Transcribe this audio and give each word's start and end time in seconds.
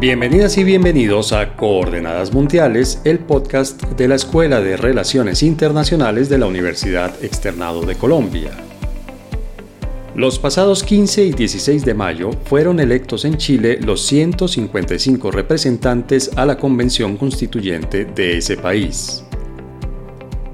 Bienvenidas 0.00 0.56
y 0.58 0.62
bienvenidos 0.62 1.32
a 1.32 1.56
Coordenadas 1.56 2.32
Mundiales, 2.32 3.00
el 3.02 3.18
podcast 3.18 3.82
de 3.82 4.06
la 4.06 4.14
Escuela 4.14 4.60
de 4.60 4.76
Relaciones 4.76 5.42
Internacionales 5.42 6.28
de 6.28 6.38
la 6.38 6.46
Universidad 6.46 7.12
Externado 7.20 7.82
de 7.82 7.96
Colombia. 7.96 8.52
Los 10.14 10.38
pasados 10.38 10.84
15 10.84 11.24
y 11.24 11.32
16 11.32 11.84
de 11.84 11.94
mayo 11.94 12.30
fueron 12.44 12.78
electos 12.78 13.24
en 13.24 13.38
Chile 13.38 13.80
los 13.82 14.06
155 14.06 15.32
representantes 15.32 16.30
a 16.36 16.46
la 16.46 16.58
Convención 16.58 17.16
Constituyente 17.16 18.04
de 18.04 18.38
ese 18.38 18.56
país. 18.56 19.24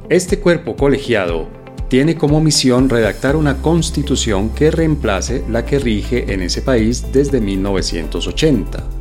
Este 0.08 0.38
cuerpo 0.38 0.74
colegiado 0.74 1.48
tiene 1.88 2.16
como 2.16 2.40
misión 2.40 2.88
redactar 2.88 3.36
una 3.36 3.60
constitución 3.60 4.54
que 4.54 4.70
reemplace 4.70 5.44
la 5.50 5.66
que 5.66 5.78
rige 5.78 6.32
en 6.32 6.40
ese 6.40 6.62
país 6.62 7.12
desde 7.12 7.42
1980. 7.42 8.93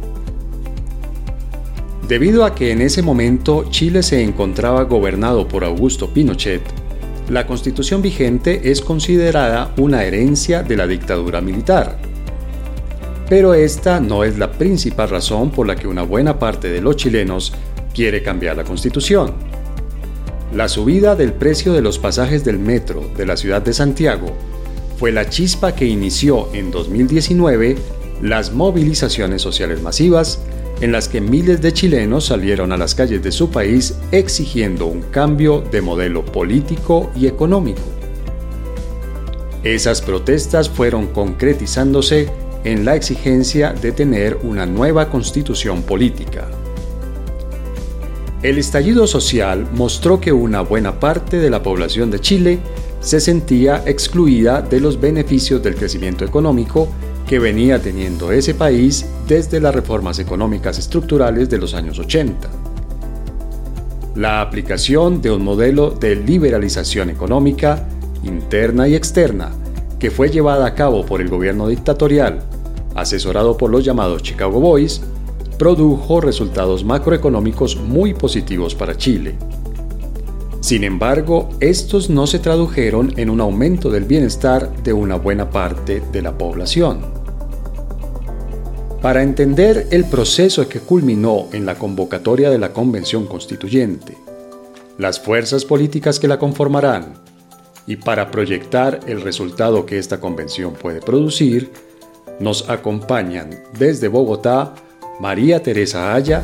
Debido 2.08 2.44
a 2.44 2.54
que 2.54 2.72
en 2.72 2.82
ese 2.82 3.02
momento 3.02 3.66
Chile 3.70 4.04
se 4.04 4.22
encontraba 4.22 4.84
gobernado 4.84 5.48
por 5.48 5.64
Augusto 5.64 6.14
Pinochet, 6.14 6.62
la 7.30 7.48
constitución 7.48 8.02
vigente 8.02 8.70
es 8.70 8.82
considerada 8.82 9.74
una 9.78 10.04
herencia 10.04 10.64
de 10.64 10.76
la 10.76 10.86
dictadura 10.86 11.40
militar. 11.40 11.98
Pero 13.30 13.54
esta 13.54 14.02
no 14.02 14.26
es 14.26 14.38
la 14.38 14.52
principal 14.52 15.10
razón 15.10 15.50
por 15.50 15.66
la 15.66 15.78
que 15.78 15.88
una 15.88 16.04
buena 16.04 16.40
parte 16.40 16.70
de 16.70 16.82
los 16.82 16.98
chilenos 16.98 17.54
quiere 17.94 18.22
cambiar 18.22 18.58
la 18.58 18.66
constitución. 18.66 19.32
La 20.54 20.68
subida 20.68 21.16
del 21.16 21.32
precio 21.32 21.72
de 21.72 21.82
los 21.82 22.00
pasajes 22.00 22.44
del 22.44 22.60
metro 22.60 23.10
de 23.16 23.26
la 23.26 23.38
ciudad 23.38 23.62
de 23.62 23.74
Santiago 23.74 24.28
fue 24.98 25.14
la 25.14 25.30
chispa 25.30 25.74
que 25.74 25.86
inició 25.86 26.54
en 26.54 26.70
2019 26.70 27.78
las 28.22 28.52
movilizaciones 28.52 29.42
sociales 29.42 29.82
masivas 29.82 30.42
en 30.84 30.92
las 30.92 31.08
que 31.08 31.22
miles 31.22 31.62
de 31.62 31.72
chilenos 31.72 32.26
salieron 32.26 32.74
a 32.74 32.78
las 32.78 32.94
calles 32.94 33.24
de 33.24 33.32
su 33.32 33.50
país 33.50 33.96
exigiendo 34.12 34.86
un 34.86 35.02
cambio 35.02 35.62
de 35.62 35.82
modelo 35.82 36.26
político 36.26 37.10
y 37.16 37.28
económico. 37.28 37.80
Esas 39.64 40.02
protestas 40.02 40.68
fueron 40.68 41.08
concretizándose 41.08 42.28
en 42.66 42.84
la 42.84 42.98
exigencia 42.98 43.72
de 43.72 43.94
tener 43.94 44.38
una 44.44 44.66
nueva 44.66 45.10
constitución 45.10 45.84
política. 45.84 46.50
El 48.42 48.58
estallido 48.58 49.08
social 49.08 49.66
mostró 49.72 50.20
que 50.20 50.34
una 50.34 50.60
buena 50.60 51.00
parte 51.00 51.38
de 51.38 51.50
la 51.50 51.64
población 51.64 52.12
de 52.12 52.20
Chile 52.20 52.60
se 53.00 53.22
sentía 53.22 53.84
excluida 53.86 54.62
de 54.62 54.82
los 54.82 55.00
beneficios 55.00 55.64
del 55.64 55.76
crecimiento 55.76 56.26
económico 56.26 56.90
que 57.28 57.40
venía 57.40 57.82
teniendo 57.82 58.32
ese 58.32 58.54
país 58.54 59.06
desde 59.28 59.60
las 59.60 59.74
reformas 59.74 60.20
económicas 60.20 60.78
estructurales 60.78 61.50
de 61.50 61.58
los 61.58 61.74
años 61.74 62.00
80. 62.00 62.50
La 64.16 64.42
aplicación 64.42 65.22
de 65.22 65.32
un 65.32 65.44
modelo 65.44 65.90
de 65.92 66.16
liberalización 66.16 67.10
económica, 67.10 67.88
interna 68.24 68.88
y 68.88 68.96
externa, 68.96 69.52
que 69.98 70.12
fue 70.12 70.30
llevada 70.30 70.66
a 70.66 70.76
cabo 70.76 71.06
por 71.06 71.22
el 71.22 71.30
gobierno 71.30 71.68
dictatorial, 71.68 72.44
asesorado 72.94 73.58
por 73.58 73.72
los 73.72 73.84
llamados 73.84 74.22
Chicago 74.22 74.60
Boys, 74.60 75.02
produjo 75.58 76.22
resultados 76.22 76.84
macroeconómicos 76.84 77.78
muy 77.78 78.14
positivos 78.14 78.76
para 78.76 78.98
Chile. 78.98 79.36
Sin 80.74 80.84
embargo, 80.84 81.50
estos 81.60 82.10
no 82.10 82.26
se 82.26 82.40
tradujeron 82.40 83.14
en 83.18 83.30
un 83.30 83.42
aumento 83.42 83.92
del 83.92 84.06
bienestar 84.06 84.76
de 84.82 84.92
una 84.92 85.18
buena 85.18 85.52
parte 85.52 86.02
de 86.12 86.24
la 86.24 86.36
población. 86.36 87.06
Para 89.00 89.22
entender 89.22 89.86
el 89.92 90.06
proceso 90.06 90.68
que 90.68 90.80
culminó 90.80 91.48
en 91.54 91.68
la 91.68 91.76
convocatoria 91.76 92.50
de 92.50 92.58
la 92.58 92.74
Convención 92.74 93.28
Constituyente, 93.28 94.18
las 94.98 95.20
fuerzas 95.20 95.64
políticas 95.64 96.20
que 96.20 96.28
la 96.28 96.40
conformarán 96.40 97.22
y 97.86 97.98
para 97.98 98.32
proyectar 98.32 99.00
el 99.06 99.22
resultado 99.22 99.86
que 99.86 100.00
esta 100.00 100.20
convención 100.20 100.74
puede 100.74 101.02
producir, 101.02 101.70
nos 102.40 102.68
acompañan 102.68 103.52
desde 103.78 104.08
Bogotá 104.08 104.74
María 105.20 105.62
Teresa 105.62 106.16
Aya, 106.16 106.42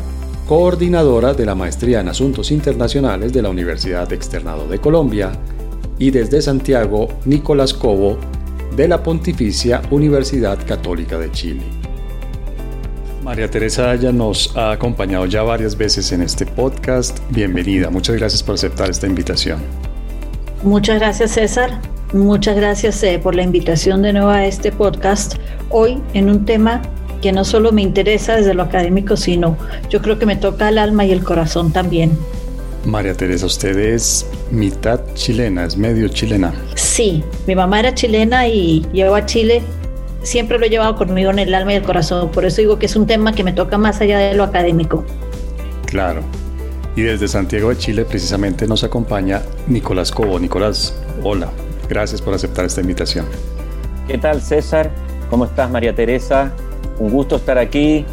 coordinadora 0.50 1.36
de 1.36 1.46
la 1.46 1.54
Maestría 1.54 2.00
en 2.00 2.08
Asuntos 2.08 2.50
Internacionales 2.50 3.32
de 3.32 3.44
la 3.44 3.52
Universidad 3.52 4.12
Externado 4.12 4.68
de 4.68 4.80
Colombia, 4.80 5.32
y 6.00 6.10
desde 6.10 6.42
Santiago 6.42 7.08
Nicolás 7.26 7.72
Cobo, 7.72 8.18
de 8.76 8.88
la 8.88 9.04
Pontificia 9.04 9.80
Universidad 9.92 10.58
Católica 10.66 11.20
de 11.20 11.32
Chile. 11.32 11.62
María 13.24 13.48
Teresa 13.48 13.94
ya 13.94 14.12
nos 14.12 14.58
ha 14.58 14.72
acompañado 14.72 15.28
ya 15.28 15.44
varias 15.44 15.78
veces 15.78 16.12
en 16.14 16.24
este 16.24 16.48
podcast. 16.48 17.20
Bienvenida, 17.30 17.92
muchas 17.92 18.16
gracias 18.16 18.42
por 18.42 18.56
aceptar 18.56 18.90
esta 18.90 19.06
invitación. 19.06 19.60
Muchas 20.64 20.98
gracias 20.98 21.30
César, 21.30 21.80
muchas 22.12 22.56
gracias 22.56 23.04
eh, 23.04 23.20
por 23.22 23.36
la 23.36 23.44
invitación 23.44 24.02
de 24.02 24.14
nuevo 24.14 24.30
a 24.30 24.48
este 24.48 24.72
podcast. 24.72 25.36
Hoy 25.70 26.02
en 26.16 26.28
un 26.28 26.44
tema 26.44 26.82
que 27.22 27.32
no 27.32 27.44
solo 27.46 27.72
me 27.72 27.82
interesa 27.82 28.36
desde 28.36 28.54
lo 28.54 28.64
académico, 28.64 29.18
sino 29.18 29.58
yo 29.90 30.02
creo 30.02 30.20
que 30.20 30.26
me 30.26 30.36
toca 30.36 30.70
el 30.70 30.78
alma 30.78 31.06
y 31.06 31.12
el 31.12 31.24
corazón 31.24 31.72
también. 31.72 32.18
María 32.86 33.14
Teresa, 33.14 33.46
usted 33.46 33.78
es 33.78 34.26
mitad 34.52 35.02
chilena, 35.14 35.66
es 35.66 35.76
medio 35.76 36.08
chilena. 36.08 36.54
Sí, 36.76 37.24
mi 37.46 37.56
mamá 37.56 37.80
era 37.80 37.94
chilena 37.94 38.48
y 38.48 38.86
llegó 38.94 39.16
a 39.16 39.26
Chile 39.26 39.62
siempre 40.24 40.60
lo 40.60 40.66
he 40.66 40.70
llevado 40.70 40.96
conmigo 40.96 41.32
en 41.32 41.40
el 41.40 41.54
alma 41.54 41.74
y 41.74 41.76
el 41.78 41.84
corazón. 41.84 42.30
Por 42.32 42.46
eso 42.46 42.62
digo 42.62 42.80
que 42.80 42.86
es 42.86 42.96
un 42.96 43.08
tema 43.08 43.34
que 43.34 43.44
me 43.44 43.54
toca 43.54 43.78
más 43.78 44.02
allá 44.02 44.20
de 44.20 44.36
lo 44.36 44.44
académico. 44.44 45.04
Claro. 45.86 46.22
Y 46.96 47.02
desde 47.02 47.28
Santiago 47.28 47.70
de 47.70 47.78
Chile 47.78 48.06
precisamente 48.06 48.68
nos 48.68 48.84
acompaña 48.84 49.42
Nicolás 49.68 50.12
Cobo. 50.12 50.40
Nicolás, 50.40 50.96
hola. 51.24 51.50
Gracias 51.88 52.22
por 52.22 52.34
aceptar 52.34 52.66
esta 52.66 52.82
invitación. 52.82 53.26
¿Qué 54.08 54.18
tal 54.18 54.42
César? 54.42 54.92
¿Cómo 55.30 55.46
estás 55.46 55.70
María 55.72 55.96
Teresa? 55.96 56.52
Un 57.00 57.10
gusto 57.12 57.38
estar 57.38 57.58
aquí. 57.58 58.06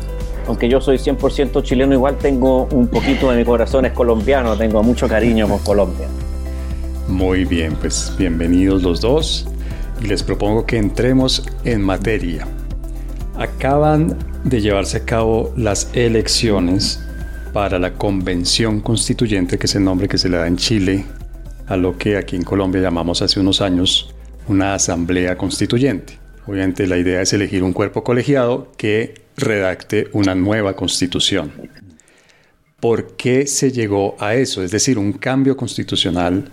Aunque 0.47 0.69
yo 0.69 0.81
soy 0.81 0.99
100% 0.99 1.63
chileno, 1.63 1.93
igual 1.93 2.19
tengo 2.19 2.69
un 2.73 2.87
poquito 2.87 3.31
de 3.31 3.39
mi 3.39 3.45
corazón 3.45 3.85
es 3.85 3.93
colombiano, 3.93 4.57
tengo 4.57 4.83
mucho 4.83 5.09
cariño 5.09 5.49
con 5.49 5.59
Colombia. 5.59 6.07
Muy 7.09 7.45
bien, 7.45 7.75
pues 7.75 8.13
bienvenidos 8.17 8.83
los 8.83 9.01
dos 9.01 9.49
y 10.01 10.07
les 10.07 10.23
propongo 10.23 10.65
que 10.65 10.77
entremos 10.77 11.45
en 11.65 11.83
materia. 11.83 12.47
Acaban 13.37 14.17
de 14.45 14.61
llevarse 14.61 14.99
a 14.99 15.05
cabo 15.05 15.53
las 15.57 15.91
elecciones 15.95 17.03
para 17.53 17.79
la 17.79 17.95
Convención 17.95 18.81
Constituyente, 18.81 19.59
que 19.59 19.67
es 19.67 19.75
el 19.75 19.85
nombre 19.85 20.09
que 20.09 20.19
se 20.19 20.29
le 20.29 20.37
da 20.37 20.47
en 20.47 20.57
Chile 20.57 21.05
a 21.67 21.77
lo 21.77 21.99
que 21.99 22.17
aquí 22.17 22.37
en 22.37 22.43
Colombia 22.43 22.81
llamamos 22.81 23.23
hace 23.23 23.41
unos 23.41 23.61
años 23.61 24.15
una 24.49 24.75
Asamblea 24.75 25.37
Constituyente. 25.37 26.26
Obviamente 26.47 26.87
la 26.87 26.97
idea 26.97 27.21
es 27.21 27.33
elegir 27.33 27.62
un 27.62 27.73
cuerpo 27.73 28.05
colegiado 28.05 28.73
que 28.77 29.15
redacte 29.37 30.09
una 30.12 30.34
nueva 30.34 30.77
constitución. 30.77 31.53
¿Por 32.81 33.17
qué 33.17 33.47
se 33.47 33.73
llegó 33.73 34.17
a 34.21 34.34
eso? 34.34 34.62
Es 34.62 34.71
decir, 34.71 34.99
un 34.99 35.12
cambio 35.15 35.57
constitucional 35.57 36.51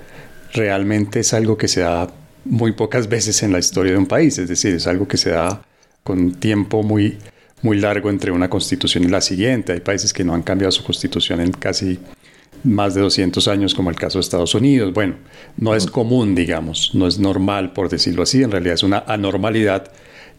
realmente 0.54 1.20
es 1.20 1.34
algo 1.34 1.58
que 1.58 1.68
se 1.68 1.82
da 1.82 2.08
muy 2.46 2.74
pocas 2.74 3.08
veces 3.08 3.44
en 3.44 3.52
la 3.52 3.60
historia 3.60 3.94
de 3.94 3.98
un 3.98 4.08
país, 4.08 4.38
es 4.38 4.50
decir, 4.50 4.76
es 4.76 4.88
algo 4.88 5.08
que 5.08 5.18
se 5.18 5.32
da 5.32 5.62
con 6.04 6.34
tiempo 6.34 6.84
muy, 6.84 7.18
muy 7.62 7.80
largo 7.80 8.10
entre 8.10 8.32
una 8.32 8.50
constitución 8.50 9.04
y 9.04 9.08
la 9.08 9.22
siguiente. 9.22 9.74
Hay 9.74 9.80
países 9.80 10.14
que 10.14 10.24
no 10.24 10.34
han 10.34 10.44
cambiado 10.44 10.72
su 10.72 10.84
constitución 10.84 11.40
en 11.40 11.52
casi 11.52 12.00
más 12.64 12.96
de 12.96 13.02
200 13.02 13.48
años, 13.48 13.74
como 13.74 13.90
el 13.90 13.96
caso 13.96 14.18
de 14.18 14.22
Estados 14.22 14.56
Unidos. 14.56 14.94
Bueno, 14.94 15.16
no 15.58 15.76
es 15.76 15.86
común, 15.88 16.36
digamos, 16.36 16.92
no 16.94 17.08
es 17.08 17.20
normal, 17.20 17.74
por 17.74 17.90
decirlo 17.90 18.24
así, 18.24 18.44
en 18.44 18.52
realidad 18.52 18.76
es 18.76 18.84
una 18.84 19.04
anormalidad 19.08 19.92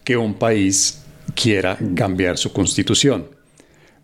que 0.05 0.17
un 0.17 0.35
país 0.35 1.03
quiera 1.35 1.79
cambiar 1.95 2.39
su 2.39 2.53
constitución. 2.53 3.27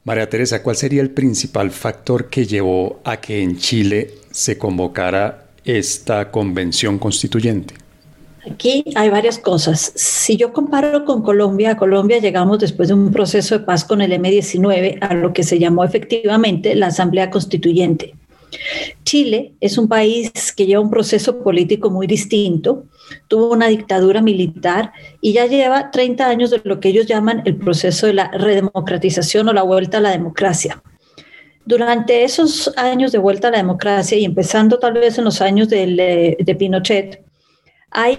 María 0.04 0.28
Teresa, 0.28 0.62
¿cuál 0.62 0.76
sería 0.76 1.02
el 1.02 1.10
principal 1.10 1.70
factor 1.70 2.30
que 2.30 2.46
llevó 2.46 3.00
a 3.04 3.18
que 3.18 3.42
en 3.42 3.58
Chile 3.58 4.14
se 4.30 4.56
convocara 4.56 5.48
esta 5.64 6.30
convención 6.30 6.98
constituyente? 6.98 7.74
Aquí 8.48 8.84
hay 8.94 9.10
varias 9.10 9.38
cosas. 9.38 9.92
Si 9.94 10.36
yo 10.36 10.52
comparo 10.52 11.04
con 11.04 11.22
Colombia, 11.22 11.72
a 11.72 11.76
Colombia 11.76 12.18
llegamos 12.18 12.58
después 12.58 12.88
de 12.88 12.94
un 12.94 13.12
proceso 13.12 13.58
de 13.58 13.64
paz 13.64 13.84
con 13.84 14.00
el 14.00 14.12
M-19 14.12 14.98
a 15.00 15.14
lo 15.14 15.32
que 15.32 15.42
se 15.42 15.58
llamó 15.58 15.84
efectivamente 15.84 16.74
la 16.74 16.86
Asamblea 16.86 17.30
Constituyente. 17.30 18.14
Chile 19.04 19.52
es 19.60 19.78
un 19.78 19.88
país 19.88 20.52
que 20.56 20.66
lleva 20.66 20.80
un 20.80 20.90
proceso 20.90 21.42
político 21.42 21.90
muy 21.90 22.06
distinto, 22.06 22.84
tuvo 23.28 23.52
una 23.52 23.68
dictadura 23.68 24.22
militar 24.22 24.92
y 25.20 25.32
ya 25.34 25.46
lleva 25.46 25.90
30 25.90 26.26
años 26.26 26.50
de 26.50 26.60
lo 26.64 26.80
que 26.80 26.88
ellos 26.88 27.06
llaman 27.06 27.42
el 27.44 27.56
proceso 27.56 28.06
de 28.06 28.14
la 28.14 28.30
redemocratización 28.30 29.48
o 29.48 29.52
la 29.52 29.62
vuelta 29.62 29.98
a 29.98 30.00
la 30.00 30.10
democracia. 30.10 30.82
Durante 31.64 32.24
esos 32.24 32.72
años 32.76 33.12
de 33.12 33.18
vuelta 33.18 33.48
a 33.48 33.50
la 33.50 33.58
democracia 33.58 34.18
y 34.18 34.24
empezando 34.24 34.78
tal 34.78 34.94
vez 34.94 35.18
en 35.18 35.24
los 35.24 35.40
años 35.40 35.68
de, 35.68 36.36
de 36.40 36.54
Pinochet, 36.54 37.22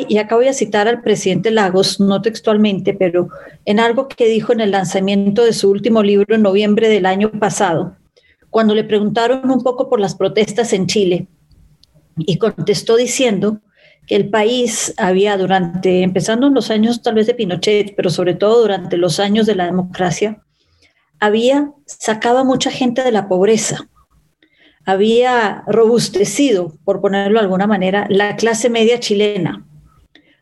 Y 0.09 0.17
acá 0.17 0.35
voy 0.35 0.47
a 0.47 0.53
citar 0.53 0.87
al 0.87 1.01
presidente 1.01 1.49
Lagos, 1.49 1.99
no 1.99 2.21
textualmente, 2.21 2.93
pero 2.93 3.29
en 3.65 3.79
algo 3.79 4.07
que 4.07 4.27
dijo 4.27 4.51
en 4.51 4.59
el 4.59 4.71
lanzamiento 4.71 5.45
de 5.45 5.53
su 5.53 5.69
último 5.69 6.03
libro 6.03 6.35
en 6.35 6.41
noviembre 6.41 6.89
del 6.89 7.05
año 7.05 7.31
pasado, 7.31 7.95
cuando 8.49 8.75
le 8.75 8.83
preguntaron 8.83 9.49
un 9.49 9.63
poco 9.63 9.89
por 9.89 9.99
las 9.99 10.15
protestas 10.15 10.73
en 10.73 10.87
Chile, 10.87 11.27
y 12.17 12.37
contestó 12.37 12.97
diciendo 12.97 13.59
que 14.07 14.15
el 14.17 14.29
país 14.29 14.93
había 14.97 15.37
durante, 15.37 16.03
empezando 16.03 16.47
en 16.47 16.53
los 16.53 16.69
años 16.69 17.01
tal 17.01 17.15
vez 17.15 17.27
de 17.27 17.33
Pinochet, 17.33 17.95
pero 17.95 18.09
sobre 18.09 18.33
todo 18.33 18.61
durante 18.61 18.97
los 18.97 19.19
años 19.19 19.45
de 19.45 19.55
la 19.55 19.65
democracia, 19.65 20.43
había 21.19 21.71
sacado 21.85 22.39
a 22.39 22.43
mucha 22.43 22.71
gente 22.71 23.03
de 23.03 23.11
la 23.11 23.29
pobreza, 23.29 23.87
había 24.85 25.63
robustecido, 25.67 26.73
por 26.83 27.01
ponerlo 27.01 27.39
de 27.39 27.45
alguna 27.45 27.67
manera, 27.67 28.07
la 28.09 28.35
clase 28.35 28.69
media 28.69 28.99
chilena, 28.99 29.65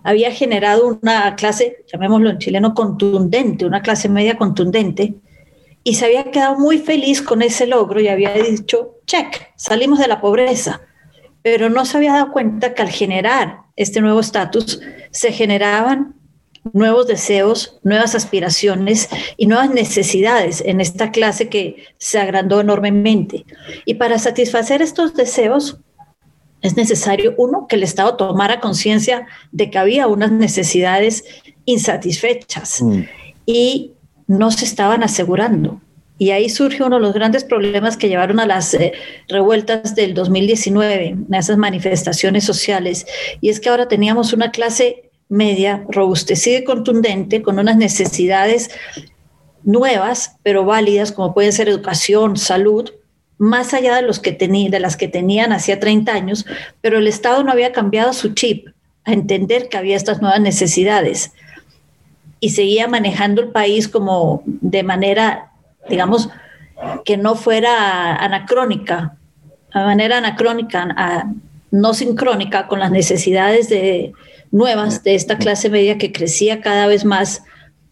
había 0.03 0.31
generado 0.31 0.88
una 0.88 1.36
clase, 1.36 1.83
llamémoslo 1.91 2.30
en 2.30 2.38
chileno, 2.38 2.74
contundente, 2.74 3.65
una 3.65 3.81
clase 3.81 4.09
media 4.09 4.38
contundente, 4.38 5.15
y 5.83 5.95
se 5.95 6.06
había 6.06 6.31
quedado 6.31 6.57
muy 6.57 6.77
feliz 6.77 7.21
con 7.21 7.41
ese 7.41 7.68
logro 7.68 8.00
y 8.00 8.07
había 8.07 8.33
dicho, 8.33 8.95
check, 9.06 9.51
salimos 9.56 10.00
de 10.00 10.07
la 10.07 10.21
pobreza 10.21 10.81
pero 11.41 11.69
no 11.69 11.86
se 11.86 11.97
había 11.97 12.13
dado 12.13 12.31
cuenta 12.31 12.74
que 12.74 12.81
al 12.81 12.89
generar 12.89 13.62
este 13.75 14.01
nuevo 14.01 14.19
estatus 14.19 14.81
se 15.12 15.31
generaban 15.31 16.15
nuevos 16.73 17.07
deseos, 17.07 17.79
nuevas 17.83 18.15
aspiraciones 18.15 19.09
y 19.38 19.47
nuevas 19.47 19.71
necesidades 19.71 20.61
en 20.65 20.81
esta 20.81 21.11
clase 21.11 21.50
que 21.50 21.85
se 21.97 22.19
agrandó 22.19 22.61
enormemente. 22.61 23.45
Y 23.85 23.95
para 23.95 24.19
satisfacer 24.19 24.81
estos 24.81 25.13
deseos 25.13 25.79
es 26.61 26.75
necesario, 26.75 27.35
uno, 27.38 27.67
que 27.67 27.77
el 27.77 27.83
Estado 27.83 28.17
tomara 28.17 28.59
conciencia 28.59 29.27
de 29.51 29.69
que 29.69 29.77
había 29.77 30.07
unas 30.07 30.31
necesidades 30.31 31.23
insatisfechas 31.65 32.81
mm. 32.81 33.01
y 33.45 33.94
no 34.27 34.51
se 34.51 34.65
estaban 34.65 35.03
asegurando. 35.03 35.81
Y 36.17 36.31
ahí 36.31 36.50
surge 36.50 36.83
uno 36.83 36.97
de 36.97 37.01
los 37.01 37.13
grandes 37.13 37.45
problemas 37.45 37.95
que 37.95 38.09
llevaron 38.09 38.41
a 38.41 38.45
las 38.45 38.73
eh, 38.73 38.91
revueltas 39.29 39.95
del 39.95 40.13
2019, 40.13 41.15
a 41.31 41.38
esas 41.38 41.57
manifestaciones 41.57 42.44
sociales. 42.44 43.07
Y 43.39 43.47
es 43.47 43.62
que 43.62 43.69
ahora 43.69 43.88
teníamos 43.88 44.33
una 44.33 44.51
clase 44.51 45.08
media 45.29 45.85
robustecida 45.89 46.59
y 46.59 46.63
contundente 46.63 47.41
con 47.41 47.59
unas 47.59 47.77
necesidades 47.77 48.69
nuevas, 49.63 50.35
pero 50.43 50.65
válidas, 50.65 51.11
como 51.11 51.33
pueden 51.33 51.53
ser 51.53 51.69
educación, 51.69 52.35
salud, 52.35 52.91
más 53.37 53.73
allá 53.73 53.95
de, 53.95 54.01
los 54.01 54.19
que 54.19 54.33
de 54.33 54.79
las 54.79 54.97
que 54.97 55.07
tenían 55.07 55.53
hacía 55.53 55.79
30 55.79 56.11
años, 56.11 56.45
pero 56.81 56.97
el 56.97 57.07
Estado 57.07 57.43
no 57.43 57.51
había 57.51 57.71
cambiado 57.71 58.11
su 58.11 58.33
chip 58.33 58.67
a 59.05 59.13
entender 59.13 59.69
que 59.69 59.77
había 59.77 59.95
estas 59.95 60.21
nuevas 60.21 60.41
necesidades. 60.41 61.31
Y 62.41 62.49
seguía 62.49 62.87
manejando 62.87 63.41
el 63.41 63.49
país 63.49 63.87
como 63.87 64.43
de 64.45 64.83
manera 64.83 65.49
digamos, 65.89 66.29
que 67.03 67.17
no 67.17 67.35
fuera 67.35 68.15
anacrónica, 68.15 69.15
de 69.73 69.79
manera 69.81 70.17
anacrónica, 70.17 71.25
no 71.71 71.93
sincrónica 71.93 72.67
con 72.67 72.79
las 72.79 72.91
necesidades 72.91 73.69
de, 73.69 74.13
nuevas 74.51 75.04
de 75.04 75.16
esta 75.16 75.38
clase 75.38 75.69
media 75.69 75.98
que 75.98 76.12
crecía 76.12 76.62
cada 76.62 76.88
vez 76.88 77.06
más 77.06 77.44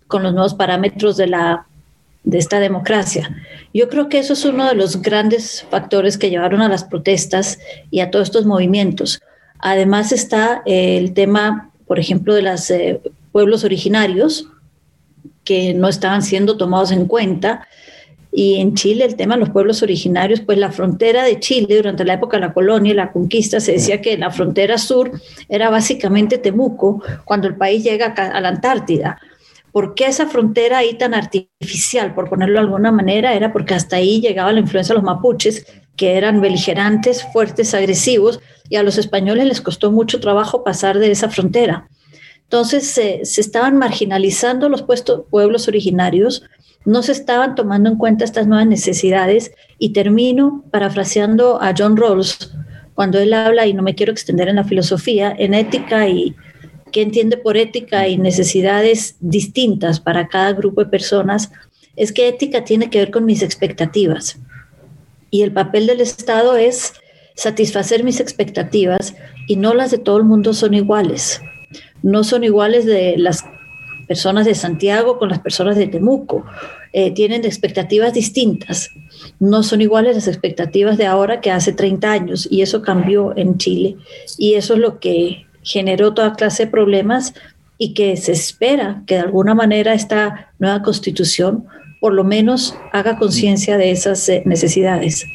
con 0.07 0.23
los 0.23 0.33
nuevos 0.33 0.53
parámetros 0.53 1.17
de, 1.17 1.27
la, 1.27 1.67
de 2.23 2.37
esta 2.37 2.59
democracia. 2.59 3.35
Yo 3.73 3.89
creo 3.89 4.09
que 4.09 4.19
eso 4.19 4.33
es 4.33 4.45
uno 4.45 4.67
de 4.67 4.75
los 4.75 5.01
grandes 5.01 5.65
factores 5.69 6.17
que 6.17 6.29
llevaron 6.29 6.61
a 6.61 6.69
las 6.69 6.83
protestas 6.83 7.59
y 7.91 7.99
a 7.99 8.09
todos 8.09 8.27
estos 8.27 8.45
movimientos. 8.45 9.21
Además 9.59 10.11
está 10.11 10.61
el 10.65 11.13
tema, 11.13 11.71
por 11.85 11.99
ejemplo, 11.99 12.33
de 12.33 12.41
los 12.43 12.69
eh, 12.71 13.01
pueblos 13.31 13.63
originarios, 13.63 14.47
que 15.43 15.73
no 15.73 15.87
estaban 15.87 16.21
siendo 16.21 16.57
tomados 16.57 16.91
en 16.91 17.05
cuenta. 17.05 17.67
Y 18.39 18.59
en 18.59 18.75
Chile 18.75 19.03
el 19.03 19.15
tema 19.15 19.33
de 19.33 19.39
los 19.39 19.49
pueblos 19.49 19.81
originarios, 19.81 20.41
pues 20.41 20.59
la 20.59 20.71
frontera 20.71 21.23
de 21.23 21.39
Chile 21.39 21.77
durante 21.77 22.05
la 22.05 22.13
época 22.13 22.37
de 22.37 22.41
la 22.41 22.53
colonia 22.53 22.91
y 22.91 22.95
la 22.95 23.11
conquista 23.11 23.59
se 23.59 23.71
decía 23.71 23.99
que 23.99 24.15
la 24.15 24.29
frontera 24.29 24.77
sur 24.77 25.09
era 25.49 25.71
básicamente 25.71 26.37
Temuco 26.37 27.01
cuando 27.25 27.47
el 27.47 27.55
país 27.55 27.83
llega 27.83 28.13
a 28.13 28.39
la 28.39 28.49
Antártida. 28.49 29.19
¿Por 29.71 29.95
qué 29.95 30.05
esa 30.05 30.27
frontera 30.27 30.77
ahí 30.77 30.93
tan 30.99 31.15
artificial, 31.15 32.13
por 32.13 32.29
ponerlo 32.29 32.59
de 32.59 32.65
alguna 32.65 32.91
manera? 32.91 33.33
Era 33.33 33.51
porque 33.51 33.73
hasta 33.73 33.95
ahí 33.95 34.21
llegaba 34.21 34.53
la 34.53 34.59
influencia 34.59 34.93
de 34.93 35.01
los 35.01 35.03
mapuches, 35.03 35.65
que 35.95 36.15
eran 36.15 36.39
beligerantes, 36.39 37.25
fuertes, 37.33 37.73
agresivos, 37.73 38.39
y 38.69 38.75
a 38.75 38.83
los 38.83 38.99
españoles 38.99 39.47
les 39.47 39.61
costó 39.61 39.91
mucho 39.91 40.19
trabajo 40.19 40.63
pasar 40.63 40.99
de 40.99 41.09
esa 41.09 41.29
frontera. 41.29 41.89
Entonces 42.43 42.87
se 42.87 43.41
estaban 43.41 43.77
marginalizando 43.77 44.69
los 44.69 44.83
pueblos 44.83 45.67
originarios, 45.67 46.43
no 46.87 47.03
se 47.03 47.11
estaban 47.11 47.53
tomando 47.53 47.89
en 47.89 47.97
cuenta 47.97 48.23
estas 48.23 48.47
nuevas 48.47 48.65
necesidades 48.65 49.51
y 49.77 49.89
termino 49.89 50.63
parafraseando 50.71 51.61
a 51.61 51.73
John 51.77 51.97
Rawls 51.97 52.53
cuando 52.95 53.19
él 53.19 53.33
habla, 53.33 53.67
y 53.67 53.73
no 53.73 53.83
me 53.83 53.93
quiero 53.93 54.11
extender 54.11 54.47
en 54.47 54.55
la 54.55 54.63
filosofía, 54.63 55.35
en 55.37 55.53
ética 55.53 56.07
y 56.07 56.33
qué 56.93 57.01
entiende 57.01 57.35
por 57.35 57.57
ética 57.57 58.07
y 58.07 58.17
necesidades 58.17 59.17
distintas 59.19 59.99
para 59.99 60.29
cada 60.29 60.53
grupo 60.53 60.83
de 60.83 60.89
personas, 60.89 61.51
es 61.97 62.13
que 62.13 62.29
ética 62.29 62.63
tiene 62.63 62.89
que 62.89 62.99
ver 62.99 63.11
con 63.11 63.25
mis 63.25 63.43
expectativas. 63.43 64.39
Y 65.29 65.41
el 65.41 65.51
papel 65.51 65.87
del 65.87 65.99
Estado 65.99 66.55
es 66.55 66.93
satisfacer 67.35 68.05
mis 68.05 68.21
expectativas 68.21 69.13
y 69.47 69.57
no 69.57 69.73
las 69.73 69.91
de 69.91 69.97
todo 69.97 70.17
el 70.17 70.23
mundo 70.23 70.53
son 70.53 70.73
iguales 70.73 71.41
no 72.01 72.23
son 72.23 72.43
iguales 72.43 72.85
de 72.85 73.15
las 73.17 73.43
personas 74.07 74.45
de 74.45 74.55
Santiago 74.55 75.19
con 75.19 75.29
las 75.29 75.39
personas 75.39 75.75
de 75.75 75.87
Temuco. 75.87 76.45
Eh, 76.93 77.11
tienen 77.11 77.45
expectativas 77.45 78.13
distintas. 78.13 78.89
No 79.39 79.63
son 79.63 79.81
iguales 79.81 80.15
las 80.15 80.27
expectativas 80.27 80.97
de 80.97 81.05
ahora 81.05 81.41
que 81.41 81.51
hace 81.51 81.73
30 81.73 82.11
años 82.11 82.47
y 82.49 82.61
eso 82.61 82.81
cambió 82.81 83.35
en 83.37 83.57
Chile. 83.57 83.97
Y 84.37 84.53
eso 84.55 84.73
es 84.73 84.79
lo 84.79 84.99
que 84.99 85.45
generó 85.63 86.13
toda 86.13 86.33
clase 86.33 86.65
de 86.65 86.71
problemas 86.71 87.33
y 87.77 87.93
que 87.93 88.17
se 88.17 88.31
espera 88.31 89.03
que 89.05 89.15
de 89.15 89.21
alguna 89.21 89.53
manera 89.53 89.93
esta 89.93 90.51
nueva 90.57 90.81
constitución 90.81 91.65
por 91.99 92.13
lo 92.13 92.23
menos 92.23 92.75
haga 92.93 93.17
conciencia 93.17 93.77
de 93.77 93.91
esas 93.91 94.27
eh, 94.29 94.43
necesidades. 94.45 95.25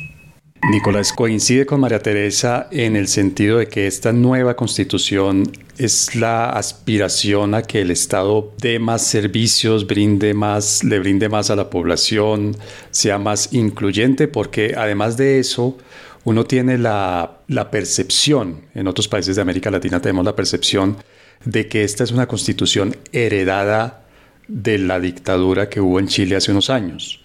Nicolás 0.71 1.13
coincide 1.13 1.67
con 1.67 1.81
María 1.81 1.99
Teresa 1.99 2.69
en 2.71 2.95
el 2.95 3.09
sentido 3.09 3.59
de 3.59 3.67
que 3.67 3.89
esta 3.89 4.13
nueva 4.13 4.55
constitución 4.55 5.51
es 5.77 6.15
la 6.15 6.51
aspiración 6.51 7.57
a 7.57 7.63
que 7.63 7.81
el 7.81 7.91
Estado 7.91 8.53
dé 8.59 8.79
más 8.79 9.05
servicios, 9.05 9.89
brinde 9.89 10.35
más, 10.35 10.85
le 10.85 11.01
brinde 11.01 11.29
más 11.29 11.51
a 11.51 11.57
la 11.57 11.69
población, 11.69 12.57
sea 12.93 13.19
más 13.19 13.53
incluyente, 13.53 14.29
porque 14.29 14.75
además 14.79 15.17
de 15.17 15.41
eso, 15.41 15.79
uno 16.23 16.45
tiene 16.45 16.79
la, 16.79 17.41
la 17.49 17.73
percepción, 17.73 18.61
en 18.73 18.87
otros 18.87 19.09
países 19.09 19.35
de 19.35 19.43
América 19.43 19.69
Latina 19.69 20.01
tenemos 20.01 20.25
la 20.25 20.37
percepción 20.37 20.97
de 21.45 21.67
que 21.67 21.83
esta 21.83 22.05
es 22.05 22.13
una 22.13 22.29
constitución 22.29 22.97
heredada 23.11 24.05
de 24.47 24.79
la 24.79 25.01
dictadura 25.01 25.69
que 25.69 25.81
hubo 25.81 25.99
en 25.99 26.07
Chile 26.07 26.37
hace 26.37 26.53
unos 26.53 26.71
años 26.71 27.22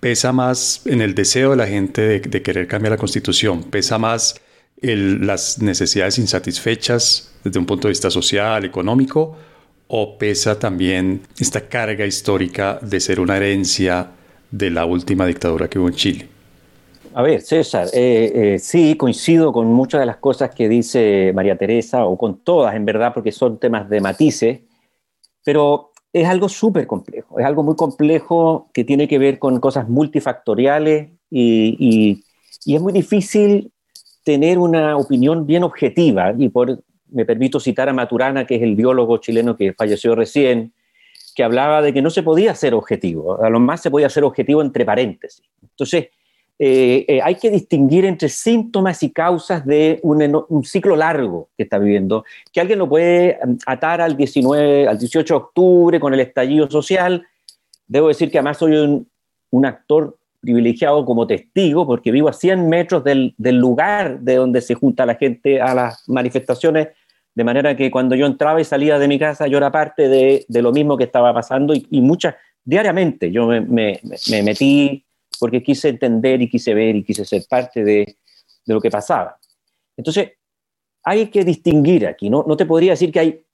pesa 0.00 0.32
más 0.32 0.82
en 0.86 1.02
el 1.02 1.14
deseo 1.14 1.50
de 1.50 1.56
la 1.56 1.66
gente 1.66 2.20
de, 2.20 2.42
querer 2.42 2.66
cambiar 2.66 2.92
la 2.92 2.96
constitución, 2.96 3.64
pesa 3.64 3.98
más 3.98 4.40
las 4.80 5.60
necesidades 5.60 6.18
insatisfechas 6.18 7.32
desde 7.44 7.58
un 7.58 7.66
punto 7.66 7.86
de 7.86 7.92
vista 7.92 8.10
social, 8.10 8.64
económico, 8.64 9.36
o 9.88 10.16
pesa 10.16 10.58
también 10.58 11.20
esta 11.38 11.68
carga 11.68 12.06
histórica 12.06 12.78
de 12.80 12.98
ser 13.00 13.20
una 13.20 13.36
herencia 13.36 14.10
de 14.50 14.70
la 14.70 14.86
última 14.86 15.26
dictadura 15.26 15.68
que 15.68 15.78
hubo 15.78 15.88
en 15.88 15.94
Chile. 15.94 16.28
A 17.12 17.22
ver, 17.22 17.42
César, 17.42 17.88
eh, 17.92 18.32
eh, 18.34 18.58
sí, 18.60 18.96
coincido 18.96 19.52
con 19.52 19.66
muchas 19.66 20.00
de 20.00 20.06
las 20.06 20.18
cosas 20.18 20.54
que 20.54 20.68
dice 20.68 21.32
María 21.34 21.56
Teresa, 21.56 22.06
o 22.06 22.16
con 22.16 22.38
todas 22.38 22.74
en 22.74 22.84
verdad, 22.84 23.12
porque 23.12 23.32
son 23.32 23.58
temas 23.58 23.88
de 23.90 24.00
matices, 24.00 24.60
pero 25.44 25.89
es 26.12 26.26
algo 26.26 26.48
súper 26.48 26.86
complejo, 26.86 27.38
es 27.38 27.46
algo 27.46 27.62
muy 27.62 27.76
complejo 27.76 28.68
que 28.72 28.84
tiene 28.84 29.06
que 29.06 29.18
ver 29.18 29.38
con 29.38 29.60
cosas 29.60 29.88
multifactoriales 29.88 31.10
y, 31.30 32.24
es 32.66 32.80
muy 32.80 32.92
difícil 32.92 33.72
tener 34.22 34.58
una 34.58 34.96
opinión 34.96 35.46
bien 35.46 35.62
objetiva. 35.64 36.34
Y 36.36 36.50
por, 36.50 36.82
me 37.08 37.24
permito 37.24 37.58
citar 37.58 37.88
a 37.88 37.92
Maturana, 37.92 38.46
que 38.46 38.56
es 38.56 38.62
el 38.62 38.76
biólogo 38.76 39.16
chileno 39.18 39.56
que 39.56 39.72
falleció 39.72 40.14
recién, 40.14 40.74
que 41.34 41.42
hablaba 41.42 41.80
de 41.80 41.94
que 41.94 42.02
no 42.02 42.10
se 42.10 42.22
podía 42.22 42.54
ser 42.54 42.74
objetivo, 42.74 43.42
a 43.42 43.48
lo 43.48 43.60
más 43.60 43.80
se 43.80 43.90
podía 43.90 44.10
ser 44.10 44.24
objetivo 44.24 44.60
entre 44.62 44.84
paréntesis. 44.84 45.46
Entonces, 45.62 46.08
eh, 46.62 47.06
eh, 47.08 47.20
hay 47.22 47.36
que 47.36 47.50
distinguir 47.50 48.04
entre 48.04 48.28
síntomas 48.28 49.02
y 49.02 49.10
causas 49.10 49.64
de 49.64 49.98
un, 50.02 50.62
ciclo 50.62 50.94
largo 50.94 51.48
que 51.56 51.62
está 51.62 51.78
viviendo, 51.78 52.22
que 52.52 52.60
alguien 52.60 52.78
lo 52.78 52.86
puede 52.86 53.38
mm, 53.42 53.54
atar 53.64 54.02
al 54.02 54.14
19, 54.14 54.86
al 54.86 54.98
18 54.98 55.32
de 55.32 55.38
octubre 55.38 55.98
con 55.98 56.12
el 56.12 56.20
estallido 56.20 56.70
social. 56.70 57.26
Debo 57.86 58.08
decir 58.08 58.30
que 58.30 58.36
además 58.36 58.58
soy 58.58 58.76
un, 58.76 59.64
actor 59.64 60.18
privilegiado 60.38 61.02
como 61.06 61.26
testigo, 61.26 61.86
porque 61.86 62.10
vivo 62.12 62.28
a 62.28 62.34
100 62.34 62.68
metros 62.68 63.04
del, 63.04 63.34
lugar 63.38 64.20
de 64.20 64.34
donde 64.34 64.60
se 64.60 64.74
junta 64.74 65.06
la 65.06 65.14
gente 65.14 65.62
a 65.62 65.74
las 65.74 66.06
manifestaciones 66.10 66.88
de 67.34 67.44
manera 67.44 67.74
que 67.74 67.90
cuando 67.90 68.14
yo 68.16 68.26
entraba 68.26 68.60
y 68.60 68.64
salía 68.64 68.98
de 68.98 69.08
mi 69.08 69.18
casa, 69.18 69.46
yo 69.46 69.56
era 69.56 69.72
parte 69.72 70.10
de, 70.10 70.44
lo 70.60 70.72
mismo 70.72 70.98
que 70.98 71.04
estaba 71.04 71.32
pasando 71.32 71.72
y, 71.72 72.00
muchas, 72.02 72.34
diariamente 72.64 73.32
yo 73.32 73.46
me, 73.46 73.98
metí 74.42 75.06
porque 75.40 75.62
quise 75.62 75.88
entender 75.88 76.42
y 76.42 76.48
quise 76.48 76.74
ver 76.74 76.94
y 76.94 77.02
quise 77.02 77.24
ser 77.24 77.42
parte 77.48 77.82
de, 77.82 78.16
lo 78.66 78.80
que 78.80 78.90
pasaba. 78.90 79.36
Entonces, 79.96 80.32
hay 81.02 81.26
que 81.28 81.42
distinguir 81.44 82.06
aquí, 82.06 82.30
¿no? 82.30 82.44
No 82.46 82.56
te 82.56 82.66
podría 82.66 82.92
decir 82.92 83.10
que 83.10 83.18
hay 83.18 83.44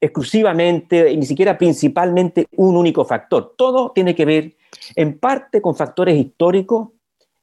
exclusivamente, 0.00 1.14
ni 1.16 1.26
siquiera 1.26 1.58
principalmente, 1.58 2.46
un 2.56 2.76
único 2.76 3.04
factor. 3.04 3.54
Todo 3.56 3.92
tiene 3.92 4.14
que 4.14 4.24
ver 4.24 4.56
en 4.94 5.18
parte 5.18 5.60
con 5.60 5.74
factores 5.74 6.16
históricos 6.16 6.90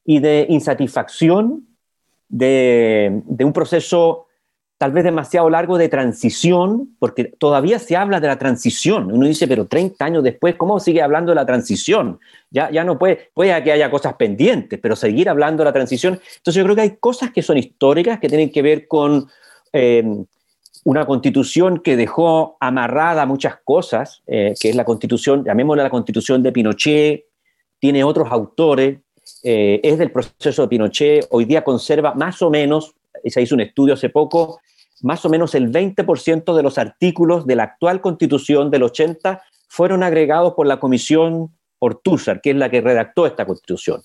y 0.05 0.19
de 0.19 0.45
insatisfacción 0.49 1.67
de, 2.29 3.21
de 3.25 3.45
un 3.45 3.53
proceso 3.53 4.27
tal 4.83 4.91
vez 4.91 5.05
demasiado 5.05 5.49
largo 5.49 5.77
de 5.77 5.87
transición, 5.87 6.97
porque 6.99 7.23
todavía 7.23 7.79
se 7.79 7.95
habla 7.95 8.19
de 8.19 8.27
la 8.27 8.37
transición. 8.37 9.13
Uno 9.13 9.25
dice, 9.25 9.47
pero 9.47 9.65
30 9.65 10.03
años 10.03 10.23
después, 10.25 10.55
¿cómo 10.55 10.77
sigue 10.81 11.01
hablando 11.01 11.31
de 11.31 11.37
la 11.37 11.45
transición? 11.45 12.19
Ya, 12.51 12.69
ya 12.69 12.83
no 12.83 12.99
puede, 12.99 13.29
puede 13.33 13.63
que 13.63 13.71
haya 13.71 13.89
cosas 13.89 14.15
pendientes, 14.15 14.77
pero 14.83 14.97
seguir 14.97 15.29
hablando 15.29 15.63
de 15.63 15.69
la 15.69 15.71
transición. 15.71 16.19
Entonces 16.35 16.55
yo 16.55 16.65
creo 16.65 16.75
que 16.75 16.81
hay 16.81 16.97
cosas 16.97 17.31
que 17.31 17.41
son 17.41 17.57
históricas, 17.57 18.19
que 18.19 18.27
tienen 18.27 18.51
que 18.51 18.61
ver 18.61 18.85
con 18.85 19.29
eh, 19.71 20.03
una 20.83 21.05
constitución 21.05 21.79
que 21.79 21.95
dejó 21.95 22.57
amarrada 22.59 23.25
muchas 23.25 23.59
cosas, 23.63 24.21
eh, 24.27 24.53
que 24.59 24.67
es 24.67 24.75
la 24.75 24.83
constitución, 24.83 25.45
llamémosla 25.45 25.83
la 25.83 25.89
constitución 25.89 26.43
de 26.43 26.51
Pinochet, 26.51 27.23
tiene 27.79 28.03
otros 28.03 28.27
autores, 28.29 28.99
eh, 29.45 29.79
es 29.81 29.97
del 29.97 30.11
proceso 30.11 30.63
de 30.63 30.67
Pinochet, 30.67 31.25
hoy 31.29 31.45
día 31.45 31.63
conserva 31.63 32.13
más 32.15 32.41
o 32.41 32.49
menos, 32.49 32.93
se 33.25 33.41
hizo 33.41 33.55
un 33.55 33.61
estudio 33.61 33.93
hace 33.93 34.09
poco, 34.09 34.59
más 35.03 35.23
o 35.25 35.29
menos 35.29 35.53
el 35.53 35.71
20% 35.71 36.55
de 36.55 36.63
los 36.63 36.77
artículos 36.77 37.45
de 37.45 37.55
la 37.55 37.63
actual 37.63 38.01
constitución 38.01 38.71
del 38.71 38.83
80 38.83 39.43
fueron 39.67 40.01
agregados 40.01 40.53
por 40.53 40.65
la 40.65 40.79
comisión 40.79 41.51
Ortúzar, 41.79 42.39
que 42.39 42.51
es 42.51 42.55
la 42.55 42.69
que 42.69 42.79
redactó 42.79 43.25
esta 43.25 43.45
constitución. 43.45 44.01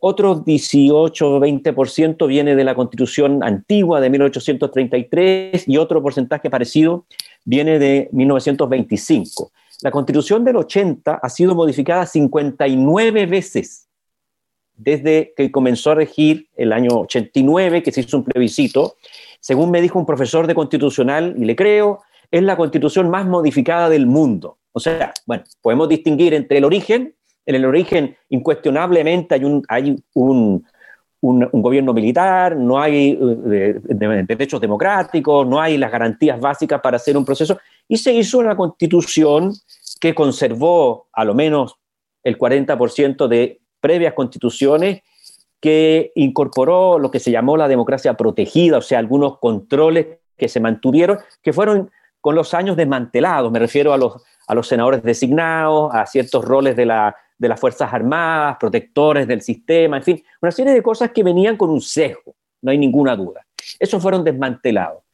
Otro 0.00 0.34
18 0.34 1.30
o 1.30 1.40
20% 1.40 2.26
viene 2.26 2.56
de 2.56 2.64
la 2.64 2.74
constitución 2.74 3.42
antigua 3.44 4.00
de 4.00 4.10
1833 4.10 5.68
y 5.68 5.76
otro 5.76 6.02
porcentaje 6.02 6.50
parecido 6.50 7.06
viene 7.44 7.78
de 7.78 8.08
1925. 8.12 9.52
La 9.82 9.92
constitución 9.92 10.44
del 10.44 10.56
80 10.56 11.20
ha 11.22 11.28
sido 11.28 11.54
modificada 11.54 12.04
59 12.04 13.26
veces 13.26 13.88
desde 14.78 15.34
que 15.36 15.50
comenzó 15.50 15.90
a 15.90 15.96
regir 15.96 16.48
el 16.56 16.72
año 16.72 17.00
89, 17.00 17.82
que 17.82 17.92
se 17.92 18.00
hizo 18.00 18.16
un 18.16 18.24
plebiscito. 18.24 18.96
Según 19.40 19.70
me 19.70 19.80
dijo 19.80 19.98
un 19.98 20.06
profesor 20.06 20.46
de 20.46 20.54
constitucional, 20.54 21.34
y 21.38 21.44
le 21.44 21.56
creo, 21.56 22.02
es 22.30 22.42
la 22.42 22.56
constitución 22.56 23.10
más 23.10 23.26
modificada 23.26 23.88
del 23.88 24.06
mundo. 24.06 24.58
O 24.72 24.80
sea, 24.80 25.12
bueno, 25.26 25.44
podemos 25.62 25.88
distinguir 25.88 26.34
entre 26.34 26.58
el 26.58 26.64
origen 26.64 27.14
en 27.48 27.54
el 27.54 27.64
origen, 27.64 28.14
incuestionablemente, 28.28 29.34
hay 29.34 29.44
un, 29.44 29.64
hay 29.68 29.96
un, 30.12 30.66
gobierno 31.22 31.94
militar, 31.94 32.54
no 32.54 32.78
hay 32.78 33.18
eh, 33.18 33.80
derechos 34.28 34.60
democráticos, 34.60 35.46
no 35.46 35.58
hay 35.58 35.78
las 35.78 35.90
garantías 35.90 36.38
básicas 36.38 36.78
para 36.82 36.98
hacer 36.98 37.16
un 37.16 37.24
proceso, 37.24 37.58
y 37.88 37.96
se 37.96 38.12
hizo 38.12 38.38
una 38.38 38.54
constitución 38.54 39.54
que 39.98 40.14
conservó 40.14 41.08
a 41.10 41.24
lo 41.24 41.34
menos 41.34 41.76
el 42.22 42.36
40% 42.36 43.26
de 43.26 43.62
previas 43.80 44.12
constituciones, 44.12 45.00
que 45.60 46.12
incorporó 46.14 46.98
lo 46.98 47.10
que 47.10 47.20
se 47.20 47.30
llamó 47.30 47.56
la 47.56 47.68
democracia 47.68 48.14
protegida, 48.14 48.78
o 48.78 48.82
sea, 48.82 48.98
algunos 48.98 49.38
controles 49.38 50.18
que 50.36 50.48
se 50.48 50.60
mantuvieron, 50.60 51.18
que 51.42 51.52
fueron 51.52 51.90
con 52.20 52.34
los 52.34 52.54
años 52.54 52.76
desmantelados, 52.76 53.50
me 53.50 53.58
refiero 53.58 53.92
a 53.92 53.98
los, 53.98 54.22
a 54.46 54.54
los 54.54 54.68
senadores 54.68 55.02
designados, 55.02 55.92
a 55.94 56.06
ciertos 56.06 56.44
roles 56.44 56.76
de 56.76 56.86
la 56.86 57.16
de 57.38 57.48
las 57.48 57.60
Fuerzas 57.60 57.92
Armadas, 57.92 58.56
protectores 58.58 59.26
del 59.26 59.40
sistema, 59.40 59.98
en 59.98 60.02
fin, 60.02 60.24
una 60.42 60.50
serie 60.50 60.72
de 60.72 60.82
cosas 60.82 61.12
que 61.12 61.22
venían 61.22 61.56
con 61.56 61.70
un 61.70 61.80
sesgo, 61.80 62.34
no 62.62 62.70
hay 62.72 62.78
ninguna 62.78 63.14
duda. 63.14 63.46
Esos 63.78 64.02
fueron 64.02 64.24
desmantelados. 64.24 65.04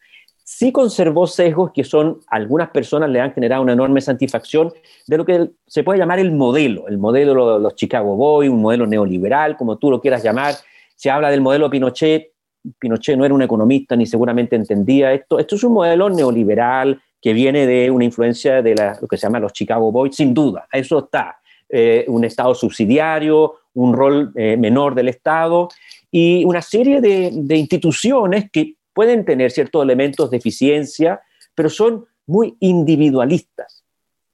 Sí 0.47 0.73
conservó 0.73 1.27
sesgos 1.27 1.73
que 1.73 1.85
son, 1.85 2.21
algunas 2.29 2.69
personas 2.69 3.09
le 3.09 3.21
han 3.21 3.33
generado 3.33 3.63
una 3.63 3.73
enorme 3.73 4.03
satisfacción 4.03 4.73
de 5.07 5.17
lo 5.17 5.25
que 5.25 5.51
se 5.67 5.83
puede 5.83 5.99
llamar 5.99 6.19
el 6.19 6.33
modelo, 6.33 6.87
el 6.87 6.99
modelo 6.99 7.55
de 7.55 7.61
los 7.61 7.75
Chicago 7.75 8.15
Boys, 8.15 8.51
un 8.51 8.61
modelo 8.61 8.87
neoliberal, 8.87 9.57
como 9.57 9.79
tú 9.79 9.91
lo 9.91 10.01
quieras 10.01 10.23
llamar. 10.23 10.55
Se 10.97 11.11
habla 11.11 11.31
del 11.31 11.41
modelo 11.41 11.71
Pinochet, 11.71 12.33
Pinochet 12.79 13.17
no 13.17 13.25
era 13.25 13.35
un 13.35 13.43
economista 13.43 13.97
ni 13.97 14.07
seguramente 14.07 14.55
entendía 14.55 15.13
esto. 15.13 15.39
Esto 15.39 15.57
es 15.57 15.65
un 15.65 15.73
modelo 15.73 16.11
neoliberal 16.11 17.01
que 17.21 17.33
viene 17.33 17.67
de 17.67 17.91
una 17.91 18.05
influencia 18.05 18.61
de 18.61 18.75
lo 19.01 19.09
que 19.09 19.17
se 19.17 19.23
llama 19.23 19.41
los 19.41 19.55
Chicago 19.55 19.91
Boys, 19.91 20.15
sin 20.15 20.35
duda, 20.35 20.69
eso 20.71 20.99
está. 20.99 21.39
Eh, 21.71 22.05
un 22.09 22.23
Estado 22.25 22.55
subsidiario, 22.55 23.55
un 23.73 23.95
rol 23.95 24.31
eh, 24.37 24.57
menor 24.57 24.95
del 24.95 25.09
Estado 25.09 25.69
y 26.11 26.45
una 26.45 26.61
serie 26.61 27.01
de, 27.01 27.57
instituciones 27.57 28.51
que 28.51 28.75
pueden 28.95 29.25
tener 29.25 29.51
ciertos 29.51 29.83
elementos 29.83 30.31
de 30.31 30.39
eficiencia, 30.39 31.21
pero 31.55 31.69
son 31.69 32.07
muy 32.27 32.57
individualistas. 32.61 33.85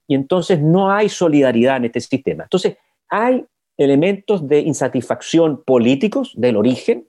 Y 0.07 0.15
entonces 0.15 0.61
no 0.61 0.91
hay 0.91 1.09
solidaridad 1.09 1.77
en 1.77 1.85
este 1.85 1.99
sistema. 1.99 2.43
Entonces 2.43 2.77
hay 3.09 3.45
elementos 3.77 4.47
de 4.47 4.59
insatisfacción 4.59 5.63
políticos 5.63 6.33
del 6.35 6.55
origen, 6.55 7.07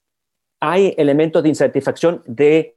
hay 0.60 0.94
elementos 0.96 1.42
de 1.42 1.48
insatisfacción 1.48 2.22
de, 2.24 2.76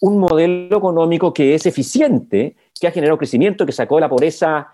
un 0.00 0.18
modelo 0.18 0.76
económico 0.76 1.34
que 1.34 1.54
es 1.54 1.66
eficiente, 1.66 2.56
que 2.80 2.86
ha 2.86 2.92
generado 2.92 3.18
crecimiento, 3.18 3.66
que 3.66 3.72
sacó 3.72 3.96
de 3.96 4.02
la 4.02 4.08
pobreza 4.08 4.68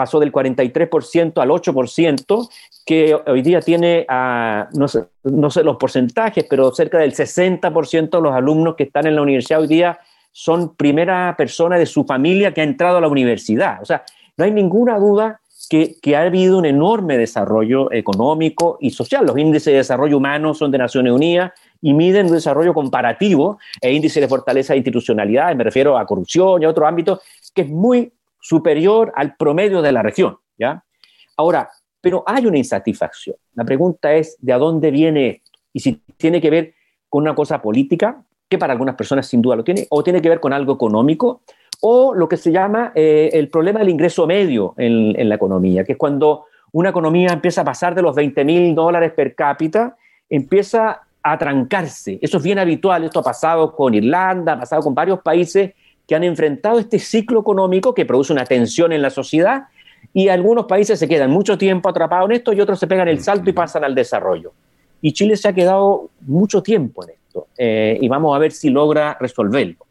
pasó 0.00 0.18
del 0.18 0.32
43% 0.32 1.42
al 1.42 1.50
8%, 1.50 2.48
que 2.86 3.14
hoy 3.26 3.42
día 3.42 3.60
tiene, 3.60 4.06
no, 4.08 4.88
sé, 4.88 5.04
no, 5.24 5.50
sé, 5.50 5.62
los 5.62 5.76
porcentajes, 5.76 6.46
pero 6.48 6.72
cerca 6.72 6.96
del 6.96 7.12
60% 7.12 8.08
de 8.08 8.22
los 8.22 8.32
alumnos 8.32 8.76
que 8.76 8.84
están 8.84 9.06
en 9.06 9.14
la 9.14 9.20
universidad 9.20 9.60
hoy 9.60 9.66
día 9.66 9.98
son 10.32 10.74
primera 10.74 11.34
persona 11.36 11.76
de 11.76 11.84
su 11.84 12.04
familia 12.04 12.54
que 12.54 12.62
ha 12.62 12.64
entrado 12.64 12.96
a 12.96 13.02
la 13.02 13.08
universidad. 13.08 13.82
O 13.82 13.84
sea, 13.84 14.04
no 14.38 14.46
hay 14.46 14.52
ninguna 14.52 14.98
duda 14.98 15.42
que, 15.68 15.96
que, 16.00 16.16
ha 16.16 16.22
habido 16.22 16.56
un 16.56 16.64
enorme 16.64 17.18
desarrollo 17.18 17.92
económico 17.92 18.78
y 18.80 18.88
social. 18.92 19.26
Los 19.26 19.36
índices 19.36 19.66
de 19.66 19.78
desarrollo 19.78 20.16
humano 20.16 20.54
son 20.54 20.70
de 20.70 20.78
Naciones 20.78 21.12
Unidas 21.12 21.52
y 21.82 21.92
miden 21.92 22.28
un 22.28 22.32
desarrollo 22.32 22.72
comparativo 22.72 23.58
e 23.82 23.92
índice 23.92 24.18
de 24.18 24.28
fortaleza 24.28 24.72
de 24.72 24.78
institucionalidad, 24.78 25.54
me 25.54 25.64
refiero 25.64 25.98
a 25.98 26.06
corrupción 26.06 26.62
y 26.62 26.64
a 26.64 26.70
otros 26.70 26.88
ámbitos, 26.88 27.20
que 27.54 27.62
es 27.62 27.68
muy 27.68 28.10
superior 28.40 29.12
al 29.14 29.36
promedio 29.36 29.82
de 29.82 29.92
la 29.92 30.02
región, 30.02 30.38
¿ya? 30.58 30.84
Ahora, 31.36 31.70
pero 32.00 32.24
hay 32.26 32.46
una 32.46 32.58
insatisfacción. 32.58 33.36
La 33.54 33.64
pregunta 33.64 34.12
es, 34.14 34.36
¿de 34.40 34.52
dónde 34.54 34.90
viene 34.90 35.28
esto? 35.28 35.50
Y 35.72 35.80
si 35.80 36.02
tiene 36.16 36.40
que 36.40 36.50
ver 36.50 36.74
con 37.08 37.22
una 37.22 37.34
cosa 37.34 37.60
política, 37.60 38.22
que 38.48 38.58
para 38.58 38.72
algunas 38.72 38.96
personas 38.96 39.26
sin 39.26 39.42
duda 39.42 39.56
lo 39.56 39.64
tiene, 39.64 39.86
o 39.90 40.02
tiene 40.02 40.20
que 40.20 40.28
ver 40.28 40.40
con 40.40 40.52
algo 40.52 40.74
económico, 40.74 41.42
o 41.82 42.14
lo 42.14 42.28
que 42.28 42.36
se 42.36 42.52
llama 42.52 42.92
eh, 42.94 43.30
el 43.32 43.48
problema 43.48 43.80
del 43.80 43.90
ingreso 43.90 44.26
medio 44.26 44.74
en, 44.76 45.18
en, 45.18 45.28
la 45.28 45.36
economía, 45.36 45.84
que 45.84 45.92
es 45.92 45.98
cuando 45.98 46.46
una 46.72 46.90
economía 46.90 47.32
empieza 47.32 47.62
a 47.62 47.64
pasar 47.64 47.94
de 47.94 48.02
los 48.02 48.14
20 48.14 48.44
mil 48.44 48.74
dólares 48.74 49.12
per 49.12 49.34
cápita, 49.34 49.96
empieza 50.28 51.02
a 51.22 51.38
trancarse. 51.38 52.18
Eso 52.22 52.38
es 52.38 52.42
bien 52.42 52.58
habitual, 52.58 53.04
esto 53.04 53.20
ha 53.20 53.24
pasado 53.24 53.74
con 53.74 53.94
Irlanda, 53.94 54.54
ha 54.54 54.60
pasado 54.60 54.82
con 54.82 54.94
varios 54.94 55.20
países 55.20 55.72
que 56.10 56.16
han 56.16 56.24
enfrentado 56.24 56.80
este 56.80 56.98
ciclo 56.98 57.38
económico 57.38 57.94
que 57.94 58.04
produce 58.04 58.32
una 58.32 58.44
tensión 58.44 58.92
en 58.92 59.00
la 59.00 59.10
sociedad 59.10 59.68
y 60.12 60.26
algunos 60.26 60.66
países 60.66 60.98
se 60.98 61.06
quedan 61.06 61.30
mucho 61.30 61.56
tiempo 61.56 61.88
atrapados 61.88 62.28
en 62.28 62.34
esto 62.34 62.52
y 62.52 62.60
otros 62.60 62.80
se 62.80 62.88
pegan 62.88 63.06
el 63.06 63.22
salto 63.22 63.48
y 63.48 63.52
pasan 63.52 63.84
al 63.84 63.94
desarrollo. 63.94 64.52
Y 65.00 65.12
Chile 65.12 65.36
se 65.36 65.46
ha 65.46 65.52
quedado 65.52 66.10
mucho 66.22 66.64
tiempo 66.64 67.04
en 67.04 67.10
esto 67.10 67.46
eh, 67.56 67.96
y 68.00 68.08
vamos 68.08 68.34
a 68.34 68.40
ver 68.40 68.50
si 68.50 68.70
logra 68.70 69.16
resolverlo. 69.20 69.86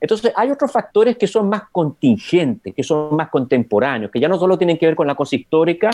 Entonces, 0.00 0.32
hay 0.36 0.52
otros 0.52 0.70
factores 0.70 1.16
que 1.16 1.26
son 1.26 1.48
más 1.48 1.62
contingentes, 1.72 2.72
que 2.72 2.84
son 2.84 3.16
más 3.16 3.28
contemporáneos, 3.28 4.12
que 4.12 4.20
ya 4.20 4.28
no 4.28 4.38
solo 4.38 4.56
tienen 4.56 4.78
que 4.78 4.86
ver 4.86 4.94
con 4.94 5.08
la 5.08 5.16
cosa 5.16 5.34
histórica, 5.34 5.90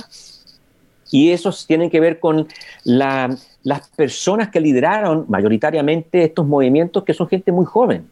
y 1.10 1.30
esos 1.30 1.66
tienen 1.66 1.88
que 1.88 2.00
ver 2.00 2.20
con 2.20 2.46
las 2.84 3.88
personas 3.96 4.50
que 4.50 4.60
lideraron 4.60 5.24
mayoritariamente 5.26 6.22
estos 6.22 6.46
movimientos, 6.46 7.02
que 7.02 7.14
son 7.14 7.28
gente 7.28 7.50
muy 7.50 7.64
joven. 7.64 8.10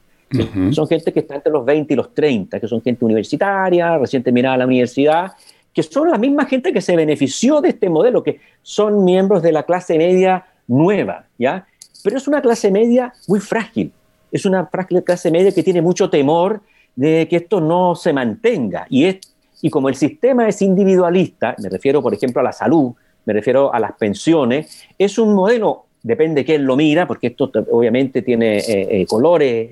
Son 0.73 0.87
gente 0.87 1.12
que 1.12 1.20
está 1.20 1.37
entre 1.37 1.52
los 1.52 1.64
20 1.64 1.92
y 1.92 1.97
los 1.97 2.12
30, 2.12 2.61
que 2.61 2.68
son 2.68 2.82
gente 2.82 3.04
universitaria, 3.04 3.97
recién 3.99 4.23
terminada 4.23 4.58
la 4.58 4.66
universidad, 4.66 5.32
que 5.73 5.82
son 5.82 6.11
la 6.11 6.18
misma 6.18 6.44
gente 6.47 6.73
que 6.73 6.80
se 6.80 6.97
benefició 6.97 7.61
de 7.61 7.70
este 7.70 7.88
modelo, 7.88 8.23
que 8.23 8.40
son 8.62 9.04
miembros 9.04 9.42
de 9.42 9.52
la 9.52 9.62
clase 9.62 9.97
media 9.97 10.44
nueva, 10.66 11.26
¿ya? 11.38 11.66
Pero 12.02 12.16
es 12.16 12.28
una 12.28 12.42
clase 12.42 12.70
media 12.70 13.12
muy 13.26 13.40
frágil, 13.40 13.92
es 14.30 14.44
una 14.44 14.68
clase 14.68 15.30
media 15.30 15.52
que 15.52 15.62
tiene 15.62 15.82
mucho 15.82 16.11
temor 16.11 16.61
de 16.94 17.26
que 17.28 17.37
esto 17.37 17.61
no 17.61 17.94
se 17.94 18.12
mantenga. 18.12 18.87
Y, 18.90 19.04
es, 19.04 19.18
y 19.62 19.70
como 19.70 19.88
el 19.88 19.94
sistema 19.94 20.49
es 20.49 20.61
individualista, 20.62 21.54
me 21.62 21.68
refiero 21.68 22.02
por 22.02 22.12
ejemplo 22.12 22.40
a 22.40 22.44
la 22.44 22.52
salud, 22.52 22.92
me 23.25 23.32
refiero 23.32 23.73
a 23.73 23.78
las 23.78 23.92
pensiones, 23.92 24.85
es 24.99 25.18
un 25.18 25.35
modelo 25.35 25.88
depende 26.09 26.45
quién 26.45 26.65
lo 26.65 26.77
mira, 26.77 27.07
porque 27.07 27.29
esto 27.29 27.50
obviamente 27.71 28.23
tiene 28.23 28.59
eh, 28.59 29.07
colores 29.07 29.71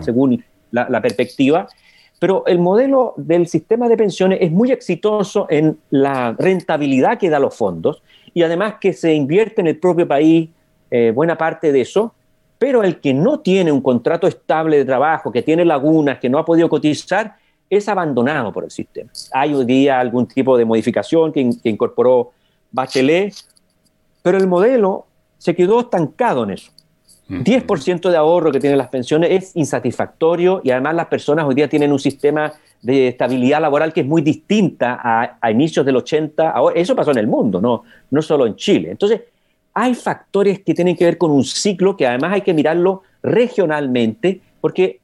según 0.00 0.42
la, 0.70 0.88
la, 0.90 1.00
perspectiva, 1.00 1.68
pero 2.18 2.44
el 2.46 2.58
modelo 2.58 3.14
del 3.16 3.46
sistema 3.46 3.88
de 3.88 3.96
pensiones 3.96 4.38
es 4.42 4.50
muy 4.50 4.72
exitoso 4.72 5.46
en 5.48 5.78
la 5.90 6.34
rentabilidad 6.38 7.18
que 7.18 7.30
da 7.30 7.38
los 7.38 7.54
fondos 7.54 8.02
y 8.34 8.42
además 8.42 8.74
que 8.80 8.92
se 8.92 9.14
invierte 9.14 9.60
en 9.60 9.68
el 9.68 9.78
propio 9.78 10.06
país 10.06 10.50
buena 11.14 11.36
parte 11.36 11.72
de 11.72 11.80
eso, 11.80 12.14
pero 12.58 12.82
el 12.82 13.00
que 13.00 13.12
no 13.12 13.40
tiene 13.40 13.70
un 13.70 13.80
contrato 13.80 14.26
estable 14.26 14.78
de 14.78 14.84
trabajo, 14.84 15.30
que 15.30 15.42
tiene 15.42 15.64
lagunas, 15.64 16.18
que 16.18 16.28
no 16.28 16.38
ha 16.38 16.44
podido 16.44 16.68
cotizar, 16.68 17.36
es 17.68 17.88
abandonado 17.88 18.52
por 18.52 18.64
el 18.64 18.70
sistema. 18.70 19.10
Hay 19.32 19.54
hoy 19.54 19.64
día 19.64 20.00
algún 20.00 20.26
tipo 20.26 20.56
de 20.56 20.64
modificación 20.64 21.32
que, 21.32 21.40
incorporó 21.64 22.32
Bachelet, 22.70 23.34
pero 24.22 24.38
el 24.38 24.46
modelo 24.46 25.05
se 25.38 25.54
quedó 25.54 25.80
estancado 25.80 26.44
en 26.44 26.50
eso. 26.50 26.72
10% 27.28 28.08
de 28.08 28.16
ahorro 28.16 28.52
que 28.52 28.60
tienen 28.60 28.78
las 28.78 28.88
pensiones 28.88 29.30
es 29.32 29.56
insatisfactorio 29.56 30.60
y 30.62 30.70
además 30.70 30.94
las 30.94 31.06
personas 31.06 31.44
hoy 31.44 31.56
día 31.56 31.68
tienen 31.68 31.90
un 31.90 31.98
sistema 31.98 32.52
de 32.82 33.08
estabilidad 33.08 33.60
laboral 33.60 33.92
que 33.92 34.02
es 34.02 34.06
muy 34.06 34.22
distinta 34.22 35.00
a, 35.40 35.50
inicios 35.50 35.84
del 35.84 35.96
80. 35.96 36.50
Ahora, 36.50 36.78
eso 36.78 36.94
pasó 36.94 37.10
en 37.10 37.18
el 37.18 37.26
mundo, 37.26 37.60
no, 37.60 37.82
no 38.10 38.22
solo 38.22 38.46
en 38.46 38.54
Chile. 38.54 38.92
Entonces, 38.92 39.22
hay 39.74 39.94
factores 39.94 40.60
que 40.60 40.72
tienen 40.72 40.96
que 40.96 41.04
ver 41.04 41.18
con 41.18 41.32
un 41.32 41.44
ciclo 41.44 41.96
que 41.96 42.06
además 42.06 42.32
hay 42.32 42.42
que 42.42 42.54
mirarlo 42.54 43.02
regionalmente, 43.22 44.40
porque, 44.60 45.00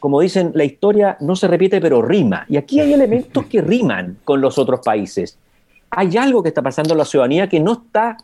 como 0.00 0.20
dicen, 0.20 0.52
la 0.54 0.64
historia 0.64 1.18
no 1.20 1.36
se 1.36 1.46
repite, 1.46 1.78
pero 1.80 2.00
rima. 2.00 2.46
Y 2.48 2.56
aquí 2.56 2.80
hay 2.80 2.94
elementos 2.94 3.44
que 3.46 3.60
riman 3.60 4.16
con 4.24 4.40
los 4.40 4.58
otros 4.58 4.80
países. 4.80 5.38
Hay 5.90 6.16
algo 6.16 6.42
que 6.42 6.48
está 6.48 6.62
pasando 6.62 6.94
en 6.94 6.98
la 6.98 7.04
ciudadanía 7.04 7.48
que 7.48 7.60
no 7.60 7.72
está 7.72 8.16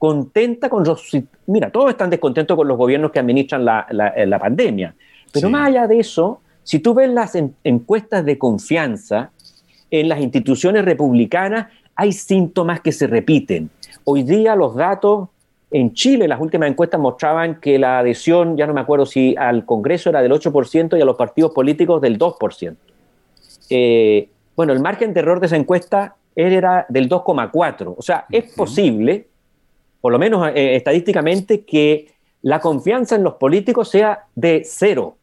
contenta 0.00 0.70
con 0.70 0.82
los... 0.82 1.10
Mira, 1.46 1.70
todos 1.70 1.90
están 1.90 2.08
descontentos 2.08 2.56
con 2.56 2.66
los 2.66 2.78
gobiernos 2.78 3.12
que 3.12 3.18
administran 3.18 3.66
la, 3.66 3.86
la, 3.90 4.38
pandemia. 4.38 4.94
Pero 5.30 5.50
más 5.50 5.68
allá 5.68 5.86
de 5.86 6.00
eso, 6.00 6.40
si 6.64 6.78
tú 6.78 6.94
ves 6.94 7.10
las 7.10 7.36
encuestas 7.62 8.24
de 8.24 8.38
confianza 8.38 9.30
en 9.90 10.08
las 10.08 10.20
instituciones 10.20 10.86
republicanas, 10.86 11.68
hay 11.94 12.12
síntomas 12.12 12.80
que 12.80 12.92
se 12.92 13.06
repiten 13.06 13.68
Hoy 14.04 14.22
día 14.22 14.56
los 14.56 14.74
datos 14.74 15.28
en 15.70 15.92
Chile, 15.92 16.26
las 16.26 16.40
últimas 16.40 16.70
encuestas 16.70 16.98
mostraban 16.98 17.60
que 17.60 17.78
la 17.78 17.98
adhesión, 17.98 18.56
ya 18.56 18.66
no 18.66 18.72
me 18.72 18.80
acuerdo 18.80 19.04
si 19.06 19.36
al 19.36 19.66
Congreso 19.66 20.08
era 20.08 20.22
del 20.22 20.32
8% 20.32 20.98
y 20.98 21.02
a 21.02 21.04
los 21.04 21.16
partidos 21.16 21.52
políticos 21.52 22.00
del 22.00 22.18
2%. 22.18 22.74
Eh, 23.68 24.28
bueno, 24.56 24.72
el 24.72 24.80
margen 24.80 25.12
de 25.12 25.20
error 25.20 25.40
de 25.40 25.46
esa 25.46 25.56
encuesta 25.56 26.16
era 26.34 26.86
del 26.88 27.08
2,4%. 27.08 27.94
O 27.96 28.02
sea, 28.02 28.24
es 28.30 28.52
posible, 28.54 29.28
por 30.00 30.12
lo 30.12 30.18
menos 30.18 30.48
eh, 30.54 30.76
estadísticamente, 30.76 31.64
que 31.64 32.12
la 32.42 32.60
confianza 32.60 33.16
en 33.16 33.22
los 33.22 33.34
políticos 33.34 33.90
sea 33.90 34.26
de 34.34 34.62
cero. 34.64 35.16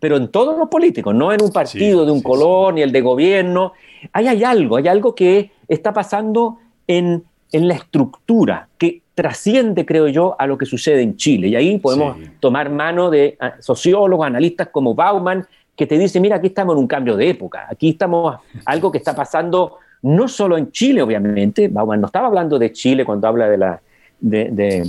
Pero 0.00 0.16
en 0.16 0.28
todos 0.28 0.58
los 0.58 0.68
políticos, 0.68 1.14
no 1.14 1.32
en 1.32 1.42
un 1.42 1.50
partido 1.50 2.04
de 2.04 2.12
un 2.12 2.22
color 2.22 2.74
ni 2.74 2.82
el 2.82 2.92
de 2.92 3.00
gobierno. 3.00 3.72
Ahí 4.12 4.28
hay 4.28 4.44
algo, 4.44 4.76
hay 4.76 4.88
algo 4.88 5.14
que 5.14 5.52
está 5.68 5.92
pasando 5.92 6.58
en 6.86 7.24
en 7.52 7.68
la 7.68 7.74
estructura 7.74 8.68
que 8.78 9.02
trasciende, 9.14 9.86
creo 9.86 10.08
yo, 10.08 10.36
a 10.38 10.46
lo 10.46 10.58
que 10.58 10.66
sucede 10.66 11.02
en 11.02 11.16
Chile. 11.16 11.48
Y 11.48 11.56
ahí 11.56 11.78
podemos 11.78 12.16
tomar 12.40 12.70
mano 12.70 13.10
de 13.10 13.36
ah, 13.40 13.54
sociólogos, 13.60 14.26
analistas 14.26 14.68
como 14.68 14.94
Bauman, 14.94 15.46
que 15.74 15.86
te 15.86 15.98
dice, 15.98 16.20
mira, 16.20 16.36
aquí 16.36 16.48
estamos 16.48 16.74
en 16.74 16.80
un 16.80 16.86
cambio 16.86 17.16
de 17.16 17.30
época, 17.30 17.66
aquí 17.70 17.90
estamos 17.90 18.36
algo 18.64 18.90
que 18.90 18.98
está 18.98 19.14
pasando 19.14 19.78
no 20.02 20.28
solo 20.28 20.56
en 20.56 20.70
Chile, 20.70 21.02
obviamente, 21.02 21.68
Bauman 21.68 22.00
no 22.00 22.06
estaba 22.06 22.28
hablando 22.28 22.58
de 22.58 22.72
Chile 22.72 23.04
cuando 23.04 23.28
habla 23.28 23.48
de 23.48 23.58
la, 23.58 23.80
de, 24.20 24.84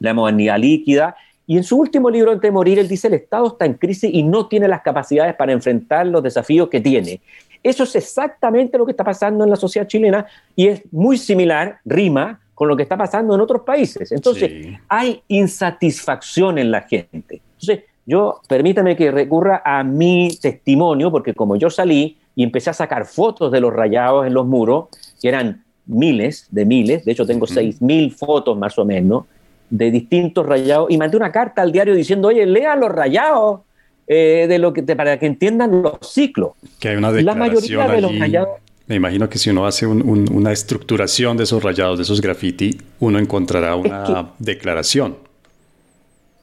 la 0.00 0.14
modernidad 0.14 0.58
líquida, 0.58 1.16
y 1.46 1.56
en 1.58 1.64
su 1.64 1.76
último 1.78 2.08
libro, 2.08 2.30
Antes 2.30 2.48
de 2.48 2.52
morir, 2.52 2.78
él 2.78 2.88
dice, 2.88 3.08
el 3.08 3.14
Estado 3.14 3.48
está 3.48 3.66
en 3.66 3.74
crisis 3.74 4.10
y 4.12 4.22
no 4.22 4.46
tiene 4.46 4.66
las 4.66 4.80
capacidades 4.80 5.34
para 5.34 5.52
enfrentar 5.52 6.06
los 6.06 6.22
desafíos 6.22 6.68
que 6.68 6.80
tiene. 6.80 7.20
Eso 7.62 7.84
es 7.84 7.96
exactamente 7.96 8.78
lo 8.78 8.86
que 8.86 8.92
está 8.92 9.04
pasando 9.04 9.44
en 9.44 9.50
la 9.50 9.56
sociedad 9.56 9.86
chilena 9.86 10.26
y 10.56 10.68
es 10.68 10.82
muy 10.92 11.18
similar, 11.18 11.80
rima, 11.84 12.40
con 12.54 12.68
lo 12.68 12.76
que 12.76 12.84
está 12.84 12.96
pasando 12.96 13.34
en 13.34 13.40
otros 13.40 13.62
países. 13.62 14.12
Entonces, 14.12 14.78
hay 14.88 15.22
insatisfacción 15.28 16.58
en 16.58 16.70
la 16.70 16.82
gente. 16.82 17.40
Entonces, 17.52 17.84
yo, 18.06 18.40
permítame 18.48 18.96
que 18.96 19.10
recurra 19.10 19.62
a 19.64 19.82
mi 19.82 20.36
testimonio, 20.40 21.10
porque 21.10 21.34
como 21.34 21.56
yo 21.56 21.70
salí 21.70 22.18
y 22.36 22.42
empecé 22.42 22.70
a 22.70 22.74
sacar 22.74 23.06
fotos 23.06 23.52
de 23.52 23.60
los 23.60 23.72
rayados 23.72 24.26
en 24.26 24.34
los 24.34 24.46
muros, 24.46 24.86
que 25.20 25.28
eran 25.28 25.64
miles 25.86 26.48
de 26.50 26.64
miles, 26.64 27.04
de 27.04 27.12
hecho 27.12 27.26
tengo 27.26 27.46
seis 27.46 27.80
mil 27.80 28.10
fotos 28.12 28.56
más 28.56 28.78
o 28.78 28.84
menos, 28.84 29.24
de 29.70 29.90
distintos 29.90 30.46
rayados, 30.46 30.90
y 30.90 30.98
mandé 30.98 31.16
una 31.16 31.32
carta 31.32 31.62
al 31.62 31.72
diario 31.72 31.94
diciendo, 31.94 32.28
oye, 32.28 32.46
lea 32.46 32.76
los 32.76 32.90
rayados, 32.90 33.60
eh, 34.06 34.46
de 34.48 34.58
lo 34.58 34.72
que 34.72 34.82
para 34.82 35.18
que 35.18 35.26
entiendan 35.26 35.82
los 35.82 35.98
ciclos. 36.02 36.52
Que 36.78 36.88
hay 36.88 36.96
una 36.96 37.10
declaración 37.10 37.38
La 37.38 37.46
mayoría 37.46 37.88
de 37.88 38.00
los 38.02 38.18
rayados. 38.18 38.48
Me 38.86 38.96
imagino 38.96 39.30
que 39.30 39.38
si 39.38 39.48
uno 39.48 39.66
hace 39.66 39.86
una 39.86 40.52
estructuración 40.52 41.38
de 41.38 41.44
esos 41.44 41.62
rayados, 41.62 41.96
de 41.96 42.02
esos 42.02 42.20
graffiti, 42.20 42.76
uno 43.00 43.18
encontrará 43.18 43.76
una 43.76 44.32
declaración. 44.38 45.16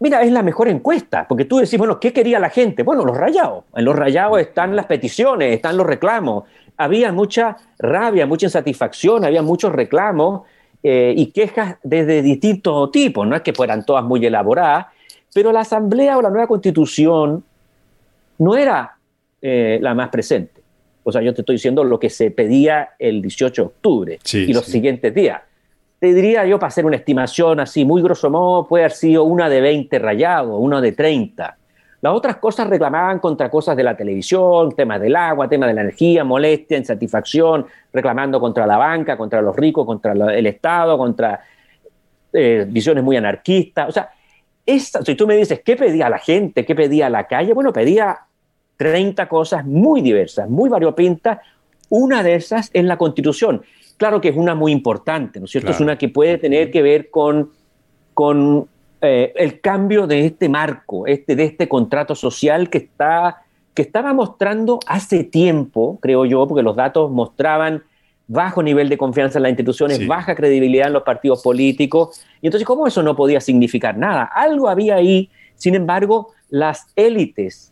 Mira, 0.01 0.23
es 0.23 0.31
la 0.31 0.41
mejor 0.41 0.67
encuesta, 0.67 1.27
porque 1.29 1.45
tú 1.45 1.59
decís, 1.59 1.77
bueno, 1.77 1.99
¿qué 1.99 2.11
quería 2.11 2.39
la 2.39 2.49
gente? 2.49 2.81
Bueno, 2.81 3.05
los 3.05 3.15
rayados. 3.15 3.65
En 3.75 3.85
los 3.85 3.95
rayados 3.95 4.39
están 4.39 4.75
las 4.75 4.87
peticiones, 4.87 5.53
están 5.53 5.77
los 5.77 5.85
reclamos. 5.85 6.45
Había 6.75 7.11
mucha 7.11 7.55
rabia, 7.77 8.25
mucha 8.25 8.47
insatisfacción, 8.47 9.23
había 9.23 9.43
muchos 9.43 9.71
reclamos 9.71 10.41
eh, 10.81 11.13
y 11.15 11.27
quejas 11.27 11.75
desde 11.83 12.23
distintos 12.23 12.91
tipos. 12.91 13.27
No 13.27 13.35
es 13.35 13.43
que 13.43 13.53
fueran 13.53 13.85
todas 13.85 14.03
muy 14.03 14.25
elaboradas, 14.25 14.87
pero 15.35 15.51
la 15.51 15.59
Asamblea 15.59 16.17
o 16.17 16.23
la 16.23 16.31
nueva 16.31 16.47
Constitución 16.47 17.43
no 18.39 18.57
era 18.57 18.97
eh, 19.39 19.77
la 19.83 19.93
más 19.93 20.09
presente. 20.09 20.61
O 21.03 21.11
sea, 21.11 21.21
yo 21.21 21.31
te 21.35 21.41
estoy 21.41 21.57
diciendo 21.57 21.83
lo 21.83 21.99
que 21.99 22.09
se 22.09 22.31
pedía 22.31 22.89
el 22.97 23.21
18 23.21 23.61
de 23.61 23.65
octubre 23.67 24.19
y 24.33 24.51
los 24.51 24.65
siguientes 24.65 25.13
días. 25.13 25.43
Te 26.01 26.15
diría 26.15 26.47
yo, 26.47 26.57
para 26.57 26.69
hacer 26.69 26.83
una 26.83 26.95
estimación 26.95 27.59
así, 27.59 27.85
muy 27.85 28.01
grosso 28.01 28.31
modo, 28.31 28.67
puede 28.67 28.85
haber 28.85 28.97
sido 28.97 29.23
una 29.23 29.47
de 29.47 29.61
20 29.61 29.99
rayados, 29.99 30.55
una 30.59 30.81
de 30.81 30.93
30. 30.93 31.55
Las 32.01 32.13
otras 32.15 32.37
cosas 32.37 32.67
reclamaban 32.67 33.19
contra 33.19 33.51
cosas 33.51 33.77
de 33.77 33.83
la 33.83 33.95
televisión, 33.95 34.71
temas 34.71 34.99
del 34.99 35.15
agua, 35.15 35.47
temas 35.47 35.69
de 35.69 35.75
la 35.75 35.81
energía, 35.81 36.23
molestia, 36.23 36.79
insatisfacción, 36.79 37.67
reclamando 37.93 38.39
contra 38.39 38.65
la 38.65 38.77
banca, 38.77 39.15
contra 39.15 39.43
los 39.43 39.55
ricos, 39.55 39.85
contra 39.85 40.13
el 40.13 40.47
Estado, 40.47 40.97
contra 40.97 41.39
eh, 42.33 42.65
visiones 42.67 43.03
muy 43.03 43.17
anarquistas. 43.17 43.87
O 43.87 43.91
sea, 43.91 44.09
si 45.05 45.13
tú 45.13 45.27
me 45.27 45.37
dices, 45.37 45.61
¿qué 45.63 45.75
pedía 45.75 46.09
la 46.09 46.17
gente? 46.17 46.65
¿Qué 46.65 46.73
pedía 46.73 47.11
la 47.11 47.27
calle? 47.27 47.53
Bueno, 47.53 47.71
pedía 47.71 48.21
30 48.75 49.29
cosas 49.29 49.67
muy 49.67 50.01
diversas, 50.01 50.49
muy 50.49 50.67
variopintas. 50.67 51.37
Una 51.89 52.23
de 52.23 52.33
esas 52.33 52.71
es 52.73 52.85
la 52.85 52.97
constitución. 52.97 53.61
Claro 54.01 54.19
que 54.19 54.29
es 54.29 54.35
una 54.35 54.55
muy 54.55 54.71
importante, 54.71 55.37
¿no 55.39 55.45
es 55.45 55.51
cierto? 55.51 55.69
Es 55.69 55.79
una 55.79 55.95
que 55.95 56.09
puede 56.09 56.39
tener 56.39 56.71
que 56.71 56.81
ver 56.81 57.11
con, 57.11 57.51
con 58.15 58.67
eh, 58.99 59.31
el 59.35 59.61
cambio 59.61 60.07
de 60.07 60.25
este 60.25 60.49
marco, 60.49 61.05
este, 61.05 61.35
de 61.35 61.43
este 61.43 61.69
contrato 61.69 62.15
social 62.15 62.71
que, 62.71 62.79
está, 62.79 63.43
que 63.75 63.83
estaba 63.83 64.11
mostrando 64.11 64.79
hace 64.87 65.23
tiempo, 65.23 65.99
creo 66.01 66.25
yo, 66.25 66.47
porque 66.47 66.63
los 66.63 66.75
datos 66.75 67.11
mostraban 67.11 67.83
bajo 68.25 68.63
nivel 68.63 68.89
de 68.89 68.97
confianza 68.97 69.37
en 69.37 69.43
las 69.43 69.51
instituciones, 69.51 70.07
baja 70.07 70.33
credibilidad 70.33 70.87
en 70.87 70.93
los 70.93 71.03
partidos 71.03 71.43
políticos. 71.43 72.25
Y 72.41 72.47
entonces, 72.47 72.65
¿cómo 72.65 72.87
eso 72.87 73.03
no 73.03 73.15
podía 73.15 73.39
significar 73.39 73.95
nada? 73.99 74.23
Algo 74.23 74.67
había 74.67 74.95
ahí. 74.95 75.29
Sin 75.53 75.75
embargo, 75.75 76.29
las 76.49 76.87
élites 76.95 77.71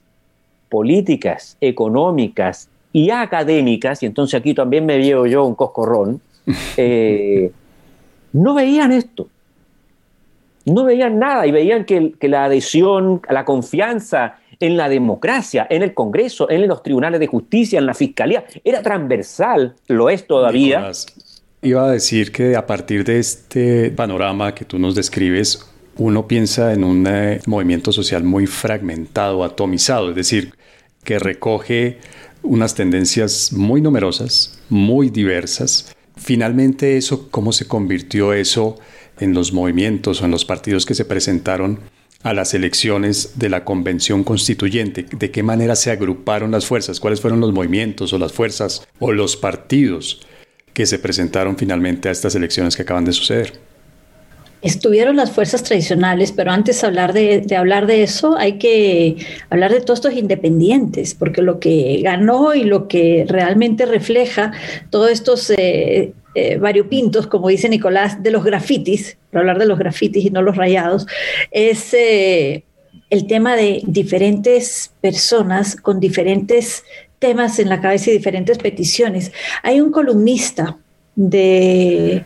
políticas, 0.70 1.58
económicas 1.60 2.70
y 2.92 3.10
académicas, 3.10 4.02
y 4.04 4.06
entonces 4.06 4.40
aquí 4.40 4.54
también 4.54 4.86
me 4.86 4.98
veo 4.98 5.26
yo 5.26 5.46
un 5.46 5.56
coscorrón, 5.56 6.22
eh, 6.78 7.52
no 8.34 8.54
veían 8.54 8.92
esto. 8.92 9.28
No 10.66 10.84
veían 10.84 11.18
nada 11.18 11.48
y 11.48 11.52
veían 11.52 11.86
que, 11.86 12.14
que 12.20 12.28
la 12.28 12.46
adhesión, 12.46 13.22
la 13.30 13.46
confianza 13.46 14.40
en 14.60 14.76
la 14.76 14.90
democracia, 14.90 15.66
en 15.70 15.84
el 15.84 15.94
Congreso, 15.94 16.50
en 16.50 16.68
los 16.68 16.84
tribunales 16.84 17.20
de 17.20 17.28
justicia, 17.28 17.80
en 17.80 17.86
la 17.86 17.94
fiscalía. 17.94 18.44
Era 18.64 18.82
transversal, 18.82 19.76
lo 19.88 20.10
es 20.10 20.28
todavía. 20.28 20.92
iba 21.62 21.86
a 21.86 21.92
decir 21.92 22.32
que 22.32 22.56
a 22.56 22.66
partir 22.66 23.04
de 23.04 23.20
este 23.20 23.90
panorama 23.92 24.54
que 24.54 24.66
tú 24.66 24.78
nos 24.78 24.96
describes, 24.96 25.66
uno 25.98 26.28
piensa 26.28 26.74
en 26.74 26.84
un 26.84 27.08
eh, 27.08 27.40
movimiento 27.46 27.92
social 27.92 28.24
muy 28.24 28.48
fragmentado, 28.48 29.44
atomizado, 29.44 30.10
es 30.10 30.16
decir, 30.16 30.54
que 31.04 31.20
recoge 31.20 32.00
unas 32.44 32.76
tendencias 32.76 33.52
muy 33.54 33.82
numerosas, 33.82 34.60
muy 34.70 35.10
diversas. 35.10 35.96
Finalmente, 36.16 36.98
eso, 36.98 37.30
¿cómo 37.30 37.52
se 37.52 37.68
convirtió 37.68 38.34
eso 38.34 38.78
en 39.20 39.34
los 39.34 39.54
movimientos 39.54 40.22
o 40.22 40.26
en 40.26 40.32
los 40.32 40.46
partidos 40.46 40.86
que 40.86 40.96
se 40.96 41.06
presentaron 41.06 41.80
a 42.24 42.34
las 42.34 42.54
elecciones 42.54 43.34
de 43.40 43.50
la 43.50 43.64
convención 43.64 44.24
constituyente? 44.24 45.06
¿De 45.12 45.32
qué 45.32 45.44
manera 45.44 45.76
se 45.76 45.92
agruparon 45.92 46.52
las 46.52 46.66
fuerzas? 46.66 47.00
¿Cuáles 47.00 47.22
fueron 47.22 47.40
los 47.40 47.54
movimientos 47.54 48.14
o 48.14 48.18
las 48.18 48.34
fuerzas 48.34 48.88
o 49.00 49.12
los 49.12 49.38
partidos 49.38 50.26
que 50.74 50.86
se 50.86 51.00
presentaron 51.00 51.58
finalmente 51.58 52.10
a 52.10 52.12
estas 52.12 52.36
elecciones 52.36 52.76
que 52.76 52.84
acaban 52.84 53.06
de 53.06 53.14
suceder? 53.14 53.69
Estuvieron 54.62 55.16
las 55.16 55.32
fuerzas 55.32 55.64
tradicionales, 55.64 56.32
pero 56.32 56.52
antes 56.52 56.84
hablar 56.84 57.14
de, 57.14 57.46
hablar 57.58 57.88
de 57.88 58.04
eso 58.04 58.38
hay 58.38 58.58
que 58.58 59.18
hablar 59.50 59.72
de 59.72 59.82
todos 59.82 60.00
estos 60.00 60.14
independientes, 60.14 61.14
porque 61.14 61.42
lo 61.42 61.60
que 61.60 62.02
ganó 62.04 62.54
y 62.54 62.64
lo 62.64 62.88
que 62.88 63.26
realmente 63.28 63.86
refleja 63.86 64.52
todos 64.90 65.12
estos 65.12 65.50
eh, 65.52 66.14
eh, 66.36 66.58
variopintos, 66.58 67.28
como 67.28 67.48
dice 67.50 67.70
Nicolás, 67.70 68.22
de 68.22 68.32
los 68.32 68.44
grafitis, 68.44 69.18
para 69.32 69.42
hablar 69.42 69.60
de 69.60 69.66
los 69.66 69.80
grafitis 69.80 70.26
y 70.26 70.30
no 70.30 70.42
los 70.42 70.58
rayados, 70.58 71.08
es 71.52 71.94
eh, 71.94 72.64
el 73.10 73.28
tema 73.28 73.56
de 73.56 73.82
diferentes 73.86 74.92
personas 75.02 75.76
con 75.76 76.00
diferentes 76.00 76.84
temas 77.18 77.60
en 77.60 77.70
la 77.70 77.82
cabeza 77.82 78.10
y 78.10 78.14
diferentes 78.14 78.58
peticiones. 78.58 79.32
Hay 79.64 79.82
un 79.82 79.92
columnista 79.92 80.78
de 81.16 82.24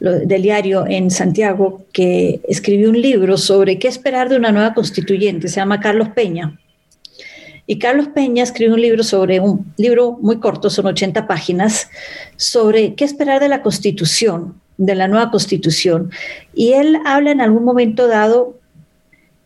del 0.00 0.42
diario 0.42 0.86
en 0.86 1.10
Santiago, 1.10 1.84
que 1.92 2.40
escribió 2.48 2.90
un 2.90 3.00
libro 3.00 3.36
sobre 3.36 3.78
qué 3.78 3.88
esperar 3.88 4.28
de 4.28 4.36
una 4.36 4.50
nueva 4.50 4.74
constituyente, 4.74 5.48
se 5.48 5.56
llama 5.56 5.80
Carlos 5.80 6.08
Peña. 6.08 6.58
Y 7.66 7.78
Carlos 7.78 8.08
Peña 8.08 8.42
escribió 8.42 8.74
un 8.74 8.80
libro 8.80 9.04
sobre 9.04 9.38
un 9.38 9.72
libro 9.76 10.18
muy 10.20 10.40
corto, 10.40 10.70
son 10.70 10.86
80 10.86 11.26
páginas, 11.28 11.88
sobre 12.36 12.94
qué 12.94 13.04
esperar 13.04 13.40
de 13.40 13.48
la 13.48 13.62
constitución, 13.62 14.60
de 14.76 14.94
la 14.94 15.06
nueva 15.06 15.30
constitución. 15.30 16.10
Y 16.54 16.72
él 16.72 16.96
habla 17.04 17.30
en 17.30 17.40
algún 17.40 17.64
momento 17.64 18.08
dado 18.08 18.58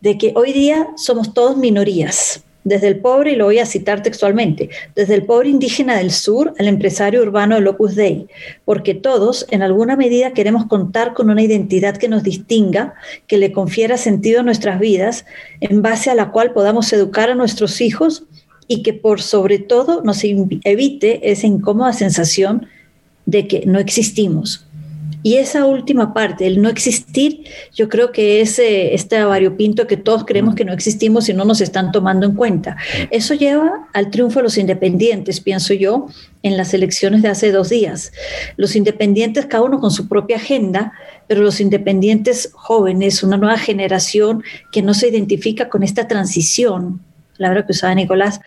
de 0.01 0.17
que 0.17 0.31
hoy 0.35 0.53
día 0.53 0.87
somos 0.95 1.33
todos 1.33 1.57
minorías 1.57 2.43
desde 2.65 2.87
el 2.87 2.99
pobre, 2.99 3.31
y 3.31 3.35
lo 3.35 3.45
voy 3.45 3.59
a 3.59 3.65
citar 3.65 4.03
textualmente, 4.03 4.69
desde 4.95 5.13
el 5.13 5.25
pobre 5.25 5.49
indígena 5.49 5.95
del 5.95 6.11
sur 6.11 6.53
al 6.59 6.67
empresario 6.67 7.21
urbano 7.21 7.55
del 7.55 7.67
Opus 7.67 7.95
Dei, 7.95 8.27
porque 8.65 8.95
todos 8.95 9.45
en 9.51 9.61
alguna 9.61 9.95
medida 9.95 10.33
queremos 10.33 10.65
contar 10.65 11.13
con 11.13 11.29
una 11.29 11.43
identidad 11.43 11.95
que 11.95 12.09
nos 12.09 12.23
distinga, 12.23 12.95
que 13.27 13.37
le 13.37 13.51
confiera 13.51 13.97
sentido 13.97 14.41
a 14.41 14.43
nuestras 14.43 14.79
vidas, 14.79 15.25
en 15.61 15.81
base 15.81 16.09
a 16.09 16.15
la 16.15 16.31
cual 16.31 16.51
podamos 16.53 16.91
educar 16.91 17.29
a 17.29 17.35
nuestros 17.35 17.79
hijos 17.81 18.23
y 18.67 18.81
que 18.81 18.93
por 18.93 19.21
sobre 19.21 19.59
todo 19.59 20.01
nos 20.01 20.23
evite 20.23 21.31
esa 21.31 21.45
incómoda 21.45 21.93
sensación 21.93 22.67
de 23.27 23.47
que 23.47 23.63
no 23.67 23.79
existimos, 23.79 24.64
y 25.25 25.37
esa 25.37 25.65
última 25.65 26.13
parte, 26.13 26.45
el 26.45 26.61
no 26.61 26.69
existir, 26.69 27.45
yo 27.73 27.89
creo 27.89 28.11
que 28.11 28.41
es 28.41 28.59
eh, 28.59 28.93
este 28.93 29.23
variopinto 29.23 29.87
que 29.87 29.97
todos 29.97 30.23
creemos 30.23 30.53
que 30.53 30.65
no 30.65 30.71
existimos 30.71 31.27
y 31.29 31.33
no 31.33 31.45
nos 31.45 31.61
están 31.61 31.91
tomando 31.91 32.27
en 32.27 32.35
cuenta. 32.35 32.77
Eso 33.09 33.33
lleva 33.33 33.87
al 33.93 34.11
triunfo 34.11 34.37
de 34.37 34.43
los 34.43 34.59
independientes, 34.59 35.41
pienso 35.41 35.73
yo, 35.73 36.05
en 36.43 36.57
las 36.57 36.75
elecciones 36.75 37.23
de 37.23 37.29
hace 37.29 37.51
dos 37.51 37.69
días. 37.69 38.13
Los 38.55 38.75
independientes, 38.75 39.47
cada 39.47 39.63
uno 39.63 39.79
con 39.79 39.89
su 39.89 40.07
propia 40.07 40.35
agenda, 40.35 40.93
pero 41.25 41.41
los 41.41 41.59
independientes 41.59 42.51
jóvenes, 42.53 43.23
una 43.23 43.37
nueva 43.37 43.57
generación 43.57 44.43
que 44.71 44.83
no 44.83 44.93
se 44.93 45.07
identifica 45.07 45.69
con 45.69 45.81
esta 45.81 46.07
transición, 46.07 47.01
la 47.37 47.49
verdad 47.49 47.65
que 47.65 47.71
usaba 47.71 47.95
Nicolás, 47.95 48.41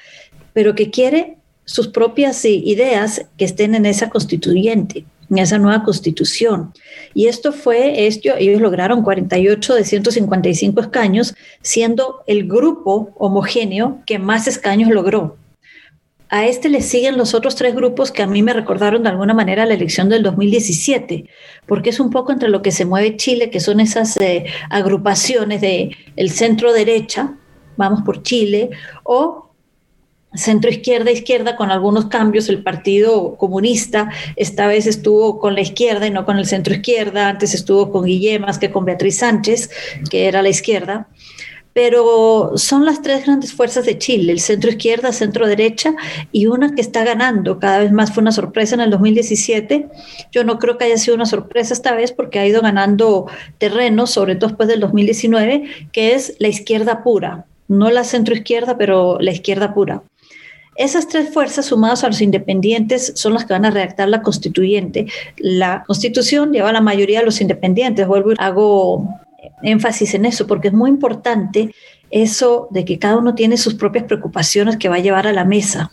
pero 0.52 0.76
que 0.76 0.90
quiere 0.90 1.38
sus 1.64 1.88
propias 1.88 2.44
eh, 2.44 2.50
ideas 2.50 3.26
que 3.36 3.44
estén 3.44 3.74
en 3.74 3.84
esa 3.84 4.10
constituyente 4.10 5.04
en 5.30 5.38
esa 5.38 5.58
nueva 5.58 5.82
constitución. 5.82 6.72
Y 7.14 7.26
esto 7.26 7.52
fue, 7.52 8.06
esto, 8.06 8.30
ellos 8.38 8.60
lograron 8.60 9.02
48 9.02 9.74
de 9.74 9.84
155 9.84 10.80
escaños, 10.80 11.34
siendo 11.62 12.22
el 12.26 12.48
grupo 12.48 13.10
homogéneo 13.18 14.00
que 14.06 14.18
más 14.18 14.46
escaños 14.46 14.90
logró. 14.90 15.36
A 16.30 16.46
este 16.46 16.68
le 16.68 16.82
siguen 16.82 17.16
los 17.16 17.32
otros 17.32 17.56
tres 17.56 17.74
grupos 17.74 18.10
que 18.10 18.22
a 18.22 18.26
mí 18.26 18.42
me 18.42 18.52
recordaron 18.52 19.02
de 19.02 19.08
alguna 19.08 19.32
manera 19.32 19.64
la 19.64 19.72
elección 19.72 20.10
del 20.10 20.22
2017, 20.22 21.24
porque 21.66 21.88
es 21.88 22.00
un 22.00 22.10
poco 22.10 22.32
entre 22.32 22.50
lo 22.50 22.60
que 22.60 22.70
se 22.70 22.84
mueve 22.84 23.16
Chile, 23.16 23.48
que 23.48 23.60
son 23.60 23.80
esas 23.80 24.18
eh, 24.18 24.44
agrupaciones 24.68 25.62
de 25.62 25.96
el 26.16 26.30
centro 26.30 26.74
derecha, 26.74 27.34
vamos 27.78 28.02
por 28.02 28.22
Chile, 28.22 28.70
o 29.04 29.47
centro 30.34 30.70
izquierda 30.70 31.10
izquierda 31.10 31.56
con 31.56 31.70
algunos 31.70 32.06
cambios 32.06 32.48
el 32.48 32.62
Partido 32.62 33.36
Comunista 33.36 34.10
esta 34.36 34.66
vez 34.66 34.86
estuvo 34.86 35.38
con 35.38 35.54
la 35.54 35.62
izquierda 35.62 36.06
y 36.06 36.10
no 36.10 36.24
con 36.24 36.38
el 36.38 36.46
centro 36.46 36.74
izquierda 36.74 37.28
antes 37.28 37.54
estuvo 37.54 37.90
con 37.90 38.04
Guillemas 38.04 38.58
que 38.58 38.70
con 38.70 38.84
Beatriz 38.84 39.18
Sánchez 39.18 39.70
que 40.10 40.26
era 40.26 40.42
la 40.42 40.50
izquierda 40.50 41.08
pero 41.78 42.54
son 42.56 42.84
las 42.84 43.02
tres 43.02 43.24
grandes 43.24 43.52
fuerzas 43.52 43.86
de 43.86 43.98
Chile, 43.98 44.32
el 44.32 44.40
centro 44.40 44.68
izquierda, 44.68 45.12
centro 45.12 45.46
derecha 45.46 45.94
y 46.32 46.46
una 46.46 46.74
que 46.74 46.80
está 46.80 47.04
ganando 47.04 47.60
cada 47.60 47.78
vez 47.78 47.92
más. 47.92 48.12
Fue 48.12 48.20
una 48.20 48.32
sorpresa 48.32 48.74
en 48.74 48.80
el 48.80 48.90
2017. 48.90 49.88
Yo 50.32 50.42
no 50.42 50.58
creo 50.58 50.76
que 50.76 50.86
haya 50.86 50.98
sido 50.98 51.14
una 51.14 51.24
sorpresa 51.24 51.74
esta 51.74 51.94
vez 51.94 52.10
porque 52.10 52.40
ha 52.40 52.46
ido 52.48 52.62
ganando 52.62 53.26
terreno, 53.58 54.08
sobre 54.08 54.34
todo 54.34 54.48
después 54.48 54.68
del 54.68 54.80
2019, 54.80 55.88
que 55.92 56.14
es 56.14 56.34
la 56.40 56.48
izquierda 56.48 57.04
pura, 57.04 57.46
no 57.68 57.90
la 57.90 58.02
centro 58.02 58.34
izquierda, 58.34 58.76
pero 58.76 59.18
la 59.20 59.30
izquierda 59.30 59.72
pura. 59.72 60.02
Esas 60.78 61.08
tres 61.08 61.34
fuerzas 61.34 61.66
sumadas 61.66 62.04
a 62.04 62.06
los 62.06 62.20
independientes 62.20 63.12
son 63.16 63.34
las 63.34 63.44
que 63.44 63.52
van 63.52 63.64
a 63.64 63.70
redactar 63.70 64.08
la 64.08 64.22
constituyente. 64.22 65.06
La 65.36 65.82
constitución 65.84 66.52
lleva 66.52 66.68
a 66.68 66.72
la 66.72 66.80
mayoría 66.80 67.18
de 67.18 67.26
los 67.26 67.40
independientes. 67.40 68.06
Vuelvo 68.06 68.30
y 68.30 68.36
hago 68.38 69.08
énfasis 69.62 70.14
en 70.14 70.24
eso 70.24 70.46
porque 70.46 70.68
es 70.68 70.74
muy 70.74 70.88
importante 70.88 71.74
eso 72.10 72.68
de 72.70 72.84
que 72.84 73.00
cada 73.00 73.16
uno 73.16 73.34
tiene 73.34 73.56
sus 73.56 73.74
propias 73.74 74.04
preocupaciones 74.04 74.76
que 74.76 74.88
va 74.88 74.96
a 74.96 75.00
llevar 75.00 75.26
a 75.26 75.32
la 75.32 75.44
mesa 75.44 75.90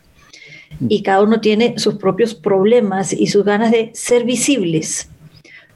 y 0.88 1.02
cada 1.02 1.24
uno 1.24 1.42
tiene 1.42 1.80
sus 1.80 1.96
propios 1.96 2.36
problemas 2.36 3.12
y 3.12 3.26
sus 3.26 3.44
ganas 3.44 3.72
de 3.72 3.90
ser 3.96 4.24
visibles, 4.24 5.10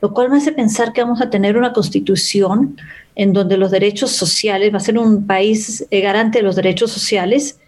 lo 0.02 0.14
cual 0.14 0.30
me 0.30 0.38
hace 0.38 0.52
pensar 0.52 0.94
que 0.94 1.02
vamos 1.02 1.22
a 1.22 1.32
tener 1.32 1.58
una 1.58 1.74
constitución 1.74 2.78
en 3.16 3.34
donde 3.34 3.58
los 3.58 3.72
derechos 3.72 4.12
sociales, 4.12 4.72
va 4.72 4.78
a 4.78 4.82
ser 4.82 5.00
un 5.00 5.26
país 5.26 5.86
eh, 5.90 6.02
garante 6.02 6.40
de 6.40 6.44
los 6.44 6.56
derechos 6.56 6.92
sociales, 6.92 7.60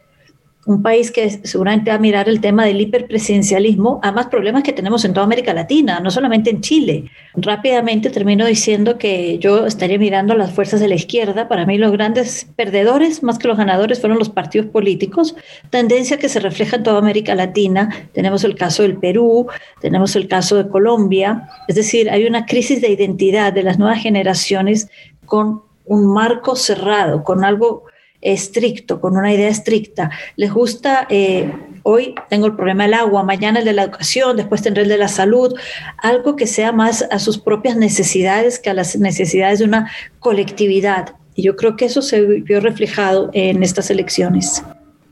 un 0.66 0.84
país 0.84 1.12
que 1.12 1.30
seguramente 1.44 1.90
va 1.90 1.96
a 1.96 2.00
mirar 2.00 2.30
el 2.30 2.40
tema 2.40 2.66
del 2.66 2.82
hiperpresidencialismo 2.82 4.00
a 4.04 4.12
más 4.12 4.28
problemas 4.28 4.62
que 4.62 4.74
tenemos 4.74 5.04
en 5.06 5.14
toda 5.14 5.26
América 5.26 5.54
Latina, 5.54 6.00
no 6.00 6.12
solamente 6.12 6.52
en 6.52 6.62
Chile. 6.62 7.06
Rápidamente 7.34 8.12
termino 8.12 8.46
diciendo 8.46 9.00
que 9.00 9.40
yo 9.40 9.66
estaría 9.66 9.98
mirando 9.98 10.36
las 10.36 10.52
fuerzas 10.52 10.80
de 10.80 10.88
la 10.88 10.96
izquierda. 10.96 11.48
Para 11.48 11.66
mí 11.66 11.80
los 11.80 11.92
grandes 11.92 12.48
perdedores, 12.56 13.24
más 13.24 13.40
que 13.40 13.48
los 13.48 13.58
ganadores, 13.58 14.00
fueron 14.00 14.20
los 14.20 14.30
partidos 14.30 14.68
políticos, 14.68 15.36
tendencia 15.72 16.20
que 16.20 16.30
se 16.30 16.40
refleja 16.40 16.76
en 16.76 16.84
toda 16.84 17.00
América 17.00 17.34
Latina. 17.34 17.90
Tenemos 18.14 18.44
el 18.44 18.56
caso 18.56 18.84
del 18.84 18.98
Perú, 18.98 19.48
tenemos 19.82 20.16
el 20.16 20.28
caso 20.28 20.58
de 20.58 20.70
Colombia. 20.70 21.50
Es 21.68 21.76
decir, 21.76 22.08
hay 22.10 22.26
una 22.26 22.46
crisis 22.46 22.82
de 22.82 22.90
identidad 22.90 23.52
de 23.52 23.64
las 23.64 23.80
nuevas 23.80 24.02
generaciones 24.02 24.90
con 25.26 25.64
un 25.86 26.14
marco 26.14 26.56
cerrado, 26.56 27.24
con 27.24 27.44
algo 27.44 27.86
estricto, 28.22 29.02
con 29.02 29.18
una 29.18 29.34
idea 29.34 29.50
estricta. 29.50 30.12
Les 30.36 30.52
gusta, 30.52 31.08
eh, 31.10 31.52
hoy 31.84 32.16
tengo 32.30 32.48
el 32.48 32.56
problema 32.56 32.84
del 32.84 32.94
agua, 32.94 33.24
mañana 33.24 33.60
el 33.60 33.66
de 33.66 33.74
la 33.74 33.84
educación, 33.84 34.38
después 34.38 34.62
tendré 34.62 34.84
el 34.84 34.90
de 34.90 34.98
la 34.98 35.08
salud, 35.08 35.54
algo 35.98 36.36
que 36.36 36.48
sea 36.48 36.72
más 36.72 37.06
a 37.10 37.20
sus 37.20 37.38
propias 37.38 37.76
necesidades 37.76 38.60
que 38.60 38.70
a 38.70 38.74
las 38.74 38.96
necesidades 38.96 39.60
de 39.60 39.66
una 39.66 39.92
colectividad. 40.20 41.16
Y 41.36 41.44
yo 41.44 41.56
creo 41.56 41.76
que 41.76 41.86
eso 41.86 42.02
se 42.02 42.22
vio 42.22 42.60
reflejado 42.60 43.30
en 43.34 43.64
estas 43.64 43.90
elecciones. 43.90 44.64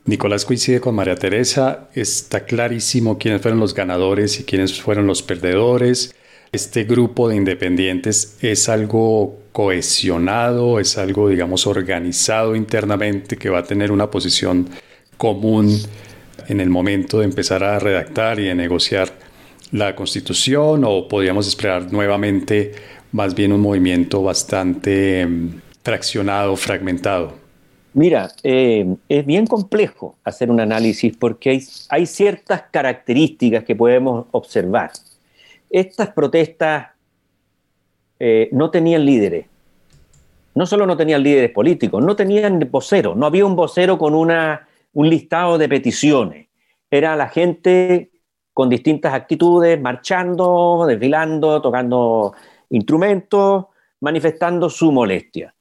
Nicolás 0.05 0.43
coincide 0.43 0.81
con 0.81 0.95
María 0.95 1.15
Teresa, 1.15 1.87
está 1.93 2.45
clarísimo 2.45 3.17
quiénes 3.17 3.41
fueron 3.41 3.59
los 3.59 3.75
ganadores 3.75 4.39
y 4.39 4.43
quiénes 4.43 4.81
fueron 4.81 5.05
los 5.05 5.21
perdedores. 5.21 6.15
Este 6.51 6.83
grupo 6.83 7.29
de 7.29 7.35
independientes 7.35 8.37
es 8.41 8.69
algo 8.69 9.37
cohesionado, 9.51 10.79
es 10.79 10.97
algo, 10.97 11.29
digamos, 11.29 11.67
organizado 11.67 12.55
internamente 12.55 13.37
que 13.37 13.51
va 13.51 13.59
a 13.59 13.63
tener 13.63 13.91
una 13.91 14.09
posición 14.09 14.67
común 15.17 15.77
en 16.47 16.59
el 16.59 16.71
momento 16.71 17.19
de 17.19 17.25
empezar 17.25 17.63
a 17.63 17.77
redactar 17.77 18.39
y 18.39 18.45
de 18.45 18.55
negociar 18.55 19.11
la 19.71 19.95
constitución 19.95 20.83
o 20.85 21.07
podríamos 21.07 21.47
esperar 21.47 21.93
nuevamente 21.93 22.71
más 23.11 23.35
bien 23.35 23.53
un 23.53 23.61
movimiento 23.61 24.23
bastante 24.23 25.21
em, 25.21 25.51
fraccionado, 25.83 26.55
fragmentado? 26.55 27.33
Mira, 27.93 28.31
eh, 28.41 28.95
es 29.07 29.23
bien 29.23 29.45
complejo 29.45 30.15
hacer 30.23 30.49
un 30.49 30.59
análisis 30.59 31.15
porque 31.15 31.61
hay 31.89 32.05
ciertas 32.07 32.63
características 32.71 33.63
que 33.63 33.75
podemos 33.75 34.25
observar 34.31 34.91
estas 35.69 36.09
protestas 36.09 36.87
eh, 38.19 38.49
no 38.51 38.69
tenían 38.71 39.05
líderes. 39.05 39.45
No 40.55 40.65
solo 40.65 40.85
no 40.85 40.97
tenían 40.97 41.23
líderes 41.23 41.51
políticos, 41.51 42.03
no 42.03 42.15
tenían 42.15 42.67
voceros, 42.71 43.15
no 43.15 43.25
había 43.25 43.45
un 43.45 43.55
vocero 43.55 43.97
con 43.97 44.13
una, 44.13 44.67
un 44.93 45.09
listado 45.09 45.57
de 45.57 45.69
peticiones. 45.69 46.47
Era 46.91 47.15
la 47.15 47.29
gente 47.29 48.11
con 48.53 48.67
distintas 48.67 49.13
actitudes, 49.13 49.79
marchando, 49.79 50.85
desfilando, 50.87 51.61
tocando 51.61 52.33
instrumentos, 52.71 53.65
manifestando 54.01 54.69
su 54.69 54.91
molestia. 54.91 55.53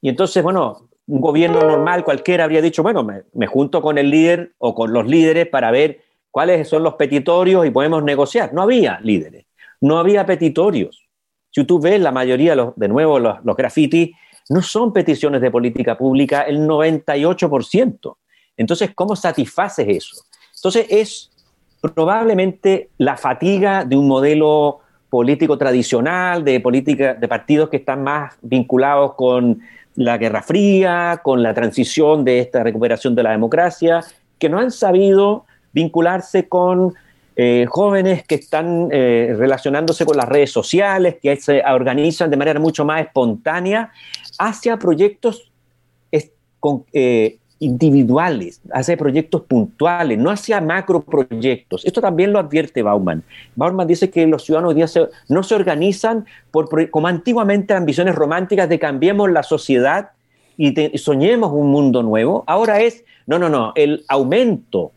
Y 0.00 0.08
entonces, 0.08 0.42
bueno, 0.42 0.88
un 1.06 1.20
gobierno 1.20 1.60
normal 1.60 2.02
cualquiera 2.02 2.44
habría 2.44 2.62
dicho, 2.62 2.82
bueno, 2.82 3.06
me 3.32 3.46
junto 3.46 3.82
con 3.82 3.98
el 3.98 4.10
líder 4.10 4.54
o 4.58 4.74
con 4.74 4.92
los 4.92 5.06
líderes 5.06 5.46
para 5.46 5.70
ver 5.70 6.00
cuáles 6.34 6.68
son 6.68 6.82
los 6.82 6.94
petitorios 6.94 7.64
y 7.64 7.70
podemos 7.70 8.02
negociar. 8.02 8.52
No 8.52 8.62
había 8.62 8.98
líderes, 9.00 9.46
no 9.80 9.98
había 9.98 10.26
petitorios. 10.26 11.06
Si 11.52 11.62
tú 11.62 11.78
ves 11.78 12.00
la 12.00 12.10
mayoría, 12.10 12.56
de 12.74 12.88
nuevo, 12.88 13.20
los, 13.20 13.36
los 13.44 13.56
grafitis, 13.56 14.10
no 14.48 14.60
son 14.60 14.92
peticiones 14.92 15.40
de 15.40 15.52
política 15.52 15.96
pública 15.96 16.42
el 16.42 16.66
98%. 16.66 18.16
Entonces, 18.56 18.90
¿cómo 18.96 19.14
satisfaces 19.14 19.86
eso? 19.86 20.24
Entonces, 20.56 20.86
es 20.90 21.30
probablemente 21.80 22.88
la 22.98 23.16
fatiga 23.16 23.84
de 23.84 23.96
un 23.96 24.08
modelo 24.08 24.80
político 25.08 25.56
tradicional, 25.56 26.42
de 26.42 26.58
política, 26.58 27.14
de 27.14 27.28
partidos 27.28 27.68
que 27.68 27.76
están 27.76 28.02
más 28.02 28.34
vinculados 28.42 29.14
con 29.14 29.60
la 29.94 30.18
Guerra 30.18 30.42
Fría, 30.42 31.20
con 31.22 31.44
la 31.44 31.54
transición 31.54 32.24
de 32.24 32.40
esta 32.40 32.64
recuperación 32.64 33.14
de 33.14 33.22
la 33.22 33.30
democracia, 33.30 34.02
que 34.36 34.48
no 34.48 34.58
han 34.58 34.72
sabido 34.72 35.44
vincularse 35.74 36.48
con 36.48 36.94
eh, 37.36 37.66
jóvenes 37.68 38.22
que 38.22 38.36
están 38.36 38.88
eh, 38.92 39.34
relacionándose 39.36 40.06
con 40.06 40.16
las 40.16 40.28
redes 40.28 40.52
sociales, 40.52 41.16
que 41.20 41.34
se 41.36 41.62
organizan 41.64 42.30
de 42.30 42.36
manera 42.36 42.60
mucho 42.60 42.84
más 42.84 43.04
espontánea 43.04 43.90
hacia 44.38 44.78
proyectos 44.78 45.50
eh, 46.92 47.38
individuales, 47.58 48.60
hacia 48.72 48.96
proyectos 48.96 49.42
puntuales, 49.42 50.16
no 50.16 50.30
hacia 50.30 50.60
macroproyectos. 50.60 51.84
Esto 51.84 52.00
también 52.00 52.32
lo 52.32 52.38
advierte 52.38 52.82
Bauman. 52.82 53.24
Bauman 53.56 53.86
dice 53.88 54.10
que 54.10 54.26
los 54.26 54.44
ciudadanos 54.44 54.70
hoy 54.70 54.76
día 54.76 54.86
no 55.28 55.42
se 55.42 55.54
organizan 55.54 56.26
como 56.90 57.08
antiguamente 57.08 57.74
ambiciones 57.74 58.14
románticas 58.14 58.68
de 58.68 58.78
cambiemos 58.78 59.30
la 59.30 59.42
sociedad 59.42 60.10
y, 60.56 60.96
soñemos 60.98 61.52
un 61.52 61.70
mundo 61.70 62.02
nuevo. 62.02 62.44
Ahora 62.46 62.80
es, 62.80 63.04
no, 63.26 63.38
no, 63.38 63.48
no, 63.48 63.72
el 63.74 64.04
aumento 64.08 64.92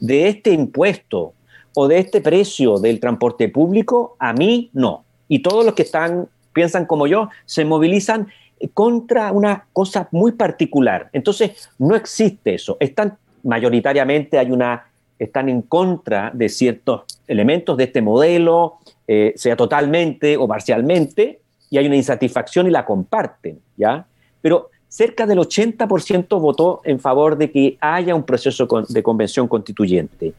de 0.00 0.28
este 0.28 0.50
impuesto 0.50 1.34
o 1.74 1.88
de 1.88 1.98
este 1.98 2.20
precio 2.20 2.78
del 2.78 3.00
transporte 3.00 3.48
público, 3.48 4.16
a 4.18 4.32
mí 4.32 4.70
no. 4.72 5.04
Y 5.28 5.40
todos 5.40 5.64
los 5.64 5.74
que 5.74 5.82
están, 5.82 6.28
piensan 6.52 6.86
como 6.86 7.06
yo, 7.06 7.28
se 7.46 7.64
movilizan 7.64 8.28
contra 8.72 9.32
una 9.32 9.66
cosa 9.72 10.08
muy 10.12 10.32
particular. 10.32 11.10
Entonces, 11.12 11.70
no 11.78 11.96
existe 11.96 12.54
eso. 12.54 12.76
Están 12.80 13.18
mayoritariamente 13.42 14.38
hay 14.38 14.50
una 14.50 14.86
están 15.18 15.48
en 15.48 15.62
contra 15.62 16.30
de 16.34 16.48
ciertos 16.48 17.02
elementos 17.26 17.76
de 17.76 17.84
este 17.84 18.02
modelo, 18.02 18.78
eh, 19.06 19.32
sea 19.36 19.56
totalmente 19.56 20.36
o 20.36 20.48
parcialmente, 20.48 21.40
y 21.70 21.78
hay 21.78 21.86
una 21.86 21.96
insatisfacción 21.96 22.66
y 22.66 22.70
la 22.70 22.84
comparten, 22.84 23.60
¿ya? 23.76 24.06
Pero 24.40 24.70
cerca 24.94 25.26
del 25.26 25.38
80% 25.38 26.40
votó 26.40 26.80
en 26.84 27.00
favor 27.00 27.36
de 27.36 27.50
que 27.50 27.76
haya 27.80 28.14
un 28.14 28.22
proceso 28.22 28.68
de 28.88 29.02
convención 29.02 29.48
constituyente. 29.48 30.32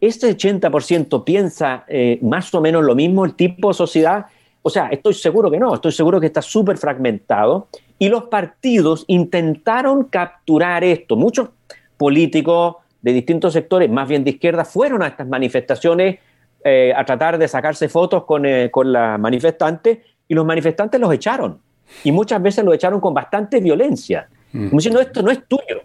Este 0.00 0.36
80% 0.36 1.22
piensa 1.22 1.84
eh, 1.86 2.18
más 2.20 2.52
o 2.52 2.60
menos 2.60 2.82
lo 2.82 2.96
mismo 2.96 3.24
el 3.24 3.34
tipo 3.34 3.68
de 3.68 3.74
sociedad 3.74 4.26
o 4.66 4.68
sea, 4.68 4.88
estoy 4.88 5.14
seguro 5.14 5.48
que 5.48 5.60
no, 5.60 5.76
estoy 5.76 5.92
seguro 5.92 6.18
que 6.18 6.26
está 6.26 6.42
súper 6.42 6.76
fragmentado 6.76 7.68
y 8.00 8.08
los 8.08 8.24
partidos 8.24 9.04
intentaron 9.06 10.06
capturar 10.06 10.82
esto. 10.82 11.14
Muchos 11.14 11.50
políticos 11.96 12.74
de 13.00 13.12
distintos 13.12 13.52
sectores, 13.52 13.88
más 13.88 14.08
bien 14.08 14.24
de 14.24 14.30
izquierda, 14.30 14.64
fueron 14.64 15.04
a 15.04 15.06
estas 15.06 15.28
manifestaciones 15.28 16.18
eh, 16.64 16.92
a 16.96 17.04
tratar 17.04 17.38
de 17.38 17.46
sacarse 17.46 17.88
fotos 17.88 18.24
con, 18.24 18.44
eh, 18.44 18.68
con 18.72 18.92
las 18.92 19.20
manifestantes 19.20 19.98
y 20.26 20.34
los 20.34 20.44
manifestantes 20.44 21.00
los 21.00 21.14
echaron. 21.14 21.60
Y 22.04 22.12
muchas 22.12 22.42
veces 22.42 22.64
los 22.64 22.74
echaron 22.74 23.00
con 23.00 23.14
bastante 23.14 23.60
violencia, 23.60 24.28
como 24.52 24.70
diciendo 24.70 25.00
esto 25.00 25.22
no 25.22 25.30
es 25.30 25.46
tuyo. 25.46 25.82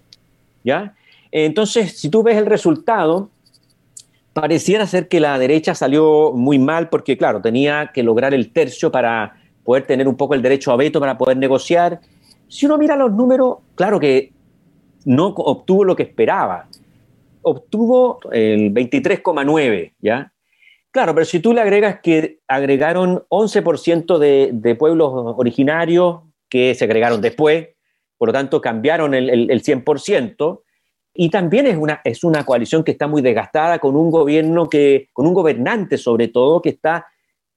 ¿ya? 0.63 0.95
Entonces, 1.31 1.97
si 1.97 2.09
tú 2.09 2.23
ves 2.23 2.37
el 2.37 2.45
resultado, 2.45 3.29
pareciera 4.33 4.85
ser 4.85 5.07
que 5.07 5.19
la 5.19 5.37
derecha 5.39 5.75
salió 5.75 6.31
muy 6.33 6.59
mal 6.59 6.89
porque, 6.89 7.17
claro, 7.17 7.41
tenía 7.41 7.91
que 7.93 8.03
lograr 8.03 8.33
el 8.33 8.51
tercio 8.51 8.91
para 8.91 9.35
poder 9.63 9.85
tener 9.85 10.07
un 10.07 10.15
poco 10.15 10.33
el 10.33 10.41
derecho 10.41 10.71
a 10.71 10.75
veto, 10.75 10.99
para 10.99 11.17
poder 11.17 11.37
negociar. 11.37 11.99
Si 12.47 12.65
uno 12.65 12.77
mira 12.77 12.95
los 12.95 13.11
números, 13.11 13.57
claro 13.75 13.99
que 13.99 14.31
no 15.05 15.27
obtuvo 15.27 15.83
lo 15.83 15.95
que 15.95 16.03
esperaba. 16.03 16.67
Obtuvo 17.43 18.19
el 18.31 18.73
23,9, 18.73 19.93
¿ya? 19.99 20.30
Claro, 20.91 21.15
pero 21.15 21.25
si 21.25 21.39
tú 21.39 21.53
le 21.53 21.61
agregas 21.61 21.99
que 22.01 22.39
agregaron 22.47 23.23
11% 23.29 24.17
de, 24.17 24.75
pueblos 24.75 25.11
originarios 25.13 26.21
que 26.49 26.75
se 26.75 26.83
agregaron 26.83 27.21
después, 27.21 27.69
por 28.17 28.29
lo 28.29 28.33
tanto 28.33 28.59
cambiaron 28.61 29.13
el 29.13 29.63
100%, 29.63 30.61
y 31.13 31.29
también 31.29 31.67
es 31.67 31.77
una, 31.77 32.01
es 32.03 32.23
una 32.23 32.45
coalición 32.45 32.83
que 32.83 32.91
está 32.91 33.07
muy 33.07 33.21
desgastada 33.21 33.79
con 33.79 33.95
un 33.95 34.11
gobierno 34.11 34.69
que, 34.69 35.09
con 35.13 35.27
un 35.27 35.33
gobernante 35.33 35.97
sobre 35.97 36.29
todo, 36.29 36.61
que 36.61 36.69
está 36.69 37.07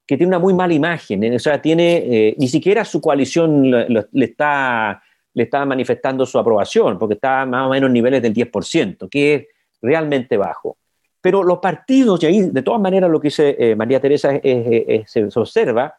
que 0.06 0.18
tiene 0.18 0.28
una 0.28 0.38
muy 0.38 0.52
mala 0.52 0.74
imagen, 0.74 1.24
¿eh? 1.24 1.34
o 1.34 1.38
sea, 1.38 1.62
tiene, 1.62 1.96
eh, 1.96 2.34
ni 2.36 2.46
siquiera 2.46 2.84
su 2.84 3.00
coalición 3.00 3.70
le, 3.70 4.06
está, 4.12 5.02
le 5.32 5.44
está 5.44 5.64
manifestando 5.64 6.26
su 6.26 6.38
aprobación, 6.38 6.98
porque 6.98 7.14
está 7.14 7.46
más 7.46 7.66
o 7.66 7.70
menos 7.70 7.88
en 7.88 7.94
niveles 7.94 8.20
del 8.20 8.34
10%, 8.34 9.08
que 9.08 9.34
es 9.34 9.46
realmente 9.80 10.36
bajo. 10.36 10.76
Pero 11.24 11.42
los 11.42 11.58
partidos, 11.60 12.22
y 12.22 12.26
ahí 12.26 12.42
de 12.42 12.60
todas 12.60 12.82
maneras 12.82 13.10
lo 13.10 13.18
que 13.18 13.28
dice 13.28 13.56
eh, 13.58 13.74
María 13.74 13.98
Teresa 13.98 14.30
se 14.42 15.28
observa, 15.34 15.96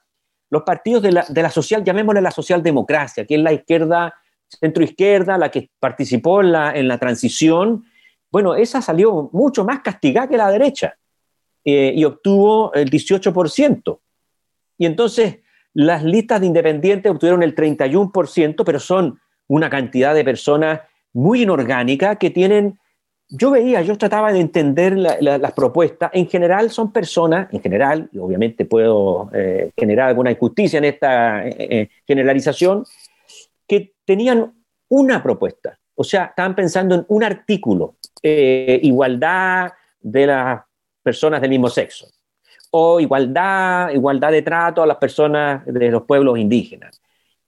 los 0.51 0.61
partidos 0.61 1.01
de 1.01 1.11
la, 1.11 1.25
de 1.27 1.41
la 1.41 1.49
social, 1.49 1.83
llamémosle 1.83 2.21
la 2.21 2.29
socialdemocracia, 2.29 3.25
que 3.25 3.33
es 3.33 3.41
la 3.41 3.51
izquierda 3.51 4.13
centro 4.47 4.83
izquierda, 4.83 5.38
la 5.38 5.49
que 5.49 5.69
participó 5.79 6.41
en 6.41 6.51
la, 6.51 6.75
en 6.75 6.88
la 6.88 6.97
transición, 6.97 7.85
bueno, 8.31 8.55
esa 8.55 8.81
salió 8.81 9.29
mucho 9.31 9.63
más 9.63 9.81
castigada 9.81 10.27
que 10.27 10.38
la 10.38 10.51
derecha 10.51 10.95
eh, 11.63 11.93
y 11.95 12.03
obtuvo 12.03 12.73
el 12.73 12.89
18%. 12.89 13.99
Y 14.77 14.85
entonces 14.85 15.39
las 15.73 16.03
listas 16.03 16.41
de 16.41 16.47
independientes 16.47 17.11
obtuvieron 17.11 17.43
el 17.43 17.55
31%, 17.55 18.63
pero 18.65 18.79
son 18.79 19.19
una 19.47 19.69
cantidad 19.69 20.13
de 20.13 20.23
personas 20.23 20.81
muy 21.13 21.43
inorgánica 21.43 22.17
que 22.17 22.29
tienen, 22.29 22.79
yo 23.29 23.51
veía, 23.51 23.81
yo 23.81 23.97
trataba 23.97 24.31
de 24.31 24.39
entender 24.39 24.97
las 24.97 25.51
propuestas, 25.53 26.11
en 26.13 26.27
general 26.27 26.69
son 26.69 26.91
personas, 26.91 27.51
en 27.51 27.61
general, 27.61 28.09
y 28.11 28.19
obviamente 28.19 28.65
puedo 28.65 29.29
eh, 29.33 29.71
generar 29.75 30.09
alguna 30.09 30.31
injusticia 30.31 30.77
en 30.77 30.85
esta 30.85 31.47
eh, 31.47 31.89
generalización, 32.05 32.85
que 33.67 33.93
tenían 34.05 34.53
una 34.89 35.23
propuesta, 35.23 35.79
o 35.95 36.03
sea, 36.03 36.25
estaban 36.25 36.55
pensando 36.55 36.95
en 36.95 37.05
un 37.07 37.23
artículo, 37.23 37.95
eh, 38.21 38.79
igualdad 38.83 39.73
de 39.99 40.27
las 40.27 40.61
personas 41.01 41.41
del 41.41 41.49
mismo 41.49 41.69
sexo, 41.69 42.07
o 42.69 42.99
igualdad, 42.99 43.89
igualdad 43.91 44.31
de 44.31 44.41
trato 44.43 44.83
a 44.83 44.88
las 44.88 44.97
personas 44.97 45.65
de 45.65 45.89
los 45.89 46.03
pueblos 46.03 46.38
indígenas. 46.38 47.01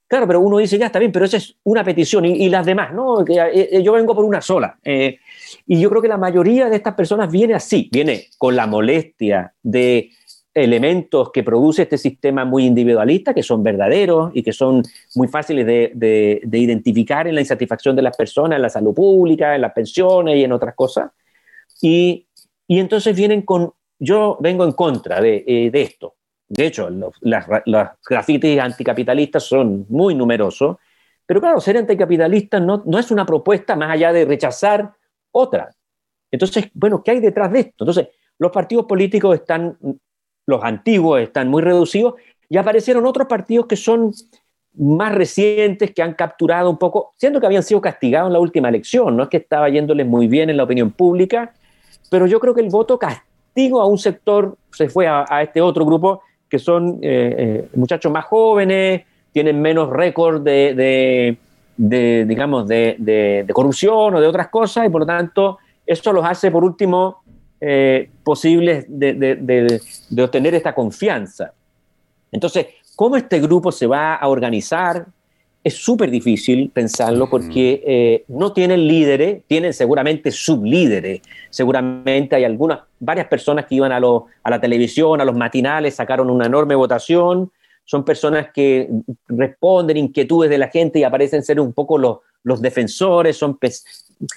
Claro, 0.07 0.25
pero 0.25 0.39
uno 0.39 0.57
dice, 0.57 0.77
ya 0.77 0.85
está 0.85 0.99
bien, 0.99 1.11
pero 1.11 1.25
esa 1.25 1.37
es 1.37 1.57
una 1.63 1.83
petición 1.83 2.23
y, 2.25 2.47
las 2.49 2.65
demás, 2.65 2.93
¿no? 2.93 3.25
Que, 3.25 3.33
eh, 3.53 3.83
yo 3.83 3.91
vengo 3.91 4.15
por 4.15 4.23
una 4.23 4.41
sola. 4.41 4.79
Eh, 4.83 5.19
y 5.65 5.81
yo 5.81 5.89
creo 5.89 6.01
que 6.01 6.07
la 6.07 6.17
mayoría 6.17 6.69
de 6.69 6.77
estas 6.77 6.93
personas 6.93 7.29
viene 7.29 7.53
así, 7.53 7.89
viene 7.91 8.27
con 8.37 8.55
la 8.55 8.67
molestia 8.67 9.53
de 9.61 10.11
elementos 10.57 11.31
que 11.31 11.43
produce 11.43 11.83
este 11.83 11.97
sistema 11.99 12.43
muy 12.43 12.65
individualista, 12.65 13.33
que 13.33 13.43
son 13.43 13.61
verdaderos 13.61 14.31
y 14.33 14.41
que 14.41 14.53
son 14.53 14.81
muy 15.13 15.27
fáciles 15.27 15.65
de, 15.65 16.41
identificar 16.51 17.27
en 17.27 17.35
la 17.35 17.41
insatisfacción 17.41 17.95
de 17.95 18.01
las 18.01 18.17
personas, 18.17 18.55
en 18.55 18.63
la 18.63 18.69
salud 18.69 18.93
pública, 18.93 19.53
en 19.53 19.61
las 19.61 19.73
pensiones 19.73 20.35
y 20.35 20.43
en 20.43 20.51
otras 20.51 20.73
cosas. 20.73 21.11
Y, 21.79 22.25
entonces 22.67 23.15
vienen 23.15 23.43
con, 23.43 23.71
yo 23.99 24.37
vengo 24.39 24.63
en 24.63 24.71
contra 24.71 25.21
de, 25.21 25.43
eh, 25.47 25.71
esto. 25.73 26.15
De 26.49 26.65
hecho, 26.65 26.89
los, 26.89 27.13
las, 27.21 27.45
grafitis 28.07 28.59
anticapitalistas 28.59 29.43
son 29.43 29.85
muy 29.89 30.15
numerosos, 30.15 30.77
pero 31.25 31.41
claro, 31.41 31.59
ser 31.59 31.77
anticapitalista 31.77 32.59
no, 32.59 32.83
no 32.85 32.99
es 32.99 33.11
una 33.11 33.25
propuesta 33.25 33.75
más 33.75 33.91
allá 33.91 34.13
de 34.13 34.25
rechazar 34.25 34.93
otra. 35.31 35.69
Entonces, 36.31 36.69
bueno, 36.73 37.03
¿qué 37.03 37.11
hay 37.11 37.19
detrás 37.19 37.51
de 37.51 37.59
esto? 37.59 37.83
Entonces, 37.83 38.07
los 38.39 38.51
partidos 38.51 38.85
políticos 38.85 39.35
están 39.35 39.77
los 40.47 40.63
antiguos 40.63 41.21
están 41.21 41.49
muy 41.49 41.61
reducidos 41.61 42.15
y 42.49 42.57
aparecieron 42.57 43.05
otros 43.05 43.27
partidos 43.27 43.67
que 43.67 43.75
son 43.75 44.13
más 44.73 45.13
recientes, 45.13 45.91
que 45.91 46.01
han 46.01 46.13
capturado 46.13 46.69
un 46.69 46.77
poco, 46.77 47.13
siendo 47.17 47.39
que 47.39 47.45
habían 47.45 47.63
sido 47.63 47.81
castigados 47.81 48.27
en 48.27 48.33
la 48.33 48.39
última 48.39 48.69
elección, 48.69 49.17
no 49.17 49.23
es 49.23 49.29
que 49.29 49.37
estaba 49.37 49.69
yéndoles 49.69 50.07
muy 50.07 50.27
bien 50.27 50.49
en 50.49 50.57
la 50.57 50.63
opinión 50.63 50.91
pública, 50.91 51.53
pero 52.09 52.25
yo 52.27 52.39
creo 52.39 52.53
que 52.53 52.61
el 52.61 52.69
voto 52.69 52.97
castigo 52.97 53.81
a 53.81 53.87
un 53.87 53.97
sector 53.97 54.55
se 54.71 54.87
fue 54.87 55.07
a, 55.07 55.25
este 55.41 55.61
otro 55.61 55.85
grupo, 55.85 56.21
que 56.49 56.59
son 56.59 56.99
eh, 57.01 57.35
eh, 57.37 57.67
muchachos 57.75 58.11
más 58.11 58.25
jóvenes, 58.25 59.03
tienen 59.31 59.61
menos 59.61 59.89
récord 59.89 60.41
de, 60.41 61.37
digamos, 61.77 62.67
de, 62.67 63.45
corrupción 63.53 64.15
o 64.15 64.21
de 64.21 64.27
otras 64.27 64.47
cosas, 64.47 64.85
y 64.85 64.89
por 64.89 65.01
lo 65.01 65.07
tanto, 65.07 65.59
eso 65.85 66.13
los 66.13 66.25
hace, 66.25 66.49
por 66.49 66.63
último, 66.63 67.21
eh, 67.59 68.09
posibles 68.23 68.85
de, 68.87 69.81
obtener 70.19 70.55
esta 70.55 70.73
confianza. 70.73 71.53
Entonces, 72.31 72.67
¿cómo 72.95 73.15
este 73.15 73.39
grupo 73.39 73.71
se 73.71 73.87
va 73.87 74.15
a 74.15 74.27
organizar? 74.27 75.05
Es 75.67 75.83
súper 75.83 76.09
difícil 76.09 76.71
pensarlo 76.73 77.29
porque 77.29 77.83
eh, 77.85 78.23
no 78.29 78.53
tienen 78.53 78.87
líderes, 78.87 79.43
tienen 79.47 79.73
seguramente 79.73 80.31
sublíderes. 80.31 81.19
Seguramente 81.49 82.37
hay 82.37 82.45
algunas, 82.45 82.79
varias 83.01 83.27
personas 83.27 83.65
que 83.65 83.75
iban 83.75 83.91
a, 83.91 83.97
a 83.97 84.49
la 84.49 84.61
televisión, 84.61 85.19
a 85.19 85.25
los 85.25 85.35
matinales, 85.35 85.95
sacaron 85.95 86.29
una 86.29 86.45
enorme 86.45 86.73
votación, 86.73 87.51
son 87.83 88.05
personas 88.05 88.47
que 88.53 88.87
responden 89.27 89.97
inquietudes 89.97 90.49
de 90.49 90.57
la 90.57 90.69
gente 90.69 90.99
y 90.99 91.03
aparecen 91.03 91.43
ser 91.43 91.59
un 91.59 91.73
poco 91.73 91.97
los, 91.97 92.19
los 92.43 92.61
defensores, 92.61 93.35
son 93.35 93.59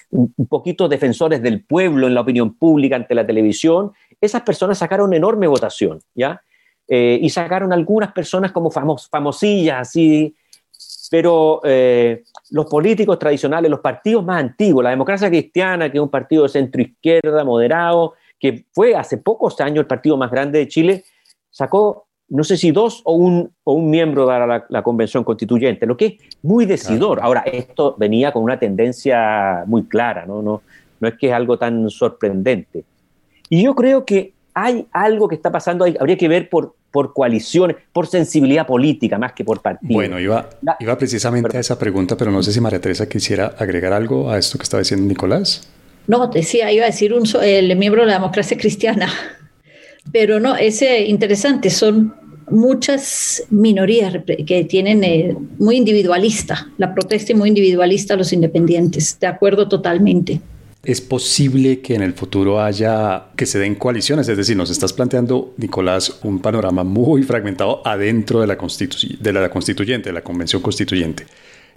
un 0.09 0.47
poquito 0.49 0.89
defensores 0.89 1.41
del 1.41 1.63
pueblo 1.63 2.07
en 2.07 2.13
la 2.13 2.19
opinión 2.19 2.55
pública 2.55 2.97
ante 2.97 3.15
la 3.15 3.25
televisión. 3.25 3.93
Esas 4.19 4.41
personas 4.41 4.79
sacaron 4.79 5.13
enorme 5.13 5.47
votación, 5.47 6.01
¿ya? 6.13 6.41
Eh, 6.89 7.19
y 7.21 7.29
sacaron 7.29 7.71
algunas 7.71 8.11
personas 8.11 8.51
como 8.51 8.69
famos, 8.69 9.07
famosillas, 9.07 9.87
así, 9.87 10.35
pero 11.11 11.59
eh, 11.65 12.23
los 12.51 12.67
políticos 12.67 13.19
tradicionales, 13.19 13.69
los 13.69 13.81
partidos 13.81 14.23
más 14.23 14.41
antiguos, 14.41 14.81
la 14.81 14.91
democracia 14.91 15.27
cristiana, 15.27 15.91
que 15.91 15.97
es 15.97 16.01
un 16.01 16.09
partido 16.09 16.43
de 16.43 16.49
centro 16.49 16.81
izquierda, 16.81 17.43
moderado, 17.43 18.13
que 18.39 18.63
fue 18.71 18.95
hace 18.95 19.17
pocos 19.17 19.59
años 19.59 19.79
el 19.79 19.87
partido 19.87 20.15
más 20.15 20.31
grande 20.31 20.59
de 20.59 20.69
Chile, 20.69 21.03
sacó 21.49 22.07
no 22.29 22.45
sé 22.45 22.55
si 22.55 22.71
dos 22.71 23.01
o 23.03 23.11
un, 23.15 23.51
o 23.65 23.73
un 23.73 23.89
miembro 23.89 24.25
de 24.25 24.39
la, 24.39 24.65
la, 24.69 24.83
convención 24.83 25.25
constituyente, 25.25 25.85
lo 25.85 25.97
que 25.97 26.05
es 26.05 26.13
muy 26.41 26.65
decidor. 26.65 27.19
Ahora, 27.21 27.41
esto 27.41 27.93
venía 27.99 28.31
con 28.31 28.43
una 28.43 28.57
tendencia 28.57 29.65
muy 29.67 29.83
clara, 29.83 30.25
¿no? 30.25 30.41
No, 30.41 30.61
no 31.01 31.07
es 31.09 31.15
que 31.15 31.27
es 31.27 31.33
algo 31.33 31.57
tan 31.57 31.89
sorprendente. 31.89 32.85
Y 33.49 33.61
yo 33.63 33.75
creo 33.75 34.05
que 34.05 34.31
hay 34.53 34.85
algo 34.91 35.27
que 35.27 35.35
está 35.35 35.51
pasando 35.51 35.85
ahí, 35.85 35.95
habría 35.99 36.17
que 36.17 36.27
ver 36.27 36.49
por, 36.49 36.75
por 36.91 37.13
coaliciones, 37.13 37.77
por 37.93 38.07
sensibilidad 38.07 38.65
política 38.67 39.17
más 39.17 39.33
que 39.33 39.43
por 39.43 39.61
partido. 39.61 39.93
Bueno, 39.93 40.19
iba, 40.19 40.49
iba 40.79 40.97
precisamente 40.97 41.57
a 41.57 41.59
esa 41.59 41.77
pregunta, 41.79 42.17
pero 42.17 42.31
no 42.31 42.43
sé 42.43 42.51
si 42.51 42.59
María 42.61 42.81
Teresa 42.81 43.07
quisiera 43.07 43.55
agregar 43.57 43.93
algo 43.93 44.29
a 44.29 44.37
esto 44.37 44.57
que 44.57 44.63
estaba 44.63 44.81
diciendo 44.81 45.07
Nicolás. 45.07 45.67
No, 46.07 46.27
decía, 46.27 46.71
iba 46.71 46.83
a 46.83 46.87
decir 46.87 47.13
un, 47.13 47.23
el 47.41 47.75
miembro 47.77 48.01
de 48.01 48.07
la 48.07 48.13
democracia 48.13 48.57
cristiana, 48.57 49.09
pero 50.11 50.39
no, 50.39 50.55
es 50.55 50.81
interesante, 50.81 51.69
son 51.69 52.15
muchas 52.49 53.43
minorías 53.49 54.13
que 54.45 54.65
tienen 54.65 55.03
eh, 55.03 55.35
muy 55.57 55.77
individualista, 55.77 56.69
la 56.77 56.93
protesta 56.93 57.31
y 57.31 57.35
muy 57.35 57.49
individualista 57.49 58.13
a 58.13 58.17
los 58.17 58.33
independientes, 58.33 59.17
de 59.19 59.27
acuerdo 59.27 59.67
totalmente. 59.67 60.41
¿Es 60.83 60.99
posible 60.99 61.79
que 61.81 61.93
en 61.93 62.01
el 62.01 62.13
futuro 62.13 62.59
haya, 62.59 63.27
que 63.35 63.45
se 63.45 63.59
den 63.59 63.75
coaliciones? 63.75 64.27
Es 64.27 64.35
decir, 64.35 64.57
nos 64.57 64.71
estás 64.71 64.93
planteando, 64.93 65.53
Nicolás, 65.57 66.19
un 66.23 66.39
panorama 66.39 66.83
muy 66.83 67.21
fragmentado 67.21 67.85
adentro 67.85 68.41
de 68.41 68.47
la, 68.47 68.55
de 68.55 69.33
la 69.33 69.49
constituyente, 69.51 70.09
de 70.09 70.13
la 70.13 70.23
convención 70.23 70.59
constituyente. 70.59 71.27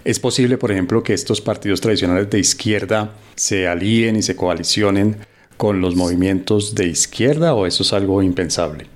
¿Es 0.03 0.19
posible, 0.19 0.57
por 0.57 0.71
ejemplo, 0.71 1.03
que 1.03 1.13
estos 1.13 1.39
partidos 1.39 1.81
tradicionales 1.81 2.31
de 2.31 2.39
izquierda 2.39 3.13
se 3.35 3.67
alíen 3.67 4.15
y 4.15 4.23
se 4.23 4.35
coalicionen 4.35 5.17
con 5.55 5.81
los 5.81 5.95
movimientos 5.95 6.73
de 6.73 6.87
izquierda 6.87 7.53
o 7.53 7.67
eso 7.67 7.83
es 7.83 7.93
algo 7.93 8.23
impensable? 8.23 8.94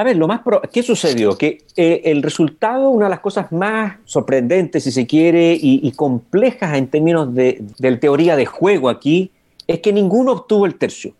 A 0.00 0.04
ver, 0.04 0.16
lo 0.16 0.28
más 0.28 0.42
¿qué 0.72 0.84
sucedió? 0.84 1.36
Que 1.36 1.64
eh, 1.74 2.02
el 2.04 2.22
resultado, 2.22 2.88
una 2.88 3.06
de 3.06 3.10
las 3.10 3.18
cosas 3.18 3.50
más 3.50 3.96
sorprendentes, 4.04 4.84
si 4.84 4.92
se 4.92 5.08
quiere, 5.08 5.58
y, 5.60 5.90
complejas 5.90 6.78
en 6.78 6.86
términos 6.86 7.34
de, 7.34 7.64
teoría 8.00 8.36
de 8.36 8.46
juego 8.46 8.90
aquí, 8.90 9.32
es 9.66 9.80
que 9.80 9.92
ninguno 9.92 10.30
obtuvo 10.30 10.66
el 10.66 10.76
tercio. 10.76 11.14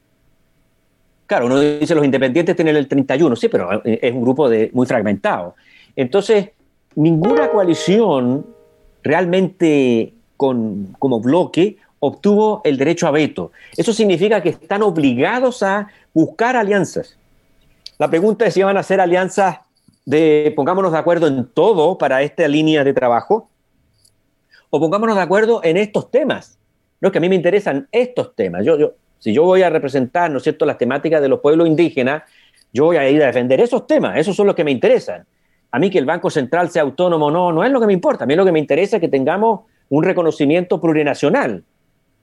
Claro, 1.27 1.47
uno 1.47 1.59
dice 1.59 1.93
los 1.93 2.05
independientes 2.05 2.55
tienen 2.55 2.77
el 2.77 2.87
31, 2.87 3.35
sí, 3.35 3.49
pero 3.49 3.85
eh, 3.85 3.99
es 4.01 4.15
un 4.15 4.23
grupo 4.23 4.49
muy 4.73 4.87
fragmentado. 4.87 5.57
Entonces, 5.97 6.51
ninguna 6.95 7.51
coalición 7.51 8.47
realmente 9.03 10.13
con, 10.37 10.95
como 11.01 11.19
bloque 11.19 11.79
obtuvo 11.99 12.61
el 12.63 12.77
derecho 12.77 13.09
a 13.09 13.11
veto. 13.11 13.51
Eso 13.77 13.93
significa 13.93 14.41
que 14.41 14.51
están 14.51 14.83
obligados 14.83 15.65
a 15.65 15.89
buscar 16.15 16.55
alianzas. 16.55 17.18
La 17.99 18.09
pregunta 18.09 18.47
es 18.47 18.55
si 18.55 18.63
van 18.63 18.77
a 18.77 18.81
hacer 18.81 19.01
alianzas 19.01 19.59
de 20.05 20.53
pongámonos 20.55 20.93
de 20.93 20.99
acuerdo 20.99 21.27
en 21.27 21.47
todo 21.47 21.99
para 21.99 22.23
esta 22.23 22.47
línea 22.47 22.85
de 22.85 22.95
trabajo 22.95 23.51
o 24.71 24.81
pongámonos 24.81 25.17
de 25.17 25.23
acuerdo 25.23 25.61
en 25.65 25.77
estos 25.77 26.11
temas. 26.11 26.59
No 27.01 27.09
es 27.09 27.13
que 27.13 27.19
a 27.19 27.21
mí 27.21 27.29
me 27.29 27.35
interesan 27.35 27.89
estos 27.91 28.35
temas. 28.35 28.65
Yo, 28.65 28.79
yo, 28.79 28.93
si 29.19 29.33
yo 29.33 29.45
voy 29.45 29.63
a 29.63 29.71
representar, 29.71 30.31
¿no 30.31 30.39
es 30.39 30.45
cierto?, 30.45 30.65
las 30.65 30.79
temáticas 30.79 31.21
de 31.21 31.29
los 31.29 31.41
pueblos 31.41 31.67
indígenas, 31.67 32.23
yo 32.73 32.85
voy 32.85 32.97
a 32.97 33.09
ir 33.09 33.23
a 33.23 33.27
defender 33.27 33.61
esos 33.61 33.87
temas. 33.87 34.17
Esos 34.17 34.37
son 34.37 34.47
los 34.47 34.55
que 34.55 34.65
me 34.65 34.71
interesan. 34.71 35.27
A 35.71 35.79
mí 35.79 35.91
que 35.91 35.99
el 35.99 36.07
Banco 36.07 36.31
Central 36.31 36.71
sea 36.71 36.83
autónomo 36.83 37.27
o 37.27 37.31
no, 37.31 37.53
no 37.53 37.65
es 37.65 37.71
lo 37.71 37.81
que 37.81 37.87
me 37.87 37.93
importa. 37.93 38.25
A 38.25 38.27
mí 38.27 38.35
lo 38.37 38.45
que 38.45 38.53
me 38.53 38.59
interesa 38.59 38.97
es 38.97 39.01
que 39.01 39.09
tengamos 39.09 39.61
un 39.89 40.05
reconocimiento 40.05 40.81
plurinacional 40.81 41.65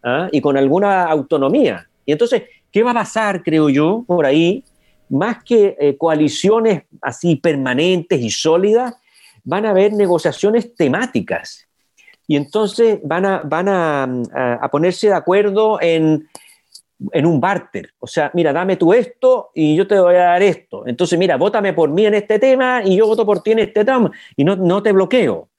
¿ah? 0.03 0.29
y 0.31 0.39
con 0.39 0.57
alguna 0.57 1.03
autonomía. 1.03 1.87
Y 2.05 2.11
entonces, 2.11 2.43
¿qué 2.71 2.81
va 2.81 2.91
a 2.91 2.95
pasar, 2.95 3.43
creo 3.43 3.69
yo, 3.69 4.03
por 4.07 4.25
ahí? 4.25 4.63
Más 5.09 5.43
que 5.43 5.75
eh, 5.79 5.97
coaliciones 5.97 6.83
así 7.01 7.35
permanentes 7.35 8.19
y 8.19 8.29
sólidas, 8.29 8.95
van 9.43 9.65
a 9.65 9.69
haber 9.69 9.93
negociaciones 9.93 10.75
temáticas. 10.75 11.67
Y 12.27 12.35
entonces 12.35 12.99
van 13.03 13.25
a, 13.25 13.41
van 13.45 13.69
a, 13.69 14.67
ponerse 14.71 15.07
de 15.07 15.13
acuerdo 15.13 15.79
en, 15.79 16.27
un 17.13 17.39
barter. 17.39 17.93
O 17.99 18.07
sea, 18.07 18.31
mira, 18.33 18.51
dame 18.51 18.77
tú 18.77 18.93
esto 18.93 19.51
y 19.53 19.75
yo 19.75 19.85
te 19.85 19.99
voy 19.99 20.15
a 20.15 20.23
dar 20.23 20.41
esto. 20.41 20.87
Entonces, 20.87 21.19
mira, 21.19 21.37
vótame 21.37 21.73
por 21.73 21.89
mí 21.89 22.05
en 22.05 22.15
este 22.15 22.39
tema 22.39 22.81
y 22.83 22.97
yo 22.97 23.05
voto 23.05 23.25
por 23.25 23.43
ti 23.43 23.51
en 23.51 23.59
este 23.59 23.85
tema 23.85 24.11
y 24.35 24.43
no, 24.43 24.55
no 24.55 24.81
te 24.81 24.91
bloqueo. 24.91 25.49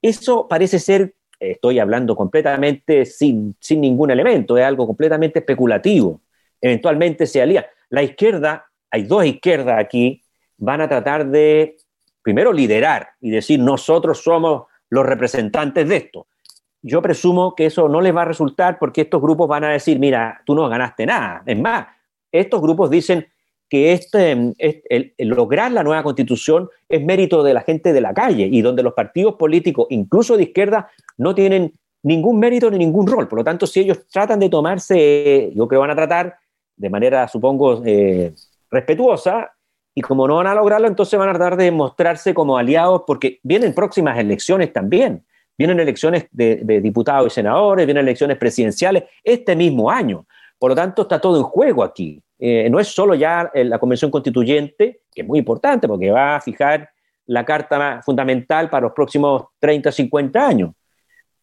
Eso 0.00 0.48
parece 0.48 0.78
ser, 0.78 1.14
estoy 1.38 1.78
hablando 1.78 2.16
completamente 2.16 3.04
sin, 3.04 3.54
sin 3.60 3.80
ningún 3.82 4.10
elemento, 4.10 4.56
es 4.56 4.64
algo 4.64 4.86
completamente 4.86 5.40
especulativo. 5.40 6.20
Eventualmente 6.60 7.26
se 7.26 7.42
alía. 7.42 7.66
La 7.90 8.02
izquierda 8.02 8.66
hay 8.94 9.02
dos 9.02 9.24
izquierdas 9.24 9.76
aquí, 9.80 10.22
van 10.56 10.80
a 10.80 10.88
tratar 10.88 11.26
de, 11.26 11.78
primero, 12.22 12.52
liderar 12.52 13.08
y 13.20 13.30
decir, 13.30 13.58
nosotros 13.58 14.22
somos 14.22 14.66
los 14.88 15.04
representantes 15.04 15.88
de 15.88 15.96
esto. 15.96 16.28
Yo 16.80 17.02
presumo 17.02 17.56
que 17.56 17.66
eso 17.66 17.88
no 17.88 18.00
les 18.00 18.14
va 18.14 18.22
a 18.22 18.26
resultar 18.26 18.78
porque 18.78 19.00
estos 19.00 19.20
grupos 19.20 19.48
van 19.48 19.64
a 19.64 19.70
decir, 19.70 19.98
mira, 19.98 20.42
tú 20.46 20.54
no 20.54 20.68
ganaste 20.68 21.06
nada. 21.06 21.42
Es 21.44 21.58
más, 21.58 21.88
estos 22.30 22.60
grupos 22.62 22.88
dicen 22.88 23.26
que 23.68 23.94
este, 23.94 24.54
lograr 25.18 25.72
la 25.72 25.82
nueva 25.82 26.04
constitución 26.04 26.68
es 26.88 27.02
mérito 27.02 27.42
de 27.42 27.52
la 27.52 27.62
gente 27.62 27.92
de 27.92 28.00
la 28.00 28.14
calle 28.14 28.46
y 28.46 28.62
donde 28.62 28.84
los 28.84 28.92
partidos 28.92 29.34
políticos, 29.34 29.88
incluso 29.90 30.36
de 30.36 30.44
izquierda, 30.44 30.88
no 31.16 31.34
tienen 31.34 31.72
ningún 32.04 32.38
mérito 32.38 32.70
ni 32.70 32.78
ningún 32.78 33.08
rol. 33.08 33.26
Por 33.26 33.40
lo 33.40 33.44
tanto, 33.44 33.66
si 33.66 33.80
ellos 33.80 34.06
tratan 34.06 34.38
de 34.38 34.50
tomarse, 34.50 35.50
yo 35.52 35.66
creo 35.66 35.68
que 35.68 35.76
van 35.78 35.90
a 35.90 35.96
tratar 35.96 36.36
de 36.76 36.90
manera, 36.90 37.26
supongo, 37.26 37.82
eh, 37.84 38.32
respetuosa, 38.74 39.54
y 39.94 40.02
como 40.02 40.26
no 40.26 40.36
van 40.36 40.48
a 40.48 40.54
lograrlo, 40.54 40.88
entonces 40.88 41.18
van 41.18 41.28
a 41.28 41.34
tratar 41.34 41.56
de 41.56 41.70
mostrarse 41.70 42.34
como 42.34 42.58
aliados, 42.58 43.02
porque 43.06 43.38
vienen 43.42 43.74
próximas 43.74 44.18
elecciones 44.18 44.72
también. 44.72 45.24
Vienen 45.56 45.78
elecciones 45.78 46.26
de, 46.32 46.56
diputados 46.82 47.28
y 47.28 47.34
senadores, 47.34 47.86
vienen 47.86 48.02
elecciones 48.02 48.36
presidenciales 48.36 49.04
este 49.22 49.54
mismo 49.54 49.88
año. 49.88 50.26
Por 50.58 50.70
lo 50.70 50.74
tanto, 50.74 51.02
está 51.02 51.20
todo 51.20 51.36
en 51.36 51.44
juego 51.44 51.84
aquí. 51.84 52.20
Eh, 52.40 52.68
no 52.68 52.80
es 52.80 52.88
solo 52.88 53.14
ya 53.14 53.52
eh, 53.54 53.64
la 53.64 53.78
Convención 53.78 54.10
Constituyente, 54.10 55.02
que 55.14 55.22
es 55.22 55.26
muy 55.26 55.38
importante 55.38 55.86
porque 55.86 56.10
va 56.10 56.36
a 56.36 56.40
fijar 56.40 56.90
la 57.26 57.44
carta 57.44 58.02
fundamental 58.04 58.68
para 58.68 58.82
los 58.82 58.92
próximos 58.92 59.44
30, 59.60 59.92
50 59.92 60.46
años. 60.46 60.72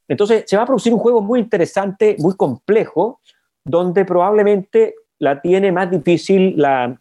Entonces, 0.09 0.43
se 0.45 0.57
va 0.57 0.63
a 0.63 0.65
producir 0.65 0.93
un 0.93 0.99
juego 0.99 1.21
muy 1.21 1.39
interesante, 1.39 2.17
muy 2.19 2.35
complejo, 2.35 3.21
donde 3.63 4.03
probablemente 4.03 4.95
la 5.21 5.39
tiene 5.39 5.71
más 5.71 5.91
difícil 5.91 6.55
la, 6.57 6.97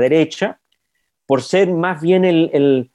derecha 0.00 0.60
por 1.26 1.42
ser 1.42 1.72
más 1.72 2.00
bien 2.00 2.24
el, 2.24 2.90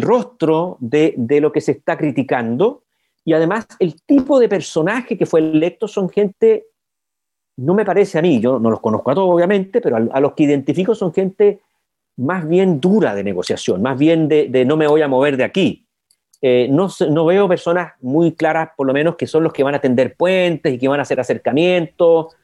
rostro 0.00 0.76
de, 0.80 1.14
lo 1.40 1.52
que 1.52 1.60
se 1.60 1.72
está 1.72 1.96
criticando 1.96 2.82
y 3.24 3.32
además 3.32 3.68
el 3.78 4.02
tipo 4.02 4.40
de 4.40 4.48
personaje 4.48 5.16
que 5.16 5.24
fue 5.24 5.38
electo 5.38 5.86
son 5.86 6.10
gente, 6.10 6.66
no 7.58 7.74
me 7.74 7.84
parece 7.84 8.18
a 8.18 8.22
mí, 8.22 8.40
yo 8.40 8.58
no 8.58 8.70
los 8.70 8.80
conozco 8.80 9.12
a 9.12 9.14
todos 9.14 9.32
obviamente, 9.32 9.80
pero 9.80 9.96
a, 9.96 10.20
los 10.20 10.32
que 10.32 10.42
identifico 10.42 10.96
son 10.96 11.14
gente 11.14 11.60
más 12.16 12.46
bien 12.46 12.80
dura 12.80 13.14
de 13.14 13.22
negociación, 13.22 13.80
más 13.82 13.96
bien 13.96 14.26
de, 14.26 14.64
no 14.66 14.76
me 14.76 14.88
voy 14.88 15.02
a 15.02 15.08
mover 15.08 15.36
de 15.36 15.44
aquí. 15.44 15.86
Eh, 16.42 16.68
no, 16.70 16.88
no, 17.10 17.24
veo 17.24 17.48
personas 17.48 17.92
muy 18.00 18.32
claras, 18.32 18.70
por 18.76 18.86
lo 18.86 18.92
menos, 18.92 19.16
que 19.16 19.26
son 19.26 19.44
los 19.44 19.52
que 19.52 19.64
van 19.64 19.74
a 19.74 19.80
tender 19.80 20.16
puentes 20.16 20.72
y 20.72 20.78
que 20.78 20.88
van 20.88 21.00
a 21.00 21.02
hacer 21.02 21.18
acercamientos 21.18 22.36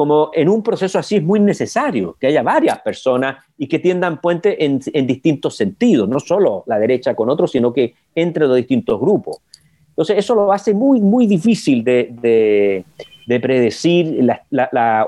como 0.00 0.30
en 0.32 0.48
un 0.48 0.62
proceso 0.62 0.98
así 0.98 1.16
es 1.16 1.22
muy 1.22 1.40
necesario 1.40 2.16
que 2.18 2.28
haya 2.28 2.42
varias 2.42 2.78
personas 2.78 3.44
y 3.58 3.66
que 3.66 3.78
tiendan 3.78 4.18
puente 4.18 4.64
en, 4.64 4.78
distintos 5.06 5.58
sentidos, 5.58 6.08
no 6.08 6.18
solo 6.18 6.64
la 6.68 6.78
derecha 6.78 7.14
con 7.14 7.28
otros, 7.28 7.50
sino 7.50 7.70
que 7.70 7.92
entre 8.14 8.46
los 8.46 8.56
distintos 8.56 8.98
grupos. 8.98 9.42
Entonces, 9.90 10.16
eso 10.16 10.34
lo 10.34 10.54
hace 10.54 10.72
muy, 10.72 11.02
muy 11.02 11.26
difícil 11.26 11.84
de, 11.84 12.82
predecir 13.26 14.26
la, 14.48 15.06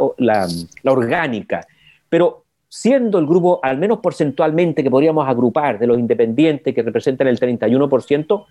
orgánica. 0.85 1.67
Pero 2.11 2.45
siendo 2.69 3.19
el 3.19 3.25
grupo, 3.25 3.61
al 3.63 3.79
menos 3.79 4.01
porcentualmente, 4.01 4.83
que 4.83 4.91
podríamos 4.91 5.27
agrupar 5.27 5.79
de 5.79 5.87
los 5.87 5.99
independientes 5.99 6.75
que 6.75 6.83
representan 6.83 7.29
el 7.29 7.41
31%, 7.41 8.45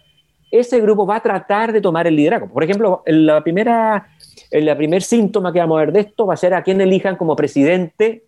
ese 0.52 0.82
grupo 0.82 1.08
va 1.08 1.16
a 1.16 1.22
tratar 1.22 1.72
de 1.72 1.82
tomar 1.82 2.06
el 2.06 2.16
liderazgo. 2.16 2.50
Por 2.50 2.64
ejemplo, 2.64 3.04
la 3.06 3.42
primera 3.42 4.08
primer 4.78 5.02
síntoma 5.02 5.54
que 5.54 5.60
vamos 5.60 5.78
a 5.78 5.86
ver 5.86 5.94
de 5.94 6.02
esto 6.02 6.26
va 6.26 6.34
a 6.34 6.38
ser 6.38 6.54
a 6.54 6.62
quién 6.62 6.82
elijan 6.82 7.16
como 7.16 7.36
presidente 7.36 8.24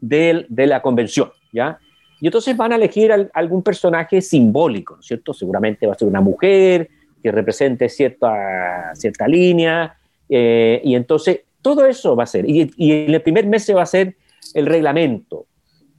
de, 0.00 0.46
la 0.48 0.80
convención, 0.80 1.30
¿ya? 1.52 1.78
Y 2.20 2.26
entonces 2.26 2.56
van 2.56 2.72
a 2.72 2.76
elegir 2.76 3.12
algún 3.34 3.62
personaje 3.62 4.22
simbólico, 4.22 4.94
¿no 4.94 5.00
es 5.00 5.06
cierto? 5.06 5.34
Seguramente 5.34 5.86
va 5.86 5.92
a 5.92 5.98
ser 5.98 6.08
una 6.08 6.20
mujer 6.20 6.88
que 7.22 7.30
represente 7.30 7.88
cierta, 7.88 8.94
cierta 8.94 9.28
línea, 9.28 9.98
eh, 10.28 10.80
y 10.82 10.94
entonces 10.94 11.40
todo 11.60 11.84
eso 11.84 12.16
va 12.16 12.22
a 12.22 12.26
ser. 12.26 12.48
Y, 12.48 12.70
y 12.76 12.92
en 12.92 13.14
el 13.14 13.20
primer 13.20 13.46
mes 13.46 13.64
se 13.64 13.74
va 13.74 13.80
a 13.80 13.82
hacer 13.82 14.16
el 14.54 14.66
reglamento. 14.66 15.46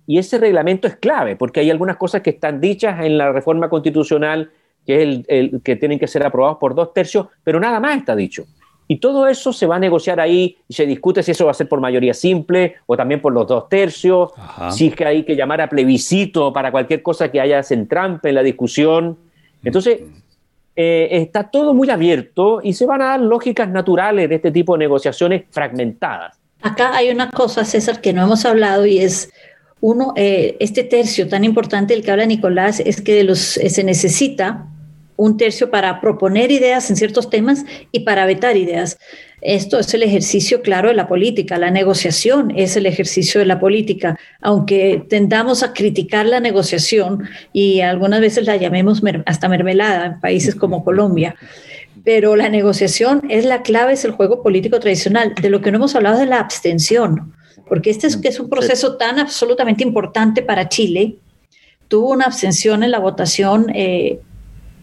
Y 0.08 0.18
ese 0.18 0.38
reglamento 0.38 0.88
es 0.88 0.96
clave, 0.96 1.36
porque 1.36 1.60
hay 1.60 1.70
algunas 1.70 1.98
cosas 1.98 2.22
que 2.22 2.30
están 2.32 2.62
dichas 2.62 3.06
en 3.06 3.18
la 3.18 3.32
reforma 3.32 3.70
constitucional, 3.70 4.52
que, 4.88 4.96
es 4.96 5.26
el, 5.28 5.62
que 5.62 5.76
tienen 5.76 6.00
que 6.00 6.08
ser 6.08 6.26
aprobados 6.26 6.58
por 6.58 6.74
dos 6.74 6.94
tercios, 6.94 7.28
pero 7.44 7.60
nada 7.60 7.80
más 7.80 7.98
está 7.98 8.16
dicho. 8.16 8.46
Y 8.88 8.98
todo 8.98 9.28
eso 9.28 9.52
se 9.52 9.66
va 9.66 9.76
a 9.76 9.80
negociar 9.80 10.20
ahí 10.22 10.58
y 10.68 10.74
se 10.74 10.86
discute 10.86 11.22
si 11.22 11.32
eso 11.32 11.46
va 11.46 11.52
a 11.52 11.54
ser 11.54 11.68
por 11.68 11.82
mayoría 11.82 12.14
simple 12.14 12.76
o 12.86 12.96
también 12.96 13.22
por 13.22 13.34
los 13.34 13.46
dos 13.46 13.68
tercios, 13.68 14.32
si 14.72 14.88
es 14.88 14.96
que 14.96 15.06
hay 15.06 15.24
que 15.24 15.36
llamar 15.36 15.60
a 15.60 15.68
plebiscito 15.68 16.54
para 16.54 16.72
cualquier 16.72 17.04
cosa 17.04 17.30
que 17.30 17.42
haya 17.42 17.62
en 17.70 17.88
trampa 17.88 18.30
en 18.30 18.36
la 18.36 18.44
discusión. 18.44 19.18
Entonces, 19.62 20.00
eh, 20.74 21.10
está 21.12 21.50
todo 21.50 21.74
muy 21.74 21.90
abierto 21.90 22.62
y 22.64 22.74
se 22.74 22.86
van 22.86 23.02
a 23.02 23.06
dar 23.08 23.20
lógicas 23.20 23.68
naturales 23.68 24.30
de 24.30 24.36
este 24.36 24.52
tipo 24.52 24.74
de 24.74 24.80
negociaciones 24.80 25.44
fragmentadas. 25.52 26.40
Acá 26.62 26.96
hay 26.96 27.10
una 27.10 27.30
cosa, 27.30 27.66
César, 27.66 28.00
que 28.00 28.14
no 28.14 28.24
hemos 28.24 28.46
hablado 28.46 28.86
y 28.86 29.00
es 29.00 29.32
uno, 29.82 30.14
eh, 30.16 30.56
este 30.60 30.84
tercio 30.84 31.28
tan 31.28 31.44
importante 31.44 31.94
del 31.94 32.04
que 32.04 32.12
habla 32.12 32.26
Nicolás 32.26 32.80
es 32.80 33.02
que 33.02 33.16
de 33.16 33.24
los, 33.24 33.58
eh, 33.58 33.70
se 33.70 33.84
necesita 33.84 34.68
un 35.18 35.36
tercio 35.36 35.70
para 35.70 36.00
proponer 36.00 36.52
ideas 36.52 36.90
en 36.90 36.96
ciertos 36.96 37.30
temas 37.30 37.66
y 37.92 38.02
para 38.02 38.26
vetar 38.26 38.56
ideas. 38.56 38.98
Esto 39.42 39.78
es 39.80 39.94
el 39.94 40.04
ejercicio 40.04 40.62
claro 40.62 40.88
de 40.88 40.96
la 40.96 41.08
política, 41.08 41.58
la 41.58 41.70
negociación 41.70 42.52
es 42.56 42.76
el 42.78 42.86
ejercicio 42.86 43.40
de 43.40 43.46
la 43.46 43.60
política, 43.60 44.18
aunque 44.42 45.04
tendamos 45.10 45.62
a 45.62 45.74
criticar 45.74 46.26
la 46.26 46.40
negociación 46.40 47.28
y 47.54 47.82
algunas 47.82 48.22
veces 48.22 48.46
la 48.46 48.56
llamemos 48.56 49.02
hasta 49.26 49.50
mermelada 49.50 50.06
en 50.06 50.20
países 50.20 50.56
como 50.56 50.84
Colombia. 50.84 51.36
Pero 52.04 52.36
la 52.36 52.50
negociación 52.50 53.24
es 53.30 53.46
la 53.46 53.64
clave, 53.64 53.94
es 53.94 54.06
el 54.06 54.12
juego 54.12 54.42
político 54.42 54.80
tradicional. 54.80 55.36
De 55.40 55.50
lo 55.50 55.62
que 55.62 55.72
no 55.72 55.78
hemos 55.78 55.96
hablado 55.96 56.16
es 56.16 56.22
de 56.22 56.28
la 56.28 56.40
abstención, 56.40 57.34
porque 57.68 57.90
este 57.90 58.08
es, 58.08 58.20
es 58.24 58.40
un 58.40 58.50
proceso 58.50 58.98
tan 58.98 59.20
absolutamente 59.20 59.84
importante 59.84 60.42
para 60.42 60.70
Chile. 60.70 61.18
Tuvo 61.88 62.12
una 62.12 62.26
abstención 62.26 62.84
en 62.84 62.92
la 62.92 63.00
votación 63.00 63.68
eh, 63.76 64.20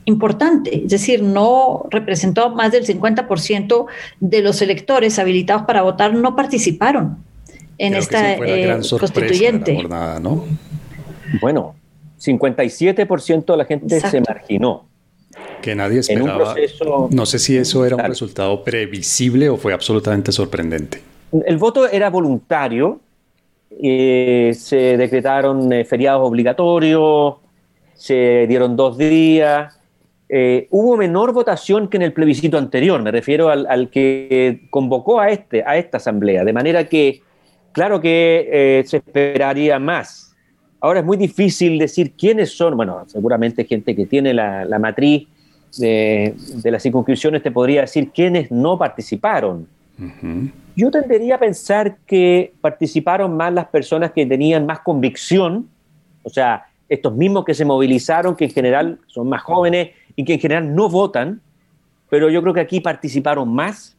importante, 0.05 0.85
es 0.85 0.89
decir, 0.89 1.23
no 1.23 1.87
representó 1.91 2.51
más 2.51 2.73
del 2.73 2.87
50% 2.87 3.87
de 4.21 4.43
los 4.43 4.61
electores 4.63 5.19
habilitados 5.19 5.63
para 5.63 5.83
votar, 5.83 6.15
no 6.15 6.37
participaron 6.37 7.19
en 7.79 7.95
esta 7.95 8.35
eh, 8.35 8.81
constituyente. 8.99 9.83
¿no? 10.21 10.45
Bueno, 11.41 11.75
57% 12.21 13.45
de 13.45 13.57
la 13.57 13.65
gente 13.65 14.01
se 14.01 14.21
marginó. 14.21 14.87
Que 15.61 15.75
nadie 15.75 16.01
esperaba. 16.01 16.55
no 17.11 17.27
sé 17.27 17.39
si 17.39 17.57
eso 17.57 17.85
era 17.85 17.97
un 17.97 18.05
resultado 18.05 18.63
previsible 18.63 19.49
o 19.49 19.57
fue 19.57 19.73
absolutamente 19.73 20.31
sorprendente. 20.31 21.01
El 21.47 21.57
voto 21.57 21.89
era 21.89 22.11
voluntario, 22.11 23.01
eh, 23.83 24.55
se 24.57 24.97
decretaron 24.97 25.73
eh, 25.73 25.85
feriados 25.85 26.29
obligatorios, 26.29 27.37
se 27.95 28.47
dieron 28.47 28.77
dos 28.77 28.97
días, 28.97 29.77
eh, 30.29 30.69
hubo 30.71 30.97
menor 30.97 31.33
votación 31.33 31.89
que 31.89 31.99
en 31.99 32.03
el 32.03 32.13
plebiscito 32.13 32.57
anterior, 32.57 33.03
me 33.03 33.11
refiero 33.11 33.51
al, 33.51 33.91
que 33.91 34.63
convocó 34.71 35.21
a, 35.21 35.31
este, 35.31 35.63
a 35.67 35.77
esta 35.77 35.99
asamblea, 35.99 36.45
de 36.45 36.53
manera 36.53 36.85
que, 36.85 37.21
claro 37.73 38.01
que 38.01 38.49
eh, 38.51 38.85
se 38.87 38.99
esperaría 38.99 39.79
más. 39.79 40.35
Ahora 40.81 41.01
es 41.01 41.07
muy 41.07 41.17
difícil 41.17 41.79
decir 41.79 42.13
quiénes 42.13 42.57
son, 42.57 42.77
bueno, 42.77 43.05
seguramente 43.07 43.65
gente 43.65 43.95
que 43.95 44.07
tiene 44.07 44.35
la, 44.35 44.79
matriz 44.79 45.29
de, 45.79 46.35
las 46.65 46.83
circunscripciones 46.83 47.43
te 47.43 47.51
podría 47.51 47.83
decir 47.83 48.11
quiénes 48.11 48.51
no 48.51 48.79
participaron. 48.79 49.67
Yo 50.77 50.91
tendería 50.91 51.37
a 51.37 51.39
pensar 51.39 51.97
que 52.07 52.53
participaron 52.61 53.37
más 53.37 53.53
las 53.53 53.67
personas 53.67 54.11
que 54.13 54.27
tenían 54.27 54.67
más 54.67 54.81
convicción, 54.81 55.69
o 56.23 56.29
sea, 56.29 56.67
estos 56.89 57.15
mismos 57.15 57.45
que 57.45 57.55
se 57.55 57.65
movilizaron, 57.65 58.37
que 58.37 58.45
en 58.45 58.51
general 58.51 58.99
son 59.07 59.29
más 59.29 59.43
jóvenes 59.43 59.91
y 60.17 60.25
que 60.25 60.35
en 60.35 60.41
general 60.41 60.75
no 60.75 60.89
votan, 60.89 61.41
pero 62.11 62.31
yo 62.31 62.43
creo 62.43 62.55
que 62.55 62.61
aquí 62.61 62.81
participaron 62.81 63.53
más. 63.53 63.97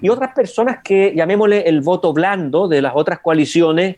Y 0.00 0.08
otras 0.08 0.32
personas 0.34 0.78
que, 0.82 1.12
llamémosle 1.14 1.68
el 1.68 1.82
voto 1.82 2.12
blando 2.12 2.66
de 2.66 2.80
las 2.80 2.92
otras 2.94 3.20
coaliciones, 3.20 3.96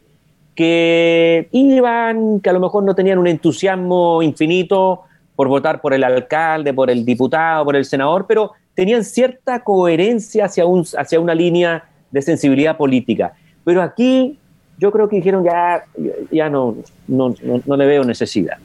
que 0.54 1.48
iban, 1.52 2.40
que 2.40 2.50
a 2.50 2.52
lo 2.52 2.58
mejor 2.58 2.82
no 2.82 2.94
tenían 2.94 3.18
un 3.18 3.28
entusiasmo 3.28 4.22
infinito 4.22 5.02
por 5.36 5.46
votar 5.46 5.80
por 5.80 5.94
el 5.94 6.02
alcalde, 6.02 6.74
por 6.74 6.90
el 6.90 7.04
diputado, 7.04 7.64
por 7.64 7.76
el 7.76 7.84
senador, 7.84 8.26
pero 8.26 8.54
tenían 8.74 9.04
cierta 9.04 9.62
coherencia 9.62 10.46
hacia, 10.46 10.66
un, 10.66 10.84
hacia 10.98 11.20
una 11.20 11.32
línea 11.32 11.84
de 12.10 12.22
sensibilidad 12.22 12.76
política. 12.76 13.34
Pero 13.62 13.82
aquí 13.82 14.36
yo 14.78 14.90
creo 14.90 15.08
que 15.08 15.16
dijeron 15.16 15.44
ya, 15.44 15.84
ya 16.30 16.48
no, 16.48 16.76
no, 17.06 17.34
no, 17.64 17.76
le 17.76 17.86
veo 17.86 18.02
necesidad. 18.04 18.58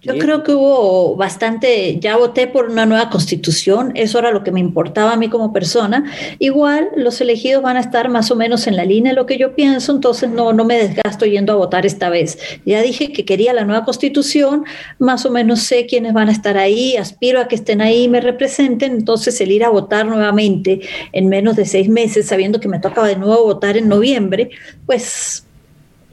Yo 0.00 0.16
creo 0.16 0.44
que 0.44 0.52
hubo 0.52 1.16
bastante, 1.16 1.98
ya 1.98 2.16
voté 2.16 2.46
por 2.46 2.70
una 2.70 2.86
nueva 2.86 3.10
constitución, 3.10 3.90
eso 3.96 4.20
era 4.20 4.30
lo 4.30 4.44
que 4.44 4.52
me 4.52 4.60
importaba 4.60 5.12
a 5.12 5.16
mí 5.16 5.28
como 5.28 5.52
persona. 5.52 6.04
Igual 6.38 6.90
los 6.96 7.20
elegidos 7.20 7.64
van 7.64 7.76
a 7.76 7.80
estar 7.80 8.08
más 8.08 8.30
o 8.30 8.36
menos 8.36 8.68
en 8.68 8.76
la 8.76 8.84
línea 8.84 9.10
de 9.10 9.16
lo 9.16 9.26
que 9.26 9.38
yo 9.38 9.56
pienso, 9.56 9.90
entonces 9.90 10.30
no, 10.30 10.52
no 10.52 10.64
me 10.64 10.78
desgasto 10.78 11.26
yendo 11.26 11.52
a 11.52 11.56
votar 11.56 11.84
esta 11.84 12.10
vez. 12.10 12.38
Ya 12.64 12.80
dije 12.80 13.12
que 13.12 13.24
quería 13.24 13.52
la 13.52 13.64
nueva 13.64 13.84
constitución, 13.84 14.64
más 15.00 15.26
o 15.26 15.30
menos 15.30 15.62
sé 15.62 15.86
quiénes 15.86 16.12
van 16.12 16.28
a 16.28 16.32
estar 16.32 16.56
ahí, 16.58 16.96
aspiro 16.96 17.40
a 17.40 17.48
que 17.48 17.56
estén 17.56 17.80
ahí 17.80 18.04
y 18.04 18.08
me 18.08 18.20
representen, 18.20 18.92
entonces 18.92 19.40
el 19.40 19.50
ir 19.50 19.64
a 19.64 19.70
votar 19.70 20.06
nuevamente 20.06 20.80
en 21.10 21.28
menos 21.28 21.56
de 21.56 21.64
seis 21.64 21.88
meses, 21.88 22.26
sabiendo 22.26 22.60
que 22.60 22.68
me 22.68 22.78
tocaba 22.78 23.08
de 23.08 23.16
nuevo 23.16 23.42
votar 23.42 23.76
en 23.76 23.88
noviembre, 23.88 24.50
pues 24.86 25.47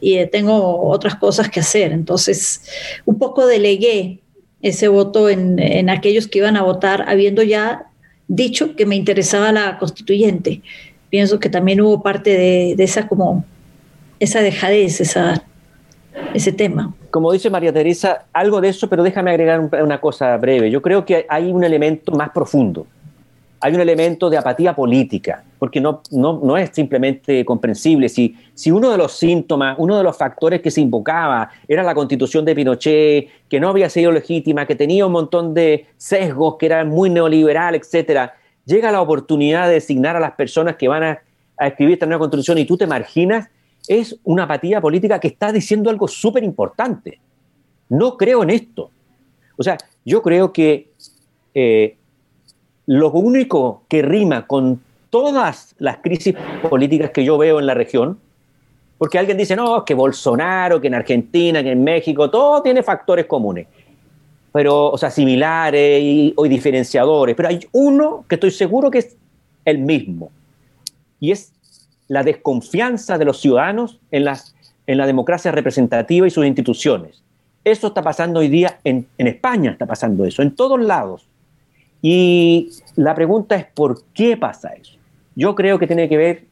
y 0.05 0.23
tengo 0.27 0.87
otras 0.87 1.15
cosas 1.15 1.49
que 1.49 1.61
hacer. 1.61 1.91
Entonces, 1.91 2.61
un 3.05 3.17
poco 3.17 3.47
delegué 3.47 4.19
ese 4.61 4.87
voto 4.87 5.29
en, 5.29 5.89
aquellos 5.89 6.27
que 6.27 6.37
iban 6.37 6.57
a 6.57 6.61
votar, 6.61 7.05
habiendo 7.07 7.41
ya 7.41 7.87
dicho 8.27 8.75
que 8.75 8.85
me 8.85 8.95
interesaba 8.95 9.51
la 9.51 9.79
constituyente. 9.79 10.61
Pienso 11.09 11.39
que 11.39 11.49
también 11.49 11.81
hubo 11.81 12.03
parte 12.03 12.37
de, 12.37 12.83
esa 12.83 13.07
como 13.07 13.45
esa 14.19 14.41
dejadez, 14.41 15.01
esa, 15.01 15.43
ese 16.35 16.51
tema. 16.51 16.93
Como 17.09 17.31
dice 17.31 17.49
María 17.49 17.73
Teresa, 17.73 18.25
algo 18.31 18.61
de 18.61 18.69
eso, 18.69 18.87
pero 18.87 19.01
déjame 19.01 19.31
agregar 19.31 19.59
una 19.59 19.99
cosa 19.99 20.37
breve. 20.37 20.69
Yo 20.69 20.83
creo 20.83 21.03
que 21.03 21.25
hay 21.27 21.51
un 21.51 21.63
elemento 21.63 22.11
más 22.11 22.29
profundo 22.29 22.85
hay 23.65 23.73
un 23.73 23.81
elemento 23.81 24.29
de 24.29 24.37
apatía 24.37 24.75
política, 24.75 25.43
porque 25.57 25.81
no, 25.81 26.03
no, 26.11 26.55
es 26.55 26.69
simplemente 26.71 27.43
comprensible. 27.43 28.09
Si, 28.09 28.37
si 28.53 28.69
uno 28.69 28.91
de 28.91 28.97
los 28.99 29.13
síntomas, 29.13 29.75
uno 29.79 29.97
de 29.97 30.03
los 30.03 30.15
factores 30.15 30.61
que 30.61 30.69
se 30.69 30.81
invocaba 30.81 31.49
era 31.67 31.81
la 31.81 31.95
constitución 31.95 32.45
de 32.45 32.53
Pinochet, 32.53 33.27
que 33.49 33.59
no 33.59 33.69
había 33.69 33.89
sido 33.89 34.11
legítima, 34.11 34.67
que 34.67 34.75
tenía 34.75 35.07
un 35.07 35.13
montón 35.13 35.55
de 35.55 35.87
sesgos, 35.97 36.57
que 36.59 36.67
era 36.67 36.85
muy 36.85 37.09
neoliberal, 37.09 37.73
etcétera, 37.73 38.35
llega 38.65 38.91
la 38.91 39.01
oportunidad 39.01 39.67
de 39.67 39.73
designar 39.73 40.15
a 40.15 40.19
las 40.19 40.33
personas 40.33 40.75
que 40.75 40.87
van 40.87 41.01
a, 41.01 41.21
escribir 41.59 41.93
esta 41.93 42.05
nueva 42.05 42.19
constitución 42.19 42.59
y 42.59 42.65
tú 42.65 42.77
te 42.77 42.85
marginas, 42.85 43.49
es 43.87 44.15
una 44.25 44.43
apatía 44.43 44.79
política 44.79 45.19
que 45.19 45.29
está 45.29 45.51
diciendo 45.51 45.89
algo 45.89 46.07
súper 46.07 46.43
importante. 46.43 47.19
No 47.89 48.15
creo 48.15 48.43
en 48.43 48.51
esto. 48.51 48.91
O 49.57 49.63
sea, 49.63 49.75
yo 50.05 50.21
creo 50.21 50.53
que 50.53 50.91
eh, 51.55 51.97
lo 52.87 53.11
único 53.11 53.83
que 53.87 54.01
rima 54.01 54.45
con 54.47 54.81
todas 55.09 55.75
las 55.79 55.97
crisis 55.97 56.35
políticas 56.69 57.11
que 57.11 57.23
yo 57.23 57.37
veo 57.37 57.59
en 57.59 57.65
la 57.65 57.73
región, 57.73 58.19
porque 58.97 59.17
alguien 59.17 59.37
dice, 59.37 59.55
no, 59.55 59.83
que 59.83 59.93
Bolsonaro, 59.93 60.79
que 60.79 60.87
en 60.87 60.95
Argentina, 60.95 61.63
que 61.63 61.71
en 61.71 61.83
México, 61.83 62.29
todo 62.29 62.61
tiene 62.61 62.83
factores 62.83 63.25
comunes, 63.25 63.67
pero, 64.51 64.89
o 64.89 64.97
sea, 64.97 65.09
similares 65.09 66.01
y, 66.01 66.33
o 66.35 66.43
diferenciadores, 66.45 67.35
pero 67.35 67.49
hay 67.49 67.59
uno 67.71 68.25
que 68.27 68.35
estoy 68.35 68.51
seguro 68.51 68.89
que 68.91 68.99
es 68.99 69.17
el 69.65 69.79
mismo, 69.79 70.31
y 71.19 71.31
es 71.31 71.51
la 72.07 72.23
desconfianza 72.23 73.17
de 73.17 73.25
los 73.25 73.39
ciudadanos 73.39 73.99
en, 74.11 74.25
las, 74.25 74.55
en 74.85 74.97
la 74.97 75.07
democracia 75.07 75.51
representativa 75.51 76.27
y 76.27 76.29
sus 76.29 76.45
instituciones. 76.45 77.23
Eso 77.63 77.87
está 77.87 78.03
pasando 78.03 78.41
hoy 78.41 78.47
día 78.47 78.79
en, 78.83 79.07
en 79.17 79.27
España, 79.27 79.71
está 79.71 79.87
pasando 79.87 80.23
eso, 80.23 80.43
en 80.43 80.55
todos 80.55 80.79
lados. 80.79 81.25
Y 82.07 82.69
la 82.97 83.15
pregunta 83.15 83.55
es, 83.55 83.65
¿por 83.65 84.03
qué 84.13 84.37
pasa 84.37 84.69
eso? 84.79 84.93
Yo 85.33 85.55
creo 85.55 85.79
que 85.79 85.87
tiene 85.87 86.07
que 86.07 86.17
ver 86.17 86.43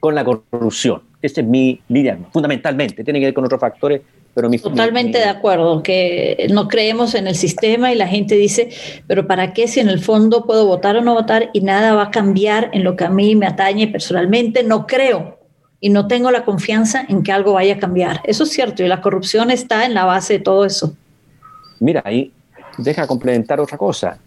con 0.00 0.16
la 0.16 0.24
corrupción. 0.24 1.02
Esa 1.22 1.40
es 1.40 1.46
mi 1.46 1.80
línea, 1.86 2.18
fundamentalmente. 2.32 3.04
Tiene 3.04 3.20
que 3.20 3.26
ver 3.26 3.34
con 3.34 3.44
otros 3.44 3.60
factores, 3.60 4.00
pero 4.34 4.50
mi... 4.50 4.58
Totalmente 4.58 5.18
de 5.18 5.26
acuerdo, 5.26 5.84
que 5.84 6.48
no 6.50 6.66
creemos 6.66 7.14
en 7.14 7.28
el 7.28 7.36
sistema 7.36 7.92
y 7.92 7.94
la 7.94 8.08
gente 8.08 8.34
dice, 8.34 8.70
pero 9.06 9.28
¿para 9.28 9.52
qué 9.52 9.68
si 9.68 9.78
en 9.78 9.88
el 9.88 10.00
fondo 10.00 10.44
puedo 10.44 10.66
votar 10.66 10.96
o 10.96 11.00
no 11.00 11.14
votar 11.14 11.50
y 11.52 11.60
nada 11.60 11.94
va 11.94 12.06
a 12.06 12.10
cambiar 12.10 12.68
en 12.72 12.82
lo 12.82 12.96
que 12.96 13.04
a 13.04 13.10
mí 13.10 13.36
me 13.36 13.46
atañe 13.46 13.86
personalmente? 13.86 14.64
No 14.64 14.88
creo 14.88 15.38
y 15.78 15.90
no 15.90 16.08
tengo 16.08 16.32
la 16.32 16.44
confianza 16.44 17.06
en 17.08 17.22
que 17.22 17.30
algo 17.30 17.52
vaya 17.52 17.74
a 17.74 17.78
cambiar. 17.78 18.20
Eso 18.24 18.42
es 18.42 18.50
cierto 18.50 18.82
y 18.82 18.88
la 18.88 19.00
corrupción 19.00 19.52
está 19.52 19.86
en 19.86 19.94
la 19.94 20.06
base 20.06 20.32
de 20.32 20.40
todo 20.40 20.64
eso. 20.64 20.96
Mira, 21.78 22.02
ahí 22.04 22.32
deja 22.78 23.06
complementar 23.06 23.60
otra 23.60 23.78
cosa. 23.78 24.18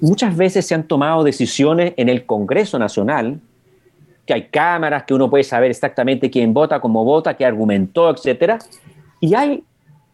Muchas 0.00 0.36
veces 0.36 0.66
se 0.66 0.74
han 0.74 0.84
tomado 0.84 1.24
decisiones 1.24 1.92
en 1.96 2.08
el 2.08 2.24
Congreso 2.26 2.78
Nacional, 2.78 3.40
que 4.26 4.34
hay 4.34 4.48
cámaras, 4.48 5.04
que 5.04 5.14
uno 5.14 5.28
puede 5.28 5.44
saber 5.44 5.70
exactamente 5.70 6.30
quién 6.30 6.54
vota, 6.54 6.80
cómo 6.80 7.04
vota, 7.04 7.34
qué 7.34 7.44
argumentó, 7.44 8.10
etcétera, 8.10 8.58
y 9.20 9.34
hay 9.34 9.62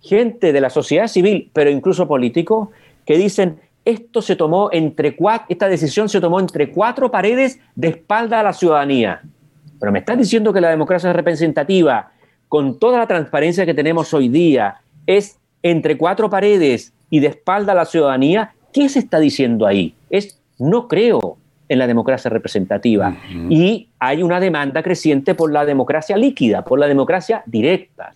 gente 0.01 0.53
de 0.53 0.61
la 0.61 0.71
sociedad 0.71 1.07
civil, 1.07 1.51
pero 1.53 1.71
incluso 1.71 2.09
políticos, 2.09 2.69
que 3.05 3.17
dicen 3.17 3.61
esto 3.87 4.21
se 4.21 4.35
tomó 4.35 4.69
entre 4.73 5.15
cuatro, 5.15 5.47
esta 5.49 5.69
decisión 5.69 6.09
se 6.09 6.21
tomó 6.21 6.41
entre 6.41 6.73
cuatro 6.73 7.11
paredes 7.13 7.61
de 7.77 7.89
espalda 7.89 8.41
a 8.41 8.43
la 8.43 8.53
ciudadanía. 8.53 9.23
Pero 9.79 9.93
me 9.93 10.01
estás 10.01 10.19
diciendo 10.19 10.53
que 10.53 10.61
la 10.61 10.71
democracia 10.71 11.13
representativa, 11.13 12.11
con 12.49 12.81
toda 12.81 12.99
la 12.99 13.07
transparencia 13.07 13.65
que 13.65 13.75
tenemos 13.75 14.13
hoy 14.13 14.29
día, 14.29 14.81
es 15.07 15.39
entre 15.63 15.97
cuatro 15.97 16.29
paredes 16.29 16.93
y 17.11 17.21
de 17.21 17.29
espalda 17.29 17.73
a 17.73 17.77
la 17.77 17.85
ciudadanía. 17.85 18.55
¿Qué 18.77 18.91
se 18.91 18.99
está 18.99 19.19
diciendo 19.19 19.67
ahí? 19.67 19.95
Es 20.11 20.39
no 20.59 20.87
creo 20.87 21.39
en 21.67 21.79
la 21.79 21.87
democracia 21.87 22.29
representativa. 22.29 23.17
Y 23.49 23.89
hay 23.99 24.23
una 24.23 24.39
demanda 24.39 24.83
creciente 24.83 25.35
por 25.35 25.51
la 25.51 25.65
democracia 25.65 26.15
líquida, 26.15 26.63
por 26.63 26.79
la 26.79 26.87
democracia 26.87 27.43
directa. 27.47 28.13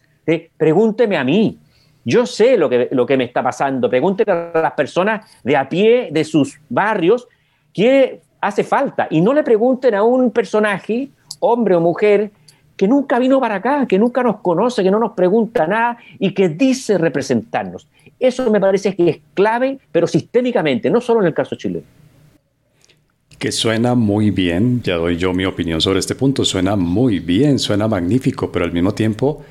pregúnteme 0.58 1.16
a 1.16 1.24
mí, 1.24 1.56
yo 2.04 2.26
sé 2.26 2.58
lo 2.58 2.68
que, 2.68 2.90
lo 2.92 3.06
que 3.06 3.16
me 3.16 3.24
está 3.24 3.42
pasando. 3.42 3.88
Pregúntele 3.88 4.32
a 4.32 4.60
las 4.60 4.72
personas 4.72 5.24
de 5.42 5.56
a 5.56 5.66
pie 5.66 6.10
de 6.12 6.24
sus 6.24 6.60
barrios 6.68 7.26
qué 7.72 8.20
hace 8.42 8.62
falta. 8.62 9.06
Y 9.08 9.22
no 9.22 9.32
le 9.32 9.42
pregunten 9.42 9.94
a 9.94 10.02
un 10.02 10.30
personaje, 10.30 11.08
hombre 11.38 11.74
o 11.74 11.80
mujer, 11.80 12.32
que 12.76 12.86
nunca 12.86 13.18
vino 13.18 13.40
para 13.40 13.56
acá, 13.56 13.86
que 13.86 13.98
nunca 13.98 14.22
nos 14.22 14.40
conoce, 14.40 14.82
que 14.82 14.90
no 14.90 14.98
nos 14.98 15.12
pregunta 15.12 15.66
nada 15.66 15.96
y 16.18 16.34
que 16.34 16.50
dice 16.50 16.98
representarnos. 16.98 17.88
Eso 18.20 18.50
me 18.50 18.60
parece 18.60 18.94
que 18.94 19.08
es 19.08 19.18
clave, 19.32 19.78
pero 19.90 20.06
sistémicamente, 20.06 20.90
no 20.90 21.00
solo 21.00 21.20
en 21.20 21.28
el 21.28 21.34
caso 21.34 21.56
chileno. 21.56 21.86
Que 23.38 23.50
suena 23.50 23.94
muy 23.94 24.30
bien, 24.30 24.82
ya 24.82 24.96
doy 24.96 25.16
yo 25.16 25.32
mi 25.32 25.46
opinión 25.46 25.80
sobre 25.80 25.98
este 25.98 26.14
punto, 26.14 26.44
suena 26.44 26.76
muy 26.76 27.18
bien, 27.18 27.58
suena 27.58 27.88
magnífico, 27.88 28.52
pero 28.52 28.66
al 28.66 28.72
mismo 28.72 28.92
tiempo 28.92 29.42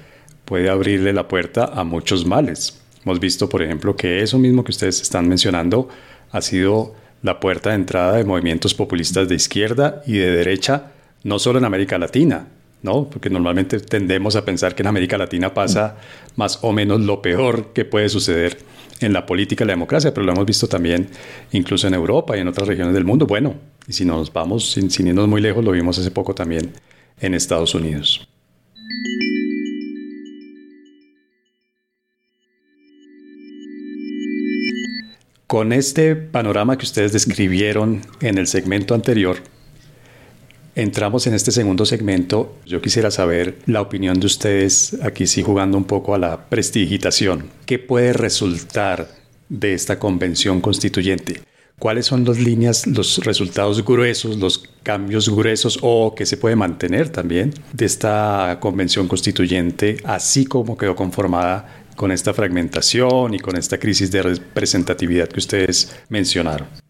puede 0.46 0.70
abrirle 0.70 1.12
la 1.12 1.28
puerta 1.28 1.72
a 1.74 1.84
muchos 1.84 2.28
males. 2.28 2.80
Hemos 3.04 3.20
visto, 3.20 3.50
por 3.50 3.64
ejemplo, 3.64 3.96
que 3.96 4.22
eso 4.22 4.38
mismo 4.38 4.64
que 4.64 4.72
ustedes 4.72 5.02
están 5.02 5.28
mencionando 5.28 5.90
ha 6.32 6.42
sido 6.42 6.94
la 7.24 7.40
puerta 7.40 7.72
de 7.72 7.78
entrada 7.78 8.18
de 8.18 8.24
movimientos 8.24 8.76
populistas 8.76 9.28
de 9.28 9.36
izquierda 9.36 10.04
y 10.06 10.18
de 10.20 10.30
derecha, 10.30 10.92
no 11.24 11.40
solo 11.40 11.58
en 11.58 11.66
América 11.66 11.98
Latina, 11.98 12.48
¿no? 12.82 13.10
Porque 13.10 13.30
normalmente 13.30 13.80
tendemos 13.80 14.36
a 14.36 14.46
pensar 14.46 14.76
que 14.76 14.84
en 14.84 14.88
América 14.88 15.18
Latina 15.18 15.54
pasa 15.54 15.98
más 16.36 16.60
o 16.62 16.72
menos 16.72 17.02
lo 17.02 17.22
peor 17.22 17.74
que 17.74 17.86
puede 17.86 18.10
suceder 18.10 18.58
en 19.02 19.14
la 19.14 19.26
política 19.26 19.64
y 19.64 19.68
la 19.68 19.74
democracia, 19.74 20.14
pero 20.14 20.26
lo 20.26 20.34
hemos 20.34 20.46
visto 20.46 20.68
también 20.68 21.10
incluso 21.52 21.88
en 21.88 21.94
Europa 21.94 22.38
y 22.38 22.42
en 22.42 22.48
otras 22.48 22.68
regiones 22.68 22.94
del 22.94 23.06
mundo. 23.06 23.26
Bueno, 23.26 23.56
y 23.88 23.94
si 23.94 24.06
nos 24.06 24.32
vamos 24.32 24.72
sin, 24.72 24.92
sin 24.92 25.08
irnos 25.08 25.28
muy 25.28 25.42
lejos, 25.42 25.64
lo 25.64 25.72
vimos 25.72 25.98
hace 26.00 26.12
poco 26.12 26.36
también 26.36 26.74
en 27.20 27.34
Estados 27.34 27.76
Unidos. 27.76 28.28
Con 35.48 35.74
este 35.74 36.16
panorama 36.16 36.78
que 36.78 36.86
ustedes 36.86 37.12
describieron 37.12 38.02
en 38.22 38.38
el 38.38 38.46
segmento 38.46 38.94
anterior, 38.94 39.38
entramos 40.82 41.28
en 41.28 41.34
este 41.34 41.52
segundo 41.52 41.86
segmento. 41.86 42.56
Yo 42.66 42.82
quisiera 42.82 43.12
saber 43.12 43.60
la 43.66 43.82
opinión 43.82 44.20
de 44.20 44.28
ustedes, 44.28 44.98
aquí 45.04 45.28
sí 45.28 45.44
jugando 45.44 45.78
un 45.78 45.84
poco 45.84 46.16
a 46.16 46.18
la 46.18 46.50
prestigitación. 46.50 47.50
¿Qué 47.66 47.80
puede 47.80 48.14
resultar 48.14 49.10
de 49.50 49.74
esta 49.74 50.00
convención 50.00 50.62
constituyente? 50.62 51.42
¿Cuáles 51.78 52.08
son 52.08 52.26
las 52.26 52.40
líneas, 52.40 52.88
los 52.88 53.24
resultados 53.24 53.86
gruesos, 53.86 54.38
los 54.38 54.70
cambios 54.84 55.30
gruesos 55.30 55.80
o 55.82 56.14
que 56.14 56.26
se 56.26 56.36
puede 56.36 56.56
mantener 56.56 57.10
también 57.10 57.54
de 57.72 57.86
esta 57.86 58.58
convención 58.60 59.08
constituyente, 59.08 59.98
así 60.04 60.46
como 60.46 60.78
quedó 60.78 60.96
conformada 60.96 61.86
con 61.96 62.12
esta 62.12 62.34
fragmentación 62.34 63.34
y 63.34 63.40
con 63.40 63.56
esta 63.56 63.78
crisis 63.78 64.12
de 64.12 64.24
representatividad 64.24 65.30
que 65.30 65.40
ustedes 65.40 65.96
mencionaron? 66.10 66.89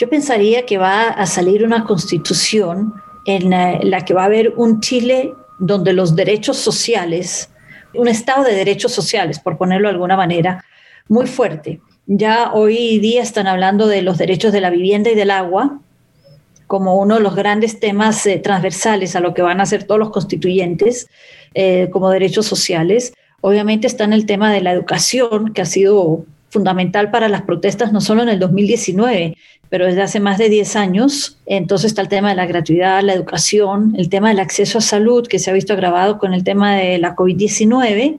Yo 0.00 0.08
pensaría 0.08 0.64
que 0.64 0.78
va 0.78 1.08
a 1.08 1.26
salir 1.26 1.62
una 1.62 1.84
constitución 1.84 2.94
en 3.26 3.50
la 3.50 4.02
que 4.06 4.14
va 4.14 4.22
a 4.22 4.26
haber 4.26 4.54
un 4.56 4.80
Chile 4.80 5.34
donde 5.58 5.92
los 5.92 6.16
derechos 6.16 6.56
sociales, 6.56 7.50
un 7.92 8.08
Estado 8.08 8.44
de 8.44 8.54
derechos 8.54 8.92
sociales, 8.92 9.40
por 9.40 9.58
ponerlo 9.58 9.88
de 9.88 9.92
alguna 9.92 10.16
manera, 10.16 10.64
muy 11.06 11.26
fuerte. 11.26 11.82
Ya 12.06 12.50
hoy 12.54 12.98
día 12.98 13.20
están 13.20 13.46
hablando 13.46 13.88
de 13.88 14.00
los 14.00 14.16
derechos 14.16 14.54
de 14.54 14.62
la 14.62 14.70
vivienda 14.70 15.10
y 15.10 15.14
del 15.14 15.30
agua 15.30 15.80
como 16.66 16.96
uno 16.96 17.16
de 17.16 17.20
los 17.20 17.36
grandes 17.36 17.78
temas 17.78 18.24
eh, 18.24 18.38
transversales 18.38 19.16
a 19.16 19.20
lo 19.20 19.34
que 19.34 19.42
van 19.42 19.60
a 19.60 19.64
hacer 19.64 19.84
todos 19.84 19.98
los 19.98 20.12
constituyentes 20.12 21.08
eh, 21.52 21.90
como 21.92 22.08
derechos 22.08 22.46
sociales. 22.46 23.12
Obviamente 23.42 23.86
está 23.86 24.04
en 24.04 24.14
el 24.14 24.24
tema 24.24 24.50
de 24.50 24.62
la 24.62 24.72
educación, 24.72 25.52
que 25.52 25.60
ha 25.60 25.66
sido 25.66 26.24
fundamental 26.48 27.10
para 27.10 27.28
las 27.28 27.42
protestas, 27.42 27.92
no 27.92 28.00
solo 28.00 28.22
en 28.22 28.30
el 28.30 28.38
2019, 28.38 29.36
pero 29.70 29.86
desde 29.86 30.02
hace 30.02 30.20
más 30.20 30.36
de 30.36 30.50
10 30.50 30.76
años. 30.76 31.38
Entonces 31.46 31.92
está 31.92 32.02
el 32.02 32.08
tema 32.08 32.28
de 32.28 32.36
la 32.36 32.46
gratuidad, 32.46 33.02
la 33.02 33.14
educación, 33.14 33.94
el 33.96 34.10
tema 34.10 34.28
del 34.28 34.40
acceso 34.40 34.78
a 34.78 34.82
salud, 34.82 35.26
que 35.26 35.38
se 35.38 35.50
ha 35.50 35.54
visto 35.54 35.72
agravado 35.72 36.18
con 36.18 36.34
el 36.34 36.44
tema 36.44 36.76
de 36.76 36.98
la 36.98 37.16
COVID-19, 37.16 38.18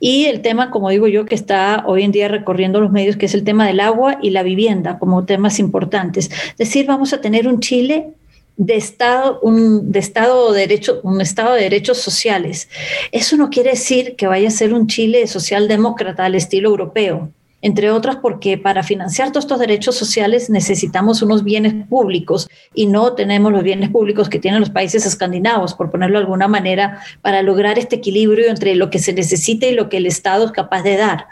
y 0.00 0.26
el 0.26 0.42
tema, 0.42 0.70
como 0.70 0.90
digo 0.90 1.08
yo, 1.08 1.24
que 1.24 1.34
está 1.34 1.84
hoy 1.86 2.02
en 2.02 2.12
día 2.12 2.28
recorriendo 2.28 2.78
los 2.78 2.92
medios, 2.92 3.16
que 3.16 3.24
es 3.24 3.32
el 3.32 3.44
tema 3.44 3.66
del 3.66 3.80
agua 3.80 4.18
y 4.20 4.30
la 4.30 4.42
vivienda 4.42 4.98
como 4.98 5.24
temas 5.24 5.58
importantes. 5.58 6.30
Es 6.50 6.56
decir, 6.58 6.84
vamos 6.86 7.14
a 7.14 7.22
tener 7.22 7.48
un 7.48 7.60
Chile 7.60 8.08
de 8.56 8.76
Estado, 8.76 9.40
un, 9.40 9.92
de 9.92 9.98
estado 9.98 10.52
de 10.52 10.60
derecho, 10.60 11.00
un 11.02 11.20
Estado 11.20 11.54
de 11.54 11.62
derechos 11.62 11.98
sociales. 11.98 12.68
Eso 13.12 13.36
no 13.36 13.50
quiere 13.50 13.70
decir 13.70 14.14
que 14.16 14.26
vaya 14.26 14.48
a 14.48 14.50
ser 14.50 14.74
un 14.74 14.88
Chile 14.88 15.26
socialdemócrata 15.26 16.26
al 16.26 16.34
estilo 16.34 16.68
europeo, 16.68 17.30
entre 17.64 17.90
otras 17.90 18.16
porque 18.16 18.58
para 18.58 18.82
financiar 18.82 19.32
todos 19.32 19.44
estos 19.44 19.58
derechos 19.58 19.94
sociales 19.94 20.50
necesitamos 20.50 21.22
unos 21.22 21.42
bienes 21.44 21.72
públicos 21.88 22.46
y 22.74 22.84
no 22.84 23.14
tenemos 23.14 23.50
los 23.52 23.62
bienes 23.62 23.88
públicos 23.88 24.28
que 24.28 24.38
tienen 24.38 24.60
los 24.60 24.68
países 24.68 25.06
escandinavos, 25.06 25.72
por 25.72 25.90
ponerlo 25.90 26.18
de 26.18 26.24
alguna 26.24 26.46
manera, 26.46 27.00
para 27.22 27.40
lograr 27.40 27.78
este 27.78 27.96
equilibrio 27.96 28.50
entre 28.50 28.74
lo 28.74 28.90
que 28.90 28.98
se 28.98 29.14
necesita 29.14 29.66
y 29.66 29.74
lo 29.74 29.88
que 29.88 29.96
el 29.96 30.04
Estado 30.04 30.44
es 30.44 30.52
capaz 30.52 30.82
de 30.82 30.98
dar. 30.98 31.24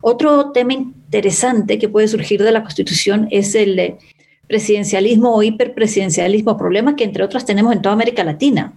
Otro 0.00 0.50
tema 0.50 0.72
interesante 0.72 1.78
que 1.78 1.88
puede 1.88 2.08
surgir 2.08 2.42
de 2.42 2.50
la 2.50 2.64
Constitución 2.64 3.28
es 3.30 3.54
el 3.54 3.94
presidencialismo 4.48 5.36
o 5.36 5.44
hiperpresidencialismo, 5.44 6.56
problema 6.56 6.96
que 6.96 7.04
entre 7.04 7.22
otras 7.22 7.44
tenemos 7.44 7.72
en 7.72 7.80
toda 7.80 7.92
América 7.92 8.24
Latina. 8.24 8.72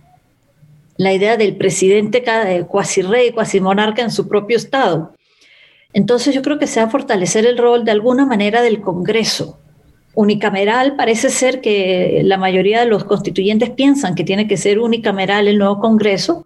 La 0.98 1.12
idea 1.12 1.38
del 1.38 1.56
presidente 1.56 2.24
cuasi 2.68 3.02
rey, 3.02 3.32
cuasi 3.32 3.60
monarca 3.60 4.04
en 4.04 4.12
su 4.12 4.28
propio 4.28 4.58
estado. 4.58 5.16
Entonces 5.94 6.34
yo 6.34 6.41
creo 6.41 6.60
que 6.60 6.68
se 6.68 6.80
va 6.80 6.88
a 6.88 6.89
fortalecer 6.89 7.46
el 7.46 7.58
rol 7.58 7.86
de 7.86 7.91
alguna 7.91 8.26
manera 8.26 8.62
del 8.62 8.82
Congreso. 8.82 9.60
Unicameral 10.16 10.96
parece 10.96 11.30
ser 11.30 11.62
que 11.62 12.22
la 12.24 12.38
mayoría 12.38 12.82
de 12.82 12.86
los 12.88 13.04
constituyentes 13.04 13.70
piensan 13.72 14.16
que 14.16 14.24
tiene 14.24 14.48
que 14.48 14.58
ser 14.58 14.80
unicameral 14.80 15.48
el 15.48 15.58
nuevo 15.58 15.80
Congreso, 15.80 16.46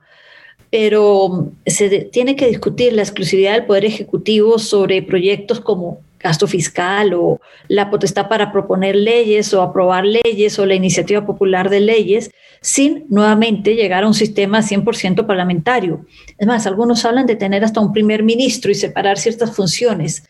pero 0.70 1.50
se 1.66 1.90
tiene 2.06 2.36
que 2.36 2.48
discutir 2.48 2.94
la 2.94 3.02
exclusividad 3.02 3.54
del 3.54 3.66
Poder 3.66 3.86
Ejecutivo 3.86 4.60
sobre 4.60 5.02
proyectos 5.02 5.60
como 5.60 6.00
gasto 6.28 6.48
fiscal 6.48 7.14
o 7.14 7.40
la 7.68 7.90
potestad 7.90 8.28
para 8.28 8.52
proponer 8.52 8.96
leyes 8.96 9.54
o 9.54 9.62
aprobar 9.62 10.06
leyes 10.06 10.60
o 10.60 10.66
la 10.66 10.76
iniciativa 10.76 11.26
popular 11.26 11.70
de 11.70 11.80
leyes 11.80 12.32
sin 12.62 13.06
nuevamente 13.10 13.76
llegar 13.76 14.04
a 14.04 14.08
un 14.08 14.14
sistema 14.14 14.62
100% 14.62 15.26
parlamentario. 15.26 16.06
Es 16.38 16.48
más, 16.48 16.68
algunos 16.68 17.06
hablan 17.06 17.26
de 17.26 17.36
tener 17.36 17.64
hasta 17.64 17.80
un 17.80 17.94
primer 17.94 18.24
ministro 18.24 18.72
y 18.72 18.76
separar 18.76 19.18
ciertas 19.18 19.56
funciones. 19.56 20.24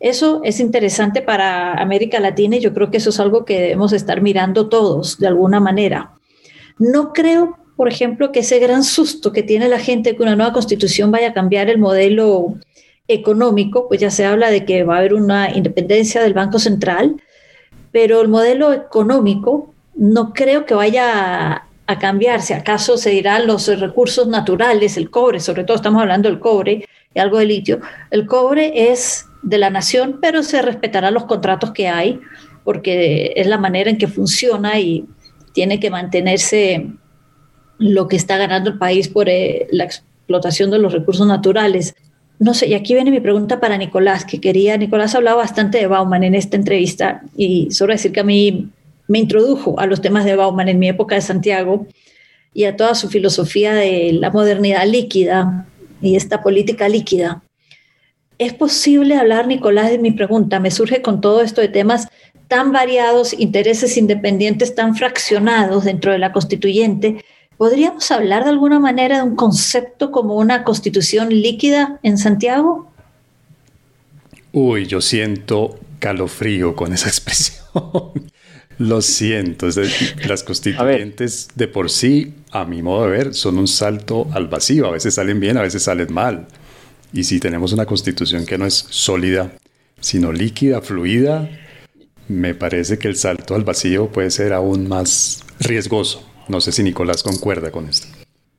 Eso 0.00 0.40
es 0.44 0.60
interesante 0.60 1.20
para 1.20 1.74
América 1.74 2.20
Latina 2.20 2.56
y 2.56 2.60
yo 2.60 2.72
creo 2.72 2.90
que 2.90 2.98
eso 2.98 3.10
es 3.10 3.20
algo 3.20 3.44
que 3.44 3.60
debemos 3.60 3.92
estar 3.92 4.20
mirando 4.20 4.68
todos 4.68 5.18
de 5.18 5.26
alguna 5.26 5.60
manera. 5.60 6.12
No 6.78 7.12
creo, 7.12 7.58
por 7.76 7.88
ejemplo, 7.88 8.32
que 8.32 8.40
ese 8.40 8.58
gran 8.58 8.82
susto 8.82 9.32
que 9.32 9.42
tiene 9.42 9.68
la 9.68 9.78
gente 9.78 10.16
que 10.16 10.22
una 10.22 10.36
nueva 10.36 10.52
constitución 10.52 11.10
vaya 11.10 11.28
a 11.28 11.32
cambiar 11.32 11.68
el 11.68 11.78
modelo 11.78 12.54
económico, 13.08 13.88
pues 13.88 14.00
ya 14.00 14.10
se 14.10 14.24
habla 14.24 14.50
de 14.50 14.64
que 14.64 14.84
va 14.84 14.96
a 14.96 14.98
haber 14.98 15.14
una 15.14 15.50
independencia 15.54 16.22
del 16.22 16.34
Banco 16.34 16.58
Central, 16.58 17.16
pero 17.92 18.20
el 18.20 18.28
modelo 18.28 18.72
económico 18.72 19.74
no 19.94 20.32
creo 20.32 20.66
que 20.66 20.74
vaya 20.74 21.68
a, 21.86 21.98
cambiarse. 22.00 22.54
¿Acaso 22.54 22.96
se 22.96 23.10
dirán 23.10 23.46
los 23.46 23.66
recursos 23.78 24.26
naturales, 24.26 24.96
el 24.96 25.10
cobre, 25.10 25.38
sobre 25.38 25.64
todo 25.64 25.76
estamos 25.76 26.00
hablando 26.00 26.28
del 26.28 26.40
cobre 26.40 26.88
y 27.14 27.20
algo 27.20 27.38
de 27.38 27.44
litio? 27.44 27.80
El 28.10 28.26
cobre 28.26 28.90
es 28.90 29.26
de 29.42 29.58
la 29.58 29.70
nación, 29.70 30.18
pero 30.20 30.42
se 30.42 30.62
respetarán 30.62 31.14
los 31.14 31.26
contratos 31.26 31.72
que 31.72 31.88
hay, 31.88 32.20
porque 32.64 33.34
es 33.36 33.46
la 33.46 33.58
manera 33.58 33.90
en 33.90 33.98
que 33.98 34.08
funciona 34.08 34.80
y 34.80 35.06
tiene 35.52 35.78
que 35.78 35.90
mantenerse 35.90 36.90
lo 37.78 38.08
que 38.08 38.16
está 38.16 38.38
ganando 38.38 38.70
el 38.70 38.78
país 38.78 39.08
por 39.08 39.28
eh, 39.28 39.68
la 39.70 39.84
explotación 39.84 40.70
de 40.70 40.78
los 40.78 40.92
recursos 40.92 41.26
naturales. 41.26 41.94
No 42.38 42.52
sé, 42.52 42.68
y 42.68 42.74
aquí 42.74 42.94
viene 42.94 43.10
mi 43.10 43.20
pregunta 43.20 43.60
para 43.60 43.78
Nicolás, 43.78 44.24
que 44.24 44.40
quería, 44.40 44.76
Nicolás 44.76 45.14
hablaba 45.14 45.38
bastante 45.38 45.78
de 45.78 45.86
Bauman 45.86 46.24
en 46.24 46.34
esta 46.34 46.56
entrevista 46.56 47.22
y 47.36 47.70
solo 47.70 47.92
decir 47.92 48.12
que 48.12 48.20
a 48.20 48.24
mí 48.24 48.68
me 49.06 49.18
introdujo 49.18 49.78
a 49.78 49.86
los 49.86 50.00
temas 50.00 50.24
de 50.24 50.34
Bauman 50.34 50.68
en 50.68 50.78
mi 50.78 50.88
época 50.88 51.14
de 51.14 51.20
Santiago 51.20 51.86
y 52.52 52.64
a 52.64 52.76
toda 52.76 52.94
su 52.94 53.08
filosofía 53.08 53.74
de 53.74 54.12
la 54.12 54.30
modernidad 54.30 54.86
líquida 54.86 55.66
y 56.00 56.16
esta 56.16 56.42
política 56.42 56.88
líquida. 56.88 57.42
¿Es 58.38 58.52
posible 58.52 59.16
hablar, 59.16 59.46
Nicolás, 59.46 59.90
de 59.90 59.98
mi 59.98 60.10
pregunta? 60.10 60.58
Me 60.58 60.70
surge 60.70 61.02
con 61.02 61.20
todo 61.20 61.40
esto 61.40 61.60
de 61.60 61.68
temas 61.68 62.08
tan 62.48 62.72
variados, 62.72 63.32
intereses 63.38 63.96
independientes 63.96 64.74
tan 64.74 64.96
fraccionados 64.96 65.84
dentro 65.84 66.12
de 66.12 66.18
la 66.18 66.32
constituyente. 66.32 67.24
¿Podríamos 67.56 68.10
hablar 68.10 68.44
de 68.44 68.50
alguna 68.50 68.80
manera 68.80 69.18
de 69.18 69.22
un 69.22 69.36
concepto 69.36 70.10
como 70.10 70.36
una 70.36 70.64
constitución 70.64 71.28
líquida 71.30 72.00
en 72.02 72.18
Santiago? 72.18 72.90
Uy, 74.52 74.86
yo 74.86 75.00
siento 75.00 75.78
calofrío 75.98 76.74
con 76.74 76.92
esa 76.92 77.08
expresión. 77.08 77.62
Lo 78.78 79.02
siento, 79.02 79.68
las 80.26 80.42
constituyentes 80.42 81.48
de 81.54 81.68
por 81.68 81.90
sí, 81.90 82.34
a 82.50 82.64
mi 82.64 82.82
modo 82.82 83.04
de 83.04 83.10
ver, 83.10 83.34
son 83.34 83.58
un 83.58 83.68
salto 83.68 84.26
al 84.32 84.48
vacío. 84.48 84.86
A 84.86 84.90
veces 84.90 85.14
salen 85.14 85.38
bien, 85.38 85.56
a 85.56 85.62
veces 85.62 85.84
salen 85.84 86.12
mal. 86.12 86.48
Y 87.12 87.22
si 87.22 87.38
tenemos 87.38 87.72
una 87.72 87.86
constitución 87.86 88.44
que 88.44 88.58
no 88.58 88.66
es 88.66 88.74
sólida, 88.74 89.52
sino 90.00 90.32
líquida, 90.32 90.82
fluida, 90.82 91.48
me 92.26 92.54
parece 92.54 92.98
que 92.98 93.06
el 93.06 93.14
salto 93.14 93.54
al 93.54 93.62
vacío 93.62 94.08
puede 94.08 94.32
ser 94.32 94.52
aún 94.52 94.88
más 94.88 95.44
riesgoso. 95.60 96.33
No 96.48 96.60
sé 96.60 96.72
si 96.72 96.82
Nicolás 96.82 97.22
concuerda 97.22 97.70
con 97.70 97.88
esto. 97.88 98.06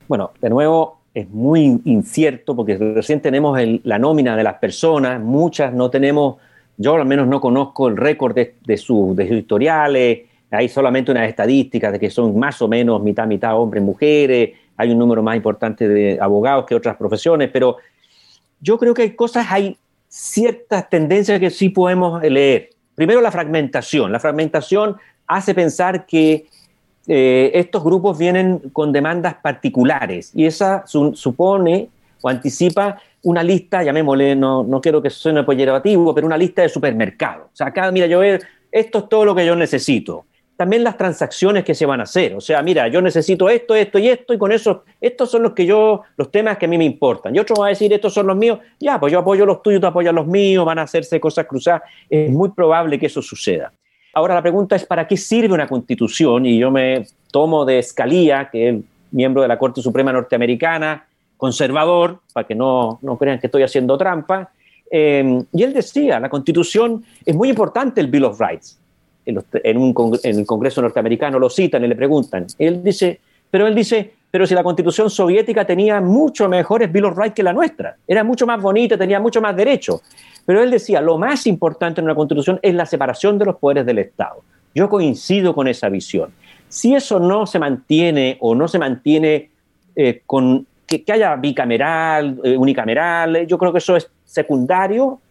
Bueno, 0.08 0.32
de 0.42 0.50
nuevo, 0.50 1.00
es 1.14 1.30
muy 1.30 1.82
incierto 1.86 2.56
porque 2.56 2.78
recién 2.78 3.22
tenemos 3.22 3.58
la 3.84 3.98
nómina 3.98 4.36
de 4.36 4.44
las 4.44 4.56
personas, 4.56 5.22
muchas 5.22 5.74
no 5.74 5.90
tenemos, 5.90 6.36
yo 6.78 6.96
al 6.96 7.06
menos 7.06 7.28
no 7.28 7.40
conozco 7.40 7.88
el 7.88 7.98
récord 7.98 8.36
de, 8.36 8.78
sus 8.78 9.18
historiales, 9.20 10.24
hay 10.52 10.70
solamente 10.70 11.12
unas 11.12 11.30
estadísticas 11.30 11.94
de 11.94 12.00
que 12.00 12.10
son 12.10 12.38
más 12.38 12.62
o 12.62 12.68
menos 12.68 13.02
mitad, 13.02 13.26
mitad 13.28 13.58
hombres, 13.58 13.82
mujeres, 13.82 14.52
hay 14.78 14.92
un 14.92 15.00
número 15.00 15.24
más 15.24 15.38
importante 15.38 15.88
de 15.88 16.20
abogados 16.20 16.66
que 16.66 16.76
otras 16.76 16.98
profesiones, 16.98 17.50
pero 17.52 17.78
yo 18.60 18.78
creo 18.78 18.94
que 18.94 19.04
hay 19.04 19.12
cosas, 19.12 19.48
hay 19.50 19.78
ciertas 20.10 20.90
tendencias 20.90 21.40
que 21.40 21.50
sí 21.50 21.70
podemos 21.70 22.22
leer. 22.24 22.72
Primero, 22.94 23.22
la 23.22 23.32
fragmentación. 23.32 24.12
La 24.12 24.20
fragmentación 24.20 24.98
hace 25.28 25.54
pensar 25.54 26.06
que 26.06 26.46
eh, 27.08 27.52
estos 27.54 27.84
grupos 27.84 28.18
vienen 28.18 28.60
con 28.74 28.92
demandas 28.92 29.36
particulares 29.36 30.32
y 30.34 30.46
esa 30.46 30.84
supone 30.86 31.90
o 32.22 32.30
anticipa 32.30 33.00
una 33.24 33.44
lista, 33.44 33.84
llamémosle, 33.84 34.36
no, 34.36 34.64
no 34.64 34.82
quiero 34.82 35.02
que 35.02 35.10
suene 35.10 35.44
peyorativo, 35.44 36.14
pero 36.14 36.28
una 36.28 36.38
lista 36.38 36.62
de 36.62 36.70
supermercados. 36.70 37.48
O 37.48 37.56
sea, 37.56 37.68
acá, 37.68 37.92
mira, 37.92 38.08
yo 38.08 38.20
veo, 38.20 38.40
esto 38.72 39.00
es 39.00 39.10
todo 39.10 39.26
lo 39.26 39.36
que 39.36 39.46
yo 39.46 39.56
necesito 39.56 40.26
también 40.56 40.84
las 40.84 40.98
transacciones 40.98 41.64
que 41.64 41.76
se 41.76 41.86
van 41.86 42.00
a 42.00 42.04
hacer. 42.04 42.36
O 42.36 42.42
sea, 42.42 42.62
mira, 42.62 42.88
yo 42.88 43.02
necesito 43.02 43.50
esto, 43.50 43.76
esto 43.76 44.00
y 44.00 44.08
esto, 44.08 44.34
y 44.34 44.38
con 44.38 44.52
eso, 44.52 44.84
estos 45.02 45.30
son 45.30 45.44
los 45.44 45.54
que 45.54 45.66
yo, 45.66 46.04
los 46.18 46.32
temas 46.32 46.58
que 46.58 46.66
a 46.66 46.70
mí 46.70 46.78
me 46.78 46.86
importan. 46.86 47.36
Y 47.36 47.40
otro 47.40 47.56
va 47.58 47.68
a 47.68 47.70
decir, 47.70 47.92
estos 47.92 48.14
son 48.14 48.28
los 48.28 48.38
míos, 48.38 48.60
ya, 48.80 49.00
pues 49.00 49.12
yo 49.12 49.20
apoyo 49.20 49.46
los 49.46 49.62
tuyos, 49.62 49.82
tú 49.82 49.88
apoyas 49.88 50.14
los 50.14 50.28
míos, 50.28 50.66
van 50.66 50.80
a 50.80 50.84
hacerse 50.84 51.20
cosas 51.20 51.46
cruzadas. 51.46 51.84
Es 52.10 52.32
muy 52.32 52.50
probable 52.50 52.98
que 52.98 53.08
eso 53.08 53.22
suceda. 53.22 53.72
Ahora 54.16 54.34
la 54.34 54.42
pregunta 54.42 54.76
es, 54.76 54.86
¿para 54.86 55.08
qué 55.08 55.16
sirve 55.16 55.54
una 55.54 55.68
constitución? 55.68 56.48
Y 56.48 56.58
yo 56.58 56.72
me 56.72 57.06
tomo 57.32 57.66
de 57.66 57.78
Escalía, 57.78 58.50
que 58.52 58.70
es 58.70 58.76
miembro 59.12 59.44
de 59.44 59.48
la 59.48 59.60
Corte 59.60 59.82
Suprema 59.82 60.12
Norteamericana, 60.12 61.06
conservador, 61.38 62.22
para 62.34 62.48
que 62.48 62.56
no, 62.56 62.98
no 63.04 63.18
crean 63.18 63.40
que 63.40 63.46
estoy 63.46 63.62
haciendo 63.62 63.98
trampa. 63.98 64.50
Eh, 64.90 65.44
y 65.54 65.64
él 65.64 65.74
decía, 65.74 66.20
la 66.20 66.30
constitución 66.30 67.04
es 67.24 67.36
muy 67.36 67.50
importante 67.50 68.02
el 68.02 68.08
Bill 68.08 68.26
of 68.26 68.42
Rights 68.42 68.80
en, 69.26 69.44
el 69.64 70.46
Congreso 70.46 70.82
norteamericano 70.82 71.40
lo 71.40 71.50
citan 71.50 71.84
y 71.84 71.88
le 71.88 71.96
preguntan. 71.96 72.48
Él 72.58 72.84
dice, 72.84 73.20
pero 73.50 73.68
él 73.68 73.76
dice, 73.76 74.14
pero 74.36 74.46
si 74.46 74.54
la 74.54 74.64
constitución 74.64 75.10
soviética 75.10 75.64
tenía 75.64 76.02
mucho 76.02 76.50
mejores 76.50 76.92
Bill 76.92 77.06
of 77.06 77.18
Rights 77.18 77.36
que 77.36 77.42
la 77.42 77.54
nuestra, 77.54 77.96
era 78.06 78.22
mucho 78.22 78.46
más 78.46 78.62
bonita, 78.62 78.98
tenía 78.98 79.18
mucho 79.18 79.40
más 79.40 79.56
derechos. 79.56 80.02
Pero 80.46 80.62
él 80.62 80.72
decía, 80.72 81.00
lo 81.00 81.18
más 81.18 81.48
importante 81.48 82.02
en 82.02 82.06
una 82.06 82.16
constitución 82.16 82.60
es 82.62 82.76
la 82.76 82.86
separación 82.86 83.38
de 83.40 83.46
los 83.46 83.56
poderes 83.56 83.86
del 83.86 84.00
Estado. 84.00 84.44
Yo 84.74 84.90
coincido 84.90 85.56
con 85.56 85.70
esa 85.70 85.88
visión. 85.88 86.32
Si 86.68 86.94
eso 86.94 87.18
no 87.18 87.48
se 87.48 87.60
mantiene 87.60 88.36
o 88.42 88.54
no 88.56 88.68
se 88.68 88.78
mantiene 88.78 89.52
eh, 89.96 90.22
con 90.26 90.68
que, 90.86 91.06
haya 91.14 91.34
bicameral, 91.38 92.38
eh, 92.44 92.58
unicameral, 92.58 93.48
yo 93.48 93.58
creo 93.58 93.72
que 93.72 93.78
eso 93.78 93.96
es 93.96 94.12
secundario 94.26 95.22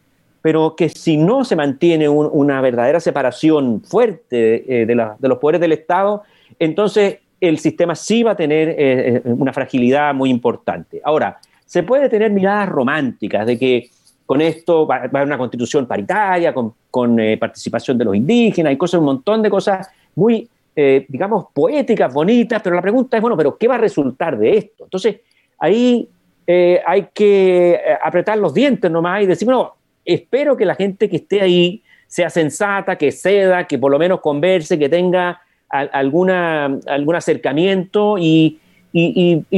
pero 0.41 0.77
que 0.77 0.89
si 0.91 1.19
no 1.19 1.43
se 1.43 1.57
mantiene 1.57 2.07
una 2.07 2.61
verdadera 2.61 3.01
separación 3.01 3.83
fuerte 3.83 4.83
eh, 4.83 4.87
de, 4.87 4.95
los 4.95 5.39
poderes 5.39 5.59
del 5.59 5.73
Estado, 5.73 6.23
entonces 6.59 7.21
el 7.49 7.59
sistema 7.59 7.95
sí 7.95 8.23
va 8.23 8.33
a 8.33 8.37
tener 8.37 8.69
eh, 8.71 8.77
eh, 8.79 9.23
una 9.25 9.53
fragilidad 9.53 10.15
muy 10.15 10.31
importante. 10.31 11.01
Ahora, 11.05 11.39
se 11.65 11.83
puede 11.83 12.09
tener 12.09 12.31
miradas 12.31 12.69
románticas 12.69 13.47
de 13.47 13.59
que 13.59 13.91
con 14.27 14.41
esto 14.41 14.87
va, 14.87 14.97
a 14.97 15.03
haber 15.05 15.25
una 15.25 15.39
constitución 15.39 15.87
paritaria, 15.87 16.55
con, 16.55 16.75
participación 17.39 17.99
de 17.99 18.05
los 18.05 18.17
indígenas, 18.17 18.73
y 18.73 18.77
cosas, 18.77 18.99
un 18.99 19.07
montón 19.07 19.43
de 19.43 19.51
cosas 19.51 19.89
muy, 20.15 20.49
digamos, 20.75 21.47
poéticas, 21.53 22.13
bonitas, 22.13 22.63
pero 22.63 22.75
la 22.75 22.81
pregunta 22.81 23.17
es, 23.19 23.21
bueno, 23.21 23.37
pero 23.37 23.59
¿qué 23.59 23.69
va 23.69 23.75
a 23.75 23.79
resultar 23.79 24.39
de 24.39 24.57
esto? 24.57 24.85
Entonces, 24.85 25.17
ahí 25.59 26.09
hay 26.47 27.09
que 27.13 27.79
apretar 28.03 28.39
los 28.39 28.55
dientes 28.55 28.91
nomás 28.91 29.23
y 29.23 29.27
decir, 29.27 29.45
bueno, 29.45 29.75
espero 30.05 30.57
que 30.57 30.65
la 30.65 30.75
gente 30.75 31.09
que 31.11 31.17
esté 31.17 31.43
ahí 31.43 31.83
sea 32.07 32.31
sensata, 32.31 32.97
que 32.97 33.11
ceda, 33.11 33.67
que 33.67 33.79
por 33.79 33.91
lo 33.91 33.99
menos 33.99 34.21
converse, 34.21 34.79
que 34.79 34.89
tenga 34.89 35.41
alguna, 35.69 36.79
algún 36.87 37.15
acercamiento 37.15 38.17
y, 38.19 38.61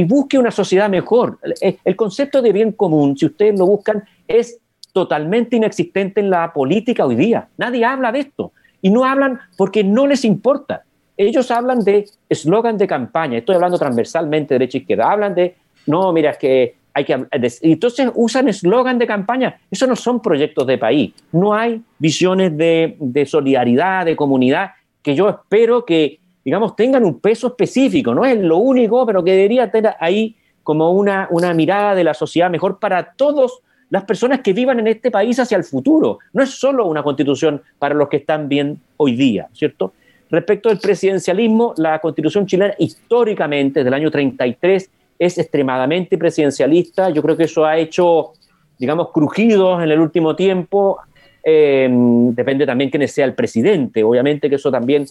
busque 0.05 0.37
una 0.37 0.51
sociedad 0.51 0.89
mejor. 0.89 1.39
El 1.61 1.95
concepto 1.95 2.41
de 2.41 2.51
bien 2.51 2.71
común, 2.71 3.17
si 3.17 3.27
ustedes 3.27 3.57
lo 3.57 3.67
buscan, 3.67 4.03
es 4.27 4.59
totalmente 4.93 5.55
inexistente 5.55 6.21
en 6.21 6.29
la 6.29 6.51
política 6.53 7.05
hoy 7.05 7.15
día. 7.15 7.47
Nadie 7.57 7.85
habla 7.85 8.11
de 8.11 8.19
esto. 8.19 8.51
Y 8.81 8.89
no 8.89 9.05
hablan 9.05 9.39
porque 9.55 9.83
no 9.83 10.07
les 10.07 10.25
importa. 10.25 10.83
Ellos 11.15 11.51
hablan 11.51 11.83
de 11.83 12.05
eslogan 12.29 12.77
de 12.77 12.87
campaña. 12.87 13.37
Estoy 13.37 13.55
hablando 13.55 13.77
transversalmente, 13.77 14.55
derecha 14.55 14.77
e 14.77 14.81
izquierda. 14.81 15.11
Hablan 15.11 15.35
de, 15.35 15.55
no, 15.85 16.11
mira, 16.13 16.31
es 16.31 16.37
que 16.37 16.75
que, 17.03 17.27
entonces 17.61 18.09
usan 18.15 18.47
eslogan 18.47 18.97
de 18.97 19.07
campaña. 19.07 19.59
Eso 19.69 19.87
no 19.87 19.95
son 19.95 20.21
proyectos 20.21 20.65
de 20.67 20.77
país. 20.77 21.13
No 21.31 21.53
hay 21.53 21.81
visiones 21.99 22.55
de, 22.57 23.25
solidaridad, 23.27 24.05
de 24.05 24.15
comunidad, 24.15 24.71
que 25.01 25.15
yo 25.15 25.29
espero 25.29 25.85
que, 25.85 26.19
digamos, 26.43 26.75
tengan 26.75 27.03
un 27.03 27.19
peso 27.19 27.47
específico. 27.47 28.13
No 28.13 28.25
es 28.25 28.37
lo 28.37 28.57
único, 28.57 29.05
pero 29.05 29.23
que 29.23 29.31
debería 29.31 29.71
tener 29.71 29.95
ahí 29.99 30.35
como 30.63 30.91
una, 30.91 31.27
una 31.31 31.53
mirada 31.53 31.95
de 31.95 32.03
la 32.03 32.13
sociedad 32.13 32.49
mejor 32.49 32.79
para 32.79 33.13
todas 33.13 33.51
las 33.89 34.03
personas 34.03 34.41
que 34.41 34.53
vivan 34.53 34.79
en 34.79 34.87
este 34.87 35.11
país 35.11 35.39
hacia 35.39 35.57
el 35.57 35.63
futuro. 35.63 36.19
No 36.33 36.43
es 36.43 36.49
solo 36.49 36.85
una 36.87 37.03
constitución 37.03 37.61
para 37.79 37.95
los 37.95 38.09
que 38.09 38.17
están 38.17 38.49
bien 38.49 38.79
hoy 38.97 39.15
día, 39.15 39.47
¿cierto? 39.53 39.93
Respecto 40.29 40.69
al 40.69 40.77
presidencialismo, 40.79 41.73
la 41.77 41.99
constitución 41.99 42.45
chilena 42.45 42.73
históricamente, 42.77 43.79
desde 43.79 43.87
el 43.87 43.93
año 43.93 44.11
33, 44.11 44.89
es 45.19 45.37
extremadamente 45.37 46.17
presidencialista. 46.17 47.09
Yo 47.09 47.21
creo 47.21 47.37
que 47.37 47.43
eso 47.43 47.65
ha 47.65 47.77
hecho, 47.77 48.33
digamos, 48.77 49.11
crujidos 49.11 49.81
en 49.81 49.89
el 49.89 49.99
último 49.99 50.35
tiempo. 50.35 50.99
Eh, 51.43 51.87
depende 51.89 52.65
también 52.65 52.89
quién 52.89 53.07
sea 53.07 53.25
el 53.25 53.33
presidente, 53.33 54.03
obviamente 54.03 54.49
que 54.49 54.55
eso 54.55 54.71
también. 54.71 55.05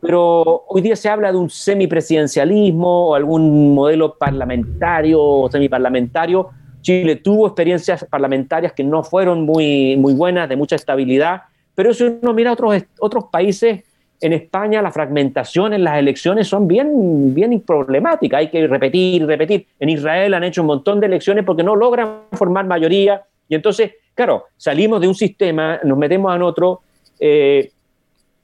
Pero 0.00 0.64
hoy 0.68 0.80
día 0.80 0.96
se 0.96 1.08
habla 1.08 1.30
de 1.30 1.38
un 1.38 1.48
semipresidencialismo 1.48 3.08
o 3.08 3.14
algún 3.14 3.74
modelo 3.74 4.16
parlamentario 4.18 5.20
o 5.22 5.50
semiparlamentario. 5.50 6.48
Chile 6.80 7.16
tuvo 7.16 7.46
experiencias 7.46 8.04
parlamentarias 8.10 8.72
que 8.72 8.82
no 8.82 9.04
fueron 9.04 9.42
muy, 9.42 9.96
muy 9.96 10.14
buenas, 10.14 10.48
de 10.48 10.56
mucha 10.56 10.74
estabilidad, 10.74 11.42
pero 11.74 11.94
si 11.94 12.02
uno 12.04 12.34
mira 12.34 12.52
otros, 12.52 12.82
otros 12.98 13.26
países, 13.30 13.84
en 14.20 14.32
España 14.32 14.80
la 14.82 14.92
fragmentación 14.92 15.72
en 15.72 15.84
las 15.84 15.98
elecciones 15.98 16.46
son 16.48 16.66
bien, 16.68 17.34
bien 17.34 17.60
problemáticas, 17.60 18.38
hay 18.38 18.50
que 18.50 18.66
repetir, 18.66 19.26
repetir. 19.26 19.66
En 19.80 19.88
Israel 19.88 20.34
han 20.34 20.44
hecho 20.44 20.62
un 20.62 20.68
montón 20.68 21.00
de 21.00 21.06
elecciones 21.06 21.44
porque 21.44 21.62
no 21.62 21.76
logran 21.76 22.22
formar 22.32 22.66
mayoría 22.66 23.22
y 23.48 23.54
entonces, 23.54 23.92
claro, 24.14 24.44
salimos 24.56 25.00
de 25.00 25.08
un 25.08 25.14
sistema, 25.14 25.80
nos 25.84 25.98
metemos 25.98 26.34
en 26.34 26.42
otro 26.42 26.80
eh, 27.18 27.70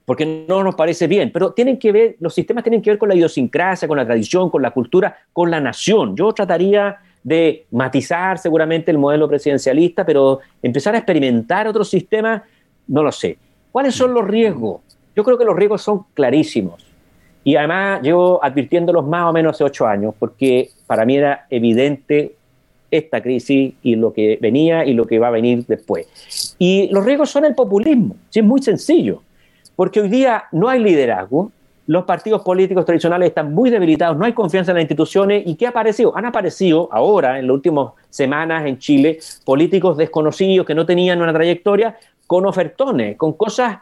porque 0.09 0.47
no 0.49 0.62
nos 0.64 0.75
parece 0.75 1.07
bien, 1.07 1.31
pero 1.31 1.53
tienen 1.53 1.79
que 1.79 1.93
ver, 1.93 2.16
los 2.21 2.33
sistemas 2.33 2.64
tienen 2.64 2.81
que 2.81 2.89
ver 2.89 2.99
con 2.99 3.11
la 3.11 3.14
idiosincrasia, 3.14 3.87
con 3.87 3.99
la 3.99 4.07
tradición, 4.07 4.49
con 4.49 4.62
la 4.62 4.71
cultura, 4.71 5.19
con 5.35 5.51
la 5.51 5.61
nación. 5.61 6.16
Yo 6.16 6.33
trataría 6.33 6.97
de 7.23 7.66
matizar 7.73 8.39
seguramente 8.39 8.91
el 8.91 8.97
modelo 8.97 9.29
presidencialista, 9.29 10.07
pero 10.07 10.41
empezar 10.62 10.95
a 10.95 10.99
experimentar 10.99 11.69
otros 11.69 11.91
sistemas, 11.91 12.41
no 12.87 13.03
lo 13.03 13.12
sé. 13.12 13.37
¿Cuáles 13.71 13.95
son 13.95 14.14
los 14.14 14.27
riesgos? 14.27 14.81
Yo 15.14 15.23
creo 15.25 15.37
que 15.37 15.45
los 15.45 15.55
riesgos 15.55 15.83
son 15.83 16.07
clarísimos. 16.14 16.87
Y 17.45 17.57
además 17.57 18.01
llevo 18.01 18.43
advirtiéndolos 18.43 19.07
más 19.07 19.29
o 19.29 19.33
menos 19.35 19.57
hace 19.57 19.64
ocho 19.64 19.87
años, 19.87 20.14
porque 20.19 20.71
para 20.87 21.05
mí 21.05 21.19
era 21.19 21.47
evidente 21.51 22.37
esta 22.91 23.22
crisis 23.22 23.74
y 23.82 23.97
lo 23.97 24.12
que 24.12 24.39
venía 24.41 24.84
y 24.84 24.95
lo 24.95 25.07
que 25.07 25.18
va 25.18 25.28
a 25.28 25.32
venir 25.32 25.64
después. 25.66 26.55
Y 26.59 26.89
los 26.91 27.05
riesgos 27.05 27.30
son 27.30 27.45
el 27.45 27.55
populismo, 27.55 28.16
sí, 28.30 28.41
es 28.41 28.45
muy 28.45 28.62
sencillo, 28.62 29.22
porque 29.76 30.01
hoy 30.01 30.09
día 30.09 30.45
no 30.53 30.68
hay 30.68 30.80
liderazgo, 30.80 31.53
los 31.89 32.05
partidos 32.05 32.43
políticos 32.43 32.84
tradicionales 32.84 33.30
están 33.30 33.55
muy 33.55 33.70
debilitados, 33.70 34.16
no 34.18 34.26
hay 34.26 34.34
confianza 34.34 34.72
en 34.72 34.76
las 34.76 34.82
instituciones. 34.82 35.43
¿Y 35.47 35.55
qué 35.55 35.64
ha 35.64 35.70
aparecido? 35.70 36.14
Han 36.14 36.26
aparecido 36.26 36.86
ahora, 36.93 37.39
en 37.39 37.47
las 37.47 37.55
últimas 37.55 37.93
semanas 38.11 38.66
en 38.66 38.78
Chile, 38.78 39.18
políticos 39.43 39.97
desconocidos 39.97 40.66
que 40.66 40.74
no 40.74 40.84
tenían 40.84 41.22
una 41.22 41.32
trayectoria 41.32 41.97
con 42.26 42.45
ofertones, 42.45 43.16
con 43.16 43.32
cosas 43.32 43.78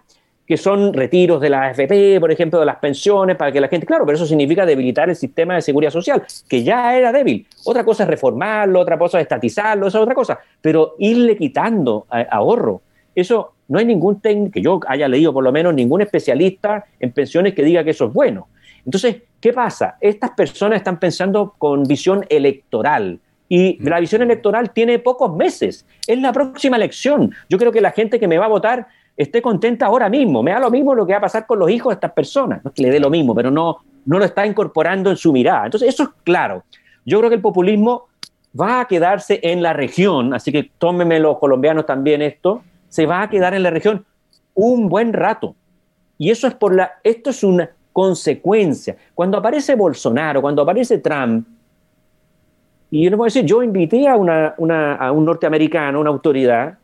que 0.47 0.57
son 0.57 0.93
retiros 0.93 1.41
de 1.41 1.51
la 1.51 1.65
AFP, 1.65 2.21
por 2.21 2.31
ejemplo, 2.31 2.61
de 2.61 2.67
las 2.67 2.77
pensiones, 2.77 3.37
para 3.37 3.51
que 3.51 3.61
la 3.61 3.69
gente, 3.69 3.85
claro, 3.85 4.07
pero 4.07 4.17
eso 4.17 4.27
significa 4.27 4.65
debilitar 4.65 5.11
el 5.11 5.17
sistema 5.17 5.57
de 5.57 5.63
seguridad 5.63 5.91
social, 5.91 6.23
que 6.49 6.63
ya 6.63 6.97
era 6.97 7.11
débil. 7.11 7.47
Otra 7.65 7.85
cosa 7.85 8.05
es 8.05 8.09
reformarlo, 8.09 8.81
otra 8.81 8.97
cosa 8.97 9.19
es 9.19 9.23
estatizarlo, 9.23 9.89
esa 9.89 9.99
es 9.99 10.03
otra 10.03 10.15
cosa, 10.15 10.39
pero 10.61 10.95
irle 10.99 11.37
quitando 11.37 12.07
ahorro. 12.31 12.83
Eso 13.15 13.55
no 13.69 13.79
hay 13.79 13.85
ningún 13.85 14.21
técnico, 14.21 14.53
que 14.53 14.63
yo 14.63 14.81
haya 14.87 15.09
leído 15.09 15.33
por 15.33 15.43
lo 15.43 15.51
menos, 15.51 15.75
ningún 15.75 16.03
especialista 16.03 16.85
en 17.01 17.11
pensiones 17.11 17.55
que 17.55 17.65
diga 17.65 17.83
que 17.83 17.91
eso 17.91 18.07
es 18.07 18.13
bueno. 18.13 18.49
Entonces, 18.85 19.17
¿qué 19.41 19.53
pasa? 19.53 19.97
Estas 20.01 20.31
personas 20.31 20.77
están 20.77 21.01
pensando 21.01 21.55
con 21.59 21.83
visión 21.83 22.25
electoral. 22.29 23.19
Y 23.49 23.79
la 23.83 24.01
visión 24.01 24.23
electoral 24.23 24.71
tiene 24.71 24.99
pocos 24.99 25.35
meses. 25.35 25.87
Es 26.07 26.21
la 26.21 26.33
próxima 26.33 26.77
elección. 26.77 27.33
Yo 27.49 27.59
creo 27.59 27.71
que 27.71 27.81
la 27.81 27.93
gente 27.93 28.19
que 28.19 28.27
me 28.27 28.39
va 28.39 28.47
a 28.47 28.49
votar 28.49 28.89
esté 29.17 29.41
contenta 29.41 29.87
ahora 29.87 30.09
mismo. 30.09 30.43
Me 30.43 30.53
da 30.53 30.61
lo 30.61 30.71
mismo 30.71 30.95
lo 30.95 31.07
que 31.07 31.13
va 31.13 31.19
a 31.19 31.23
pasar 31.23 31.47
con 31.47 31.59
los 31.59 31.71
hijos 31.71 31.91
de 31.91 31.95
estas 31.95 32.13
personas. 32.13 32.63
No 32.63 32.69
es 32.71 32.75
que 32.75 32.83
le 32.83 32.91
dé 32.91 33.01
lo 33.01 33.11
mismo, 33.11 33.35
pero 33.35 33.51
no, 33.51 33.79
no 34.05 34.19
lo 34.19 34.25
está 34.25 34.47
incorporando 34.47 35.11
en 35.11 35.17
su 35.17 35.33
mirada. 35.33 35.67
Entonces, 35.67 35.89
eso 35.89 36.05
es 36.05 36.09
claro. 36.25 36.65
Yo 37.05 37.19
creo 37.19 37.31
que 37.31 37.37
el 37.37 37.43
populismo 37.43 38.09
va 38.59 38.81
a 38.81 38.85
quedarse 38.87 39.41
en 39.43 39.63
la 39.63 39.73
región, 39.73 40.35
así 40.35 40.51
que 40.51 40.71
tómenme 40.79 41.21
los 41.21 41.39
colombianos 41.39 41.87
también 41.87 42.23
esto, 42.23 42.63
se 42.89 43.07
va 43.07 43.23
a 43.23 43.31
quedar 43.31 43.55
en 43.55 43.63
la 43.63 43.71
región 43.71 44.05
un 44.55 44.89
buen 44.89 45.13
rato. 45.13 45.55
Y 46.19 46.31
eso 46.31 46.47
es 46.47 46.55
por 46.55 46.75
la, 46.75 46.93
esto 47.05 47.31
es 47.31 47.45
una 47.45 47.71
consecuencia. 47.93 48.97
Cuando 49.15 49.39
aparece 49.39 49.75
Bolsonaro, 49.75 50.41
cuando 50.41 50.63
aparece 50.63 50.99
Trump, 50.99 51.47
y 52.91 53.05
yo 53.05 53.11
les 53.11 53.19
voy 53.19 53.27
a 53.27 53.29
decir, 53.29 53.45
yo 53.45 53.63
invité 53.63 54.09
a, 54.09 54.17
una, 54.17 54.95
a 54.95 55.13
un 55.13 55.25
norteamericano, 55.25 56.01
una 56.01 56.11
autoridad, 56.11 56.79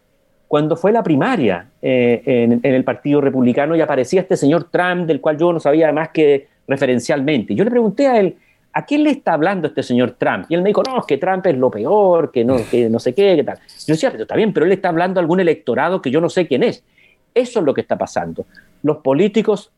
cuando 0.52 0.76
fue 0.76 0.92
la 0.92 1.02
primaria 1.02 1.66
eh, 1.80 2.22
en, 2.26 2.60
el 2.62 2.84
Partido 2.84 3.22
Republicano 3.22 3.74
y 3.74 3.80
aparecía 3.80 4.20
este 4.20 4.36
señor 4.36 4.64
Trump, 4.64 5.06
del 5.06 5.18
cual 5.18 5.38
yo 5.38 5.50
no 5.50 5.58
sabía 5.58 5.90
más 5.92 6.10
que 6.10 6.46
referencialmente. 6.68 7.54
Yo 7.54 7.64
le 7.64 7.70
pregunté 7.70 8.06
a 8.06 8.20
él, 8.20 8.36
¿a 8.74 8.84
quién 8.84 9.02
le 9.02 9.12
está 9.12 9.32
hablando 9.32 9.66
este 9.66 9.82
señor 9.82 10.16
Trump? 10.18 10.44
Y 10.50 10.54
él 10.54 10.60
me 10.60 10.68
dijo, 10.68 10.82
no, 10.82 10.98
es 10.98 11.06
que 11.06 11.16
Trump 11.16 11.46
es 11.46 11.56
lo 11.56 11.70
peor, 11.70 12.30
que 12.30 12.44
no, 12.44 12.58
que 12.70 12.90
no 12.90 12.98
sé 12.98 13.14
qué, 13.14 13.34
qué 13.34 13.44
tal. 13.44 13.60
Yo 13.86 13.94
decía, 13.94 14.10
pero 14.10 14.24
está 14.24 14.36
bien, 14.36 14.52
pero 14.52 14.66
él 14.66 14.72
está 14.72 14.90
hablando 14.90 15.20
a 15.20 15.22
algún 15.22 15.40
electorado 15.40 16.02
que 16.02 16.10
yo 16.10 16.20
no 16.20 16.28
sé 16.28 16.46
quién 16.46 16.64
es. 16.64 16.84
Eso 17.32 17.60
es 17.60 17.64
lo 17.64 17.72
que 17.72 17.80
está 17.80 17.96
pasando. 17.96 18.44
Los 18.82 18.98
políticos 18.98 19.72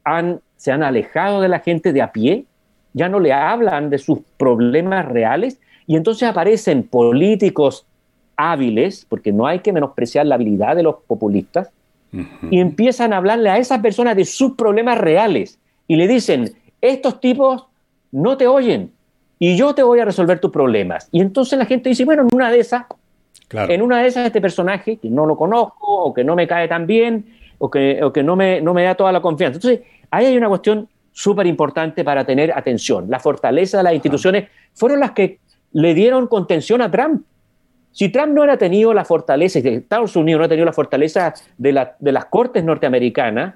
se 0.57 0.73
han 0.73 0.83
alejado 0.83 1.41
de 1.41 1.51
la 1.51 1.61
gente 1.61 1.93
de 1.93 2.03
a 2.03 2.11
pie, 2.11 2.47
ya 2.95 3.09
no 3.09 3.21
le 3.21 3.33
hablan 3.33 3.91
de 3.91 3.99
sus 3.99 4.19
problemas 4.37 5.07
reales 5.07 5.61
y 5.87 5.95
entonces 5.95 6.29
aparecen 6.29 6.83
políticos 6.83 7.87
hábiles, 8.37 9.07
porque 9.09 9.33
no 9.33 9.47
hay 9.47 9.61
que 9.61 9.73
menospreciar 9.73 10.27
la 10.27 10.35
habilidad 10.35 10.77
de 10.77 10.83
los 10.83 10.97
populistas, 11.07 11.71
y 12.51 12.61
empiezan 12.61 13.13
a 13.13 13.17
hablarle 13.17 13.51
a 13.51 13.59
esas 13.59 13.81
personas 13.81 14.15
de 14.15 14.25
sus 14.25 14.53
problemas 14.53 14.99
reales 14.99 15.59
y 15.89 15.97
le 15.97 16.07
dicen, 16.07 16.55
estos 16.81 17.21
tipos 17.21 17.67
no 18.13 18.37
te 18.37 18.47
oyen 18.47 18.93
y 19.39 19.57
yo 19.57 19.75
te 19.75 19.83
voy 19.83 19.99
a 19.99 20.05
resolver 20.05 20.39
tus 20.39 20.53
problemas. 20.53 21.09
Y 21.11 21.21
entonces 21.21 21.59
la 21.59 21.67
gente 21.67 21.89
dice, 21.89 22.05
bueno, 22.05 22.23
en 22.23 22.29
una 22.33 22.51
de 22.53 22.61
esas, 22.61 22.85
en 23.51 23.83
una 23.83 24.01
de 24.01 24.07
esas 24.07 24.27
este 24.27 24.41
personaje, 24.41 24.99
que 24.99 25.11
no 25.11 25.27
lo 25.27 25.37
conozco 25.37 25.87
o 25.87 26.15
que 26.15 26.23
no 26.23 26.37
me 26.37 26.47
cae 26.47 26.69
tan 26.69 26.87
bien 26.87 27.27
o 27.59 27.69
que, 27.69 28.01
o 28.03 28.13
que 28.13 28.23
no, 28.23 28.37
me, 28.37 28.61
no 28.61 28.73
me 28.75 28.85
da 28.85 28.95
toda 28.95 29.11
la 29.11 29.21
confianza. 29.21 29.57
Entonces, 29.57 29.81
ahí 30.11 30.27
hay 30.27 30.37
una 30.37 30.49
cuestión 30.49 30.89
súper 31.11 31.47
importante 31.47 32.05
para 32.05 32.25
tener 32.25 32.53
atención. 32.53 33.07
La 33.09 33.19
fortaleza 33.19 33.79
de 33.79 33.85
las 33.85 33.95
instituciones 33.95 34.49
fueron 34.73 35.01
las 35.01 35.13
que 35.13 35.41
le 35.73 35.95
dieron 35.95 36.27
contención 36.29 36.81
a 36.81 36.91
Trump. 36.91 37.25
Si 37.95 38.09
Trump 38.09 38.33
no 38.33 38.41
hubiera 38.41 38.59
tenido 38.59 38.93
la 38.93 39.05
fortaleza, 39.05 39.61
si 39.61 39.69
Estados 39.69 40.17
Unidos 40.17 40.41
no 40.41 40.45
ha 40.47 40.49
tenido 40.49 40.67
la 40.67 40.73
fortaleza 40.73 41.33
de, 41.57 41.73
las 41.73 42.25
cortes 42.25 42.65
norteamericanas, 42.65 43.55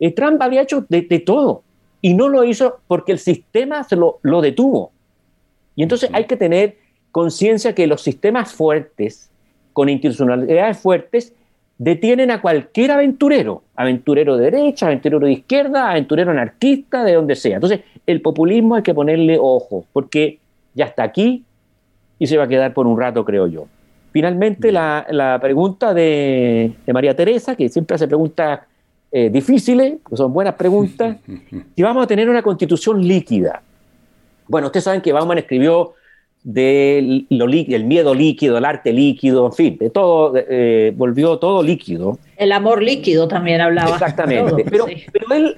eh, 0.00 0.12
Trump 0.12 0.40
habría 0.40 0.62
hecho 0.62 0.86
de, 0.88 1.02
todo 1.20 1.62
y 2.00 2.14
no 2.14 2.30
lo 2.30 2.42
hizo 2.44 2.78
porque 2.86 3.12
el 3.12 3.18
sistema 3.18 3.84
se 3.84 3.96
lo, 3.96 4.18
detuvo. 4.40 4.92
Y 5.74 5.82
entonces 5.82 6.08
hay 6.14 6.24
que 6.24 6.38
tener 6.38 6.78
conciencia 7.12 7.74
que 7.74 7.86
los 7.86 8.00
sistemas 8.00 8.50
fuertes, 8.54 9.30
con 9.74 9.90
institucionalidades 9.90 10.78
fuertes, 10.78 11.34
detienen 11.76 12.30
a 12.30 12.40
cualquier 12.40 12.92
aventurero, 12.92 13.62
aventurero 13.74 14.38
de 14.38 14.50
derecha, 14.50 14.86
aventurero 14.86 15.26
de 15.26 15.32
izquierda, 15.32 15.90
aventurero 15.90 16.30
anarquista, 16.30 17.04
de 17.04 17.12
donde 17.12 17.36
sea. 17.36 17.56
Entonces, 17.56 17.80
el 18.06 18.22
populismo 18.22 18.76
hay 18.76 18.82
que 18.82 18.94
ponerle 18.94 19.36
ojo, 19.38 19.84
porque 19.92 20.38
ya 20.72 20.86
está 20.86 21.02
aquí 21.02 21.44
y 22.18 22.26
se 22.26 22.36
va 22.36 22.44
a 22.44 22.48
quedar 22.48 22.72
por 22.72 22.86
un 22.86 22.98
rato, 22.98 23.24
creo 23.24 23.46
yo. 23.46 23.66
Finalmente, 24.12 24.72
la, 24.72 25.38
pregunta 25.40 25.92
de, 25.92 26.72
María 26.92 27.14
Teresa, 27.14 27.54
que 27.54 27.68
siempre 27.68 27.96
hace 27.96 28.08
preguntas 28.08 28.60
eh, 29.12 29.28
difíciles, 29.28 29.98
que 30.08 30.16
son 30.16 30.32
buenas 30.32 30.54
preguntas, 30.54 31.18
si 31.76 31.82
vamos 31.82 32.04
a 32.04 32.06
tener 32.06 32.28
una 32.30 32.42
constitución 32.42 33.06
líquida. 33.06 33.62
Bueno, 34.48 34.68
ustedes 34.68 34.84
saben 34.84 35.02
que 35.02 35.12
Bauman 35.12 35.38
escribió 35.38 35.94
del 36.42 37.26
el 37.28 37.84
miedo 37.84 38.14
líquido, 38.14 38.56
el 38.56 38.64
arte 38.64 38.92
líquido, 38.92 39.46
en 39.46 39.52
fin, 39.52 39.76
de 39.78 39.90
todo, 39.90 40.32
eh, 40.36 40.94
volvió 40.96 41.38
todo 41.38 41.62
líquido. 41.62 42.18
El 42.36 42.52
amor 42.52 42.82
líquido 42.82 43.26
también 43.26 43.60
hablaba. 43.60 43.90
Exactamente, 43.90 44.64
pero, 44.70 44.86
pero 45.12 45.26
él, 45.34 45.56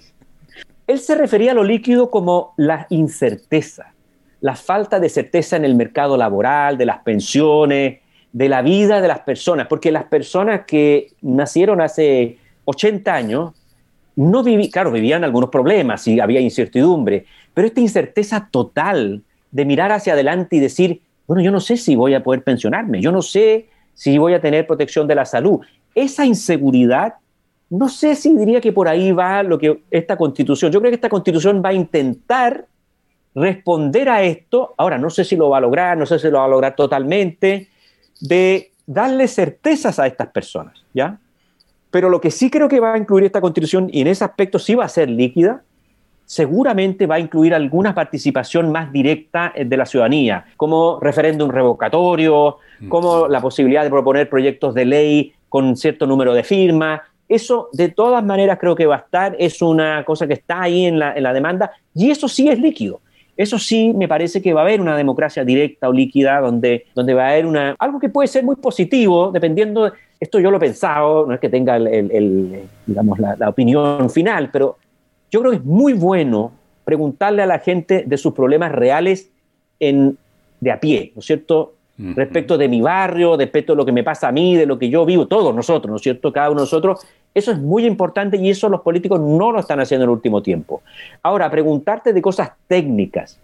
él 0.86 0.98
se 0.98 1.14
refería 1.14 1.52
a 1.52 1.54
lo 1.54 1.62
líquido 1.62 2.11
como 2.11 2.54
la 2.56 2.86
incerteza 2.90 3.92
la 4.41 4.55
falta 4.55 5.01
de 5.01 5.09
certeza 5.09 5.57
en 5.57 5.64
el 5.64 5.74
mercado 5.74 6.16
laboral, 6.16 6.78
de 6.78 6.86
las 6.86 6.99
pensiones, 6.99 7.99
de 8.32 8.49
la 8.49 8.62
vida 8.62 9.01
de 9.01 9.09
las 9.09 9.20
personas, 9.20 9.66
porque 9.66 9.91
las 9.91 10.05
personas 10.05 10.62
que 10.66 11.09
nacieron 11.22 11.80
hace 11.80 12.39
80 12.64 13.14
años, 13.14 13.55
no 14.16 14.43
vivían, 14.43 14.70
claro, 14.70 14.91
vivían 14.91 15.24
algunos 15.24 15.49
problemas 15.49 16.07
y 16.09 16.20
había 16.20 16.41
incertidumbre, 16.41 17.24
pero 17.55 17.68
esta 17.68 17.80
incerteza 17.80 18.49
total 18.51 19.22
de 19.51 19.64
mirar 19.64 19.93
hacia 19.93 20.12
adelante 20.12 20.57
y 20.57 20.61
decir, 20.61 21.01
bueno, 21.26 21.43
yo 21.43 21.51
no 21.51 21.61
sé 21.61 21.76
si 21.76 21.95
voy 21.95 22.14
a 22.14 22.22
poder 22.22 22.43
pensionarme, 22.43 23.01
yo 23.01 23.12
no 23.12 23.22
sé 23.22 23.68
si 23.95 24.18
voy 24.18 24.34
a 24.34 24.41
tener 24.41 24.66
protección 24.66 25.07
de 25.07 25.14
la 25.14 25.24
salud. 25.24 25.61
Esa 25.95 26.24
inseguridad, 26.24 27.14
no 27.70 27.89
sé 27.89 28.14
si 28.14 28.34
diría 28.36 28.61
que 28.61 28.72
por 28.72 28.89
ahí 28.89 29.12
va 29.12 29.43
lo 29.43 29.59
que 29.59 29.82
esta 29.91 30.16
constitución, 30.16 30.72
yo 30.72 30.80
creo 30.80 30.91
que 30.91 30.97
esta 30.97 31.09
constitución 31.09 31.62
va 31.64 31.70
a 31.70 31.74
intentar 31.74 32.66
responder 33.35 34.09
a 34.09 34.22
esto, 34.22 34.74
ahora 34.76 34.99
no 34.99 35.11
sé 35.11 35.24
si 35.24 35.37
lo 35.37 35.51
va 35.51 35.59
a 35.59 35.61
lograr, 35.61 35.97
no 35.97 36.07
sé 36.07 36.18
si 36.18 36.31
lo 36.31 36.39
va 36.39 36.45
a 36.45 36.49
lograr 36.49 36.74
totalmente, 36.74 37.68
de 38.20 38.72
darle 38.87 39.29
certezas 39.29 39.99
a 39.99 40.07
estas 40.07 40.29
personas, 40.29 40.83
¿ya? 40.95 41.18
Pero 41.91 42.11
lo 42.11 42.20
que 42.20 42.31
sí 42.31 42.51
creo 42.51 42.68
que 42.68 42.81
va 42.81 42.95
a 42.95 42.99
incluir 42.99 43.24
esta 43.24 43.41
constitución, 43.41 43.89
y 43.93 44.01
en 44.01 44.09
ese 44.09 44.24
aspecto 44.24 44.59
sí 44.59 44.74
va 44.74 44.85
a 44.85 44.89
ser 44.89 45.09
líquida, 45.09 45.62
seguramente 46.24 47.07
va 47.07 47.14
a 47.14 47.20
incluir 47.20 47.55
alguna 47.55 47.95
participación 47.95 48.70
más 48.70 48.93
directa 48.93 49.53
de 49.57 49.76
la 49.76 49.87
ciudadanía, 49.87 50.45
como 50.59 51.01
referéndum 51.01 51.49
revocatorio, 51.49 52.59
mm. 52.81 52.89
como 52.89 53.29
la 53.29 53.41
posibilidad 53.41 53.83
de 53.83 53.89
proponer 53.89 54.29
proyectos 54.29 54.74
de 54.74 54.85
ley 54.85 55.33
con 55.49 55.74
cierto 55.76 56.07
número 56.07 56.35
de 56.35 56.45
firmas. 56.45 57.01
Eso 57.29 57.70
de 57.72 57.89
todas 57.89 58.22
maneras 58.22 58.59
creo 58.61 58.76
que 58.76 58.85
va 58.85 58.97
a 58.97 58.99
estar, 58.99 59.37
es 59.39 59.62
una 59.62 60.05
cosa 60.05 60.26
que 60.26 60.35
está 60.35 60.61
ahí 60.61 60.85
en 60.85 60.99
la, 60.99 61.14
en 61.14 61.22
la 61.22 61.33
demanda, 61.33 61.72
y 61.95 62.11
eso 62.11 62.29
sí 62.29 62.49
es 62.51 62.59
líquido. 62.59 63.01
Eso 63.39 63.57
sí, 63.57 63.95
me 63.95 64.09
parece 64.09 64.43
que 64.43 64.53
va 64.53 64.62
a 64.62 64.64
haber 64.64 64.80
una 64.80 64.97
democracia 64.97 65.45
directa 65.45 65.89
o 65.89 65.93
líquida 65.93 66.41
donde, 66.41 66.86
donde 66.93 67.14
va 67.14 67.28
a 67.28 67.30
haber 67.30 67.47
una, 67.47 67.76
algo 67.78 68.01
que 68.01 68.09
puede 68.09 68.26
ser 68.26 68.43
muy 68.43 68.57
positivo, 68.57 69.30
dependiendo, 69.30 69.93
esto 70.18 70.41
yo 70.41 70.51
lo 70.51 70.57
he 70.57 70.61
pensado, 70.61 71.24
no 71.24 71.34
es 71.34 71.39
que 71.39 71.49
tenga 71.49 71.76
el, 71.76 72.62
digamos, 72.84 73.16
la, 73.20 73.49
opinión 73.49 74.11
final, 74.11 74.51
pero 74.53 74.76
yo 75.30 75.39
creo 75.39 75.53
que 75.53 75.59
es 75.59 75.64
muy 75.64 75.93
bueno 75.93 76.51
preguntarle 76.84 77.43
a 77.43 77.47
la 77.47 77.61
gente 77.61 78.03
de 78.05 78.16
sus 78.16 78.32
problemas 78.32 78.72
reales 78.72 79.30
en, 79.78 80.18
de 80.61 80.72
a 80.72 80.80
pie, 80.80 81.12
¿no 81.14 81.20
es 81.20 81.26
cierto? 81.26 81.74
Respecto 81.97 82.59
de 82.59 82.68
mi 82.68 82.80
barrio, 82.80 83.36
respecto 83.36 83.72
de 83.72 83.76
lo 83.76 83.84
que 83.84 83.93
me 83.93 84.03
pasa 84.03 84.28
a 84.28 84.32
mí, 84.32 84.57
de 84.57 84.66
lo 84.66 84.78
que 84.80 84.89
yo 84.89 85.05
vivo, 85.05 85.26
todos 85.26 85.55
nosotros, 85.55 85.91
¿no 85.91 85.97
es 85.97 86.03
cierto? 86.03 86.32
Cada 86.32 86.51
uno 86.51 86.61
de 86.61 86.62
nosotros, 86.62 87.07
eso 87.39 87.53
es 87.53 87.59
muy 87.59 87.86
importante 87.86 88.36
y 88.36 88.51
eso 88.51 88.68
los 88.68 88.80
políticos 88.80 89.20
no 89.20 89.53
lo 89.53 89.61
están 89.61 89.80
haciendo 89.80 90.05
en 90.05 90.11
el 90.11 90.14
último 90.14 90.43
tiempo. 90.43 90.82
Ahora, 91.22 91.51
preguntarte 91.51 92.12
de 92.12 92.22
cosas 92.22 92.51
técnicas, 92.66 93.39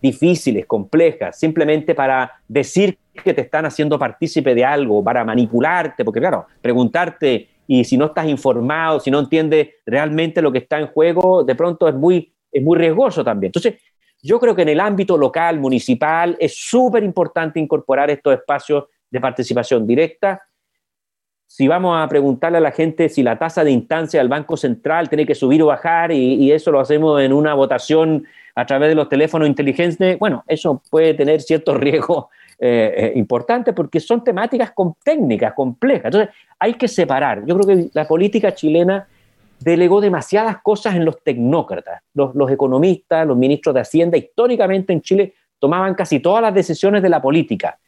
difíciles, 0.00 0.66
complejas, 0.66 1.38
simplemente 1.38 1.94
para 1.94 2.32
decir 2.48 2.98
que 3.22 3.32
te 3.32 3.42
están 3.42 3.66
haciendo 3.66 3.98
partícipe 3.98 4.54
de 4.54 4.64
algo, 4.64 5.02
para 5.02 5.24
manipularte, 5.24 6.04
porque 6.04 6.20
claro, 6.20 6.46
preguntarte 6.60 7.48
y 7.66 7.84
si 7.84 7.96
no 7.96 8.06
estás 8.06 8.28
informado, 8.28 9.00
si 9.00 9.10
no 9.10 9.20
entiendes 9.20 9.68
realmente 9.86 10.42
lo 10.42 10.52
que 10.52 10.58
está 10.58 10.78
en 10.78 10.88
juego, 10.88 11.44
de 11.44 11.54
pronto 11.54 11.88
es 11.88 11.94
muy 11.94 12.34
es 12.54 12.62
muy 12.62 12.78
riesgoso 12.78 13.22
también. 13.22 13.48
Entonces, 13.48 13.74
yo 14.22 14.40
creo 14.40 14.54
que 14.54 14.62
en 14.62 14.70
el 14.70 14.80
ámbito 14.80 15.18
local, 15.18 15.58
municipal, 15.58 16.36
es 16.40 16.56
súper 16.56 17.02
importante 17.02 17.60
incorporar 17.60 18.10
estos 18.10 18.32
espacios 18.32 18.84
de 19.10 19.20
participación 19.20 19.86
directa. 19.86 20.40
Si 21.56 21.68
vamos 21.68 21.96
a 21.96 22.08
preguntarle 22.08 22.58
a 22.58 22.60
la 22.60 22.72
gente 22.72 23.08
si 23.08 23.22
la 23.22 23.38
tasa 23.38 23.62
de 23.62 23.70
instancia 23.70 24.18
del 24.18 24.28
Banco 24.28 24.56
Central 24.56 25.08
tiene 25.08 25.24
que 25.24 25.36
subir 25.36 25.62
o 25.62 25.66
bajar 25.66 26.10
y, 26.10 26.50
eso 26.50 26.72
lo 26.72 26.80
hacemos 26.80 27.22
en 27.22 27.32
una 27.32 27.54
votación 27.54 28.24
a 28.56 28.66
través 28.66 28.88
de 28.88 28.96
los 28.96 29.08
teléfonos 29.08 29.46
inteligentes, 29.46 30.18
bueno, 30.18 30.42
eso 30.48 30.82
puede 30.90 31.14
tener 31.14 31.40
ciertos 31.40 31.76
riesgos 31.78 32.24
eh, 32.58 32.94
eh, 32.96 33.12
importantes 33.14 33.72
porque 33.72 34.00
son 34.00 34.24
temáticas 34.24 34.72
con, 34.72 34.96
técnicas 35.04 35.54
complejas. 35.54 36.06
Entonces, 36.06 36.34
hay 36.58 36.74
que 36.74 36.88
separar. 36.88 37.46
Yo 37.46 37.56
creo 37.56 37.68
que 37.68 37.88
la 37.92 38.08
política 38.08 38.52
chilena 38.52 39.06
delegó 39.60 40.00
demasiadas 40.00 40.56
cosas 40.60 40.96
en 40.96 41.04
los 41.04 41.22
tecnócratas. 41.22 42.02
Los, 42.14 42.50
economistas, 42.50 43.24
los 43.28 43.36
ministros 43.36 43.76
de 43.76 43.82
Hacienda, 43.82 44.18
históricamente 44.18 44.92
en 44.92 45.02
Chile 45.02 45.34
tomaban 45.60 45.94
casi 45.94 46.18
todas 46.18 46.42
las 46.42 46.52
decisiones 46.52 47.00
de 47.00 47.10
la 47.10 47.22
política. 47.22 47.78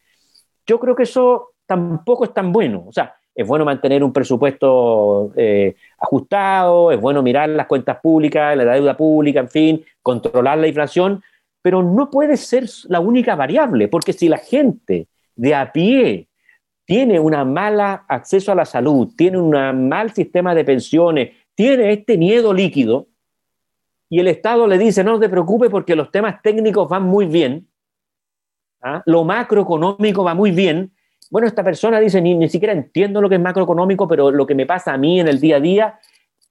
Yo 0.64 0.78
creo 0.78 0.94
que 0.94 1.02
eso 1.02 1.54
tampoco 1.66 2.26
es 2.26 2.32
tan 2.32 2.52
bueno. 2.52 2.84
O 2.86 2.92
sea, 2.92 3.16
es 3.36 3.46
bueno 3.46 3.66
mantener 3.66 4.02
un 4.02 4.14
presupuesto 4.14 5.30
eh, 5.36 5.76
ajustado, 5.98 6.90
es 6.90 6.98
bueno 6.98 7.22
mirar 7.22 7.50
las 7.50 7.66
cuentas 7.66 7.98
públicas, 8.00 8.56
la 8.56 8.64
deuda 8.64 8.96
pública, 8.96 9.40
en 9.40 9.50
fin, 9.50 9.84
controlar 10.02 10.56
la 10.56 10.68
inflación, 10.68 11.22
pero 11.60 11.82
no 11.82 12.10
puede 12.10 12.38
ser 12.38 12.64
la 12.88 12.98
única 12.98 13.36
variable, 13.36 13.88
porque 13.88 14.14
si 14.14 14.30
la 14.30 14.38
gente 14.38 15.06
de 15.34 15.54
a 15.54 15.70
pie 15.70 16.28
tiene 16.86 17.20
un 17.20 17.32
mala 17.52 18.06
acceso 18.08 18.52
a 18.52 18.54
la 18.54 18.64
salud, 18.64 19.12
tiene 19.14 19.38
un 19.38 19.88
mal 19.88 20.14
sistema 20.14 20.54
de 20.54 20.64
pensiones, 20.64 21.32
tiene 21.54 21.92
este 21.92 22.16
miedo 22.16 22.54
líquido 22.54 23.08
y 24.08 24.20
el 24.20 24.28
Estado 24.28 24.66
le 24.66 24.78
dice, 24.78 25.04
no 25.04 25.20
te 25.20 25.28
preocupes 25.28 25.68
porque 25.68 25.94
los 25.94 26.10
temas 26.10 26.40
técnicos 26.40 26.88
van 26.88 27.02
muy 27.02 27.26
bien, 27.26 27.68
¿ah? 28.80 29.02
lo 29.04 29.24
macroeconómico 29.24 30.24
va 30.24 30.32
muy 30.32 30.52
bien, 30.52 30.95
bueno, 31.30 31.48
esta 31.48 31.64
persona 31.64 32.00
dice, 32.00 32.20
ni, 32.20 32.34
ni 32.34 32.48
siquiera 32.48 32.72
entiendo 32.72 33.20
lo 33.20 33.28
que 33.28 33.36
es 33.36 33.40
macroeconómico, 33.40 34.06
pero 34.06 34.30
lo 34.30 34.46
que 34.46 34.54
me 34.54 34.66
pasa 34.66 34.92
a 34.92 34.98
mí 34.98 35.20
en 35.20 35.28
el 35.28 35.40
día 35.40 35.56
a 35.56 35.60
día 35.60 35.98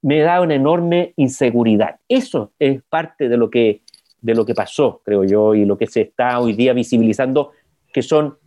me 0.02 0.20
da 0.20 0.42
una 0.42 0.56
enorme 0.56 1.14
inseguridad. 1.16 1.96
Eso 2.08 2.52
es 2.60 2.82
parte 2.84 3.28
de 3.30 3.38
lo 3.38 3.50
que, 3.50 3.82
de 4.22 4.36
lo 4.36 4.46
que 4.46 4.54
pasó, 4.54 5.02
creo 5.04 5.24
yo, 5.24 5.56
y 5.56 5.66
lo 5.66 5.78
que 5.78 5.88
se 5.88 6.02
está 6.02 6.40
hoy 6.40 6.54
día 6.54 6.74
visibilizando, 6.74 7.52
que 7.92 8.02
son 8.02 8.38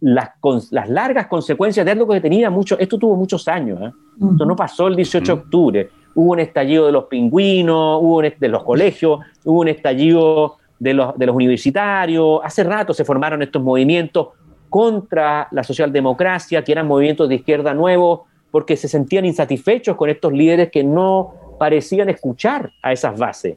las, 0.00 0.30
las 0.70 0.88
largas 0.88 1.26
consecuencias 1.26 1.84
de 1.84 1.92
algo 1.92 2.06
que 2.06 2.20
tenía 2.20 2.50
mucho, 2.50 2.78
esto 2.78 2.98
tuvo 2.98 3.16
muchos 3.16 3.48
años, 3.48 3.80
¿eh? 3.82 3.92
esto 4.30 4.44
no 4.44 4.54
pasó 4.54 4.86
el 4.86 4.96
18 4.96 5.24
de 5.24 5.40
octubre, 5.40 5.90
hubo 6.14 6.32
un 6.32 6.40
estallido 6.40 6.86
de 6.86 6.92
los 6.92 7.04
pingüinos, 7.04 7.98
hubo 8.00 8.22
de 8.22 8.48
los 8.48 8.62
colegios, 8.62 9.20
hubo 9.44 9.60
un 9.60 9.68
estallido 9.68 10.58
de 10.78 10.94
los, 10.94 11.18
de 11.18 11.26
los 11.26 11.34
universitarios, 11.34 12.40
hace 12.44 12.62
rato 12.62 12.94
se 12.94 13.04
formaron 13.04 13.42
estos 13.42 13.62
movimientos 13.62 14.28
contra 14.68 15.48
la 15.50 15.64
socialdemocracia, 15.64 16.62
que 16.62 16.72
eran 16.72 16.86
movimientos 16.86 17.28
de 17.28 17.36
izquierda 17.36 17.74
nuevos, 17.74 18.20
porque 18.50 18.76
se 18.76 18.88
sentían 18.88 19.24
insatisfechos 19.24 19.96
con 19.96 20.10
estos 20.10 20.32
líderes 20.32 20.70
que 20.70 20.84
no 20.84 21.56
parecían 21.58 22.08
escuchar 22.08 22.70
a 22.82 22.92
esas 22.92 23.18
bases. 23.18 23.56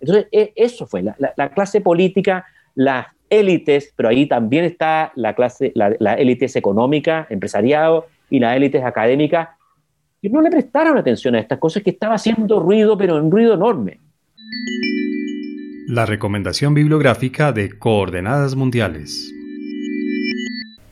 Entonces, 0.00 0.26
e, 0.32 0.52
eso 0.56 0.86
fue, 0.86 1.02
la, 1.02 1.48
clase 1.50 1.80
política, 1.80 2.44
las 2.74 3.06
élites, 3.30 3.92
pero 3.96 4.08
ahí 4.08 4.26
también 4.26 4.64
está 4.64 5.12
la 5.14 5.34
clase, 5.34 5.72
la, 5.74 6.14
élites 6.14 6.56
económica, 6.56 7.26
empresariado 7.30 8.06
y 8.28 8.40
las 8.40 8.56
élites 8.56 8.84
académicas, 8.84 9.50
y 10.20 10.28
no 10.28 10.40
le 10.40 10.50
prestaron 10.50 10.98
atención 10.98 11.34
a 11.34 11.40
estas 11.40 11.58
cosas 11.58 11.82
que 11.82 11.90
estaba 11.90 12.14
haciendo 12.14 12.60
ruido, 12.60 12.96
pero 12.96 13.18
en 13.18 13.30
ruido 13.30 13.54
enorme. 13.54 13.98
La 15.88 16.06
recomendación 16.06 16.74
bibliográfica 16.74 17.52
de 17.52 17.76
Coordenadas 17.78 18.54
Mundiales. 18.54 19.34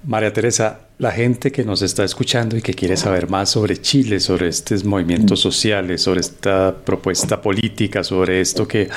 María 0.03 0.33
Teresa, 0.33 0.81
la 0.99 1.13
gente 1.13 1.53
que 1.53 1.63
nos 1.63 1.83
está 1.83 2.05
escuchando 2.05 2.57
y 2.57 2.63
que 2.63 2.73
quiere 2.73 2.97
saber 2.97 3.29
más 3.29 3.51
sobre 3.51 3.77
Chile, 3.77 4.19
sobre 4.19 4.49
estos 4.49 4.83
movimientos 4.83 5.41
sociales, 5.41 6.01
sobre 6.01 6.21
esta 6.21 6.75
propuesta 6.75 7.43
política, 7.43 8.03
sobre 8.03 8.41
esto 8.41 8.67
que 8.67 8.89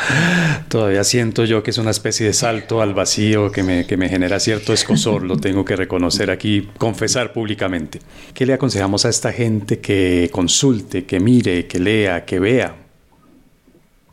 todavía 0.70 1.04
siento 1.04 1.44
yo 1.44 1.62
que 1.62 1.72
es 1.72 1.78
una 1.78 1.92
especie 1.92 2.28
de 2.28 2.34
salto 2.34 2.82
al 2.82 2.94
vacío 2.94 3.52
que 3.52 3.64
me, 3.64 3.86
que 3.86 3.98
me 3.98 4.08
genera 4.08 4.40
cierto 4.40 4.72
escosor, 4.72 5.24
lo 5.24 5.36
tengo 5.36 5.66
que 5.66 5.76
reconocer 5.76 6.32
aquí, 6.32 6.70
confesar 6.78 7.34
públicamente. 7.34 8.00
¿Qué 8.34 8.46
le 8.46 8.54
aconsejamos 8.54 9.04
a 9.06 9.10
esta 9.10 9.34
gente 9.34 9.80
que 9.80 10.30
consulte, 10.32 11.04
que 11.04 11.20
mire, 11.20 11.68
que 11.68 11.80
lea, 11.80 12.24
que 12.24 12.40
vea? 12.40 12.78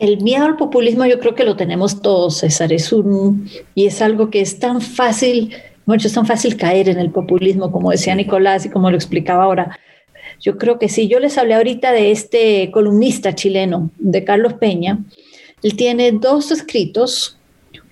El 0.01 0.23
miedo 0.23 0.47
al 0.47 0.57
populismo 0.57 1.05
yo 1.07 1.21
creo 1.21 1.35
que 1.35 1.45
lo 1.45 1.57
tenemos 1.57 2.03
todos, 2.03 2.39
César, 2.39 2.73
es 2.73 2.93
un, 2.93 3.49
y 3.75 3.87
es 3.87 4.01
algo 4.01 4.31
que 4.31 4.41
es 4.41 4.59
tan 4.59 4.81
fácil 4.81 5.55
mucho 5.91 6.07
es 6.07 6.15
tan 6.15 6.27
fácil 6.27 6.57
caer 6.57 6.89
en 6.89 6.99
el 6.99 7.11
populismo, 7.11 7.73
como 7.73 7.91
decía 7.91 8.15
Nicolás 8.15 8.65
y 8.65 8.71
como 8.71 8.91
lo 8.91 8.97
explicaba 8.97 9.45
ahora. 9.45 9.79
Yo 10.41 10.57
creo 10.57 10.79
que 10.79 10.89
sí. 10.89 11.09
Yo 11.09 11.19
les 11.19 11.37
hablé 11.37 11.55
ahorita 11.55 11.93
de 11.93 12.13
este 12.13 12.71
columnista 12.71 13.35
chileno, 13.35 13.91
de 13.99 14.25
Carlos 14.25 14.55
Peña. 14.55 15.01
Él 15.63 15.77
tiene 15.77 16.13
dos 16.13 16.53
escritos. 16.53 17.37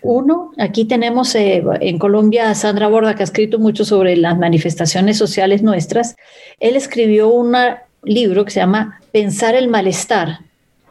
Uno, 0.00 0.52
aquí 0.58 0.84
tenemos 0.84 1.34
eh, 1.34 1.62
en 1.80 1.98
Colombia 1.98 2.50
a 2.50 2.54
Sandra 2.54 2.86
Borda, 2.86 3.16
que 3.16 3.22
ha 3.22 3.24
escrito 3.24 3.58
mucho 3.58 3.84
sobre 3.84 4.16
las 4.16 4.38
manifestaciones 4.38 5.18
sociales 5.18 5.62
nuestras. 5.62 6.14
Él 6.60 6.76
escribió 6.76 7.28
un 7.28 7.54
libro 8.04 8.44
que 8.44 8.52
se 8.52 8.60
llama 8.60 9.00
Pensar 9.10 9.56
el 9.56 9.66
malestar, 9.66 10.38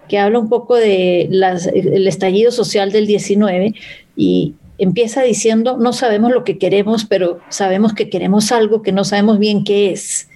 que 0.10 0.20
habla 0.20 0.40
un 0.40 0.50
poco 0.50 0.76
de 0.76 1.22
el 1.22 2.08
estallido 2.08 2.52
social 2.52 2.92
del 2.92 3.08
19 3.08 3.74
y 4.18 4.56
empieza 4.78 5.24
diciendo, 5.24 5.78
no 5.78 5.94
sabemos 5.94 6.32
lo 6.32 6.44
que 6.44 6.58
queremos, 6.58 7.06
pero 7.06 7.40
sabemos 7.50 7.94
que 7.94 8.10
queremos 8.10 8.52
algo 8.52 8.82
que 8.82 8.92
no 8.92 9.04
sabemos 9.04 9.40
bien 9.40 9.64
qué 9.64 9.92
es. 9.92 10.30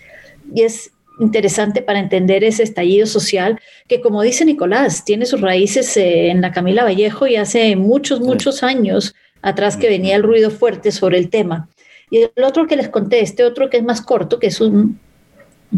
Y 0.54 0.64
es 0.64 0.92
interesante 1.20 1.82
para 1.82 2.00
entender 2.00 2.44
ese 2.44 2.64
estallido 2.64 3.06
social 3.06 3.60
que, 3.88 4.02
como 4.02 4.22
dice 4.22 4.46
Nicolás, 4.46 5.06
tiene 5.06 5.26
sus 5.26 5.42
raíces 5.42 5.96
eh, 5.98 6.30
en 6.30 6.42
la 6.42 6.52
Camila 6.52 6.84
Vallejo 6.84 7.28
y 7.28 7.36
hace 7.36 7.76
muchos, 7.76 8.22
muchos 8.22 8.64
años 8.64 9.14
atrás 9.42 9.78
que 9.78 9.90
venía 9.90 10.16
el 10.16 10.24
ruido 10.24 10.50
fuerte 10.50 10.92
sobre 10.92 11.18
el 11.18 11.30
tema. 11.30 11.70
Y 12.10 12.18
el 12.36 12.44
otro 12.44 12.68
que 12.68 12.76
les 12.76 12.90
conté, 12.90 13.22
este 13.22 13.44
otro 13.44 13.70
que 13.70 13.78
es 13.78 13.84
más 13.84 14.02
corto, 14.02 14.40
que 14.40 14.48
es 14.48 14.60
un 14.60 15.00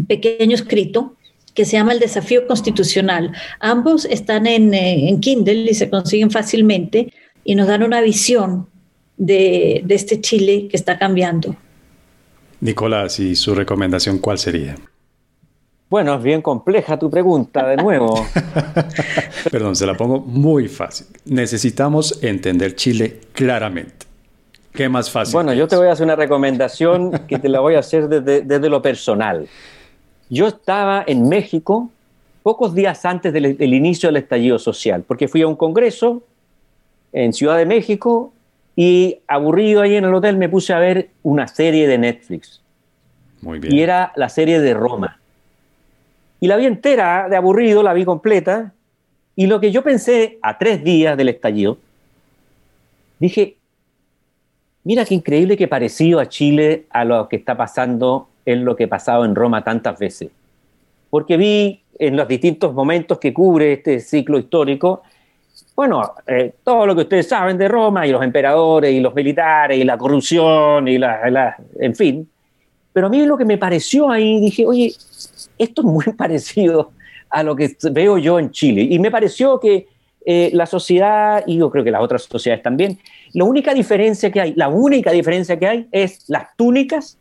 pequeño 0.08 0.54
escrito, 0.54 1.14
que 1.54 1.64
se 1.64 1.72
llama 1.72 1.92
El 1.92 2.00
Desafío 2.00 2.46
Constitucional. 2.48 3.30
Ambos 3.60 4.06
están 4.06 4.46
en, 4.46 4.74
eh, 4.74 5.08
en 5.08 5.20
Kindle 5.20 5.70
y 5.70 5.74
se 5.74 5.88
consiguen 5.88 6.30
fácilmente 6.30 7.12
y 7.44 7.54
nos 7.54 7.68
dan 7.68 7.82
una 7.82 8.00
visión 8.00 8.66
de, 9.16 9.84
este 9.88 10.20
Chile 10.20 10.68
que 10.68 10.76
está 10.76 10.98
cambiando. 10.98 11.54
Nicolás, 12.60 13.20
¿y 13.20 13.36
su 13.36 13.54
recomendación 13.54 14.18
cuál 14.18 14.38
sería? 14.38 14.74
Bueno, 15.90 16.14
es 16.14 16.22
bien 16.22 16.42
compleja 16.42 16.98
tu 16.98 17.10
pregunta, 17.10 17.68
de 17.68 17.76
nuevo. 17.76 18.26
Perdón, 19.50 19.76
se 19.76 19.86
la 19.86 19.94
pongo 19.94 20.18
muy 20.20 20.66
fácil. 20.68 21.06
Necesitamos 21.26 22.22
entender 22.22 22.74
Chile 22.74 23.20
claramente. 23.32 24.06
¿Qué 24.72 24.88
más 24.88 25.08
fácil? 25.10 25.34
Bueno, 25.34 25.52
yo 25.52 25.68
te 25.68 25.76
voy 25.76 25.86
a 25.86 25.92
hacer 25.92 26.04
una 26.04 26.16
recomendación 26.16 27.12
que 27.28 27.38
te 27.38 27.48
la 27.48 27.60
voy 27.60 27.76
a 27.76 27.78
hacer 27.78 28.08
desde, 28.08 28.40
desde 28.40 28.68
lo 28.68 28.82
personal. 28.82 29.46
Yo 30.30 30.48
estaba 30.48 31.04
en 31.06 31.28
México 31.28 31.90
pocos 32.42 32.74
días 32.74 33.04
antes 33.04 33.32
del, 33.32 33.56
del, 33.56 33.74
inicio 33.74 34.08
del 34.08 34.16
estallido 34.16 34.58
social, 34.58 35.04
porque 35.06 35.28
fui 35.28 35.42
a 35.42 35.46
un 35.46 35.54
congreso 35.54 36.22
en 37.14 37.32
Ciudad 37.32 37.56
de 37.56 37.64
México 37.64 38.34
y 38.76 39.20
aburrido 39.28 39.80
ahí 39.80 39.94
en 39.94 40.04
el 40.04 40.12
hotel 40.12 40.36
me 40.36 40.48
puse 40.48 40.74
a 40.74 40.80
ver 40.80 41.10
una 41.22 41.46
serie 41.46 41.86
de 41.86 41.96
Netflix. 41.96 42.60
Muy 43.40 43.60
bien. 43.60 43.72
Y 43.72 43.80
era 43.80 44.12
la 44.16 44.28
serie 44.28 44.60
de 44.60 44.74
Roma. 44.74 45.20
Y 46.40 46.48
la 46.48 46.56
vi 46.56 46.66
entera, 46.66 47.28
de 47.30 47.36
aburrido, 47.36 47.82
la 47.82 47.92
vi 47.94 48.04
completa. 48.04 48.74
Y 49.36 49.46
lo 49.46 49.60
que 49.60 49.70
yo 49.70 49.82
pensé 49.82 50.38
a 50.42 50.58
tres 50.58 50.82
días 50.82 51.16
del 51.16 51.28
estallido, 51.28 51.78
dije, 53.20 53.56
mira 54.82 55.04
qué 55.04 55.14
increíble 55.14 55.56
que 55.56 55.68
parecido 55.68 56.18
a 56.18 56.28
Chile 56.28 56.86
a 56.90 57.04
lo 57.04 57.28
que 57.28 57.36
está 57.36 57.56
pasando 57.56 58.28
en 58.44 58.64
lo 58.64 58.74
que 58.74 58.84
ha 58.84 58.88
pasado 58.88 59.24
en 59.24 59.36
Roma 59.36 59.62
tantas 59.62 59.98
veces. 59.98 60.30
Porque 61.10 61.36
vi 61.36 61.80
en 61.96 62.16
los 62.16 62.26
distintos 62.26 62.74
momentos 62.74 63.18
que 63.20 63.32
cubre 63.32 63.74
este 63.74 64.00
ciclo 64.00 64.36
histórico, 64.36 65.02
bueno, 65.76 66.14
eh, 66.26 66.54
todo 66.62 66.86
lo 66.86 66.94
que 66.94 67.02
ustedes 67.02 67.28
saben 67.28 67.58
de 67.58 67.66
Roma 67.66 68.06
y 68.06 68.12
los 68.12 68.22
emperadores 68.22 68.92
y 68.92 69.00
los 69.00 69.14
militares 69.14 69.78
y 69.78 69.84
la 69.84 69.98
corrupción 69.98 70.86
y 70.86 70.98
la, 70.98 71.56
en 71.80 71.94
fin. 71.96 72.28
Pero 72.92 73.08
a 73.08 73.10
mí 73.10 73.26
lo 73.26 73.36
que 73.36 73.44
me 73.44 73.58
pareció 73.58 74.08
ahí, 74.08 74.40
dije, 74.40 74.64
oye, 74.66 74.94
esto 75.58 75.82
es 75.82 75.86
muy 75.86 76.04
parecido 76.16 76.92
a 77.28 77.42
lo 77.42 77.56
que 77.56 77.76
veo 77.90 78.18
yo 78.18 78.38
en 78.38 78.52
Chile. 78.52 78.82
Y 78.82 78.98
me 79.00 79.10
pareció 79.10 79.58
que 79.58 79.88
eh, 80.24 80.50
la 80.52 80.66
sociedad, 80.66 81.42
y 81.44 81.58
yo 81.58 81.70
creo 81.70 81.82
que 81.82 81.90
las 81.90 82.02
otras 82.02 82.22
sociedades 82.22 82.62
también, 82.62 82.98
la 83.32 83.44
única 83.44 83.74
diferencia 83.74 84.30
que 84.30 84.40
hay, 84.40 84.54
la 84.54 84.68
única 84.68 85.10
diferencia 85.10 85.58
que 85.58 85.66
hay 85.66 85.88
es 85.90 86.28
las 86.28 86.54
túnicas 86.56 87.18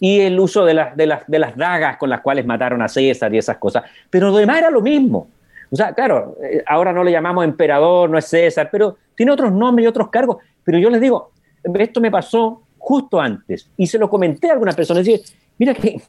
y 0.00 0.20
el 0.20 0.38
uso 0.40 0.64
de, 0.64 0.74
las, 0.74 0.96
de, 0.96 1.06
las, 1.06 1.26
de 1.28 1.38
las 1.38 1.56
dagas 1.56 1.96
con 1.96 2.10
las 2.10 2.20
cuales 2.20 2.44
mataron 2.44 2.82
a 2.82 2.88
César 2.88 3.32
y 3.32 3.38
esas 3.38 3.58
cosas. 3.58 3.84
Pero 4.10 4.30
lo 4.30 4.36
demás 4.36 4.58
era 4.58 4.70
lo 4.70 4.80
mismo. 4.80 5.28
O 5.74 5.76
sea, 5.76 5.92
claro, 5.92 6.36
eh, 6.40 6.62
ahora 6.68 6.92
no 6.92 7.02
le 7.02 7.10
llamamos 7.10 7.44
emperador, 7.44 8.08
no 8.08 8.16
es 8.16 8.26
César, 8.26 8.68
pero 8.70 8.96
tiene 9.16 9.32
otros 9.32 9.50
nombres 9.50 9.84
y 9.84 9.88
otros 9.88 10.08
cargos. 10.08 10.36
Pero 10.62 10.78
yo 10.78 10.88
les 10.88 11.00
digo, 11.00 11.32
esto 11.64 12.00
me 12.00 12.12
pasó 12.12 12.62
justo 12.78 13.20
antes 13.20 13.68
y 13.76 13.88
se 13.88 13.98
lo 13.98 14.08
comenté 14.08 14.50
a 14.50 14.52
algunas 14.52 14.76
personas. 14.76 15.04
Decir, 15.04 15.22
mira 15.58 15.74
qué, 15.74 16.00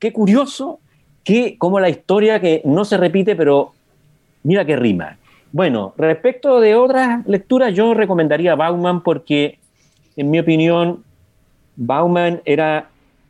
qué, 0.00 0.12
curioso 0.12 0.80
que 1.22 1.56
como 1.58 1.78
la 1.78 1.88
historia 1.88 2.40
que 2.40 2.60
no 2.64 2.84
se 2.84 2.96
repite, 2.96 3.36
pero 3.36 3.72
mira 4.42 4.64
qué 4.64 4.74
rima. 4.74 5.16
Bueno, 5.52 5.94
respecto 5.96 6.58
de 6.58 6.74
otras 6.74 7.24
lecturas, 7.24 7.72
yo 7.72 7.94
recomendaría 7.94 8.56
Bauman 8.56 9.00
porque, 9.00 9.60
en 10.16 10.28
mi 10.28 10.40
opinión, 10.40 11.04
Bauman 11.76 12.42
era 12.44 12.88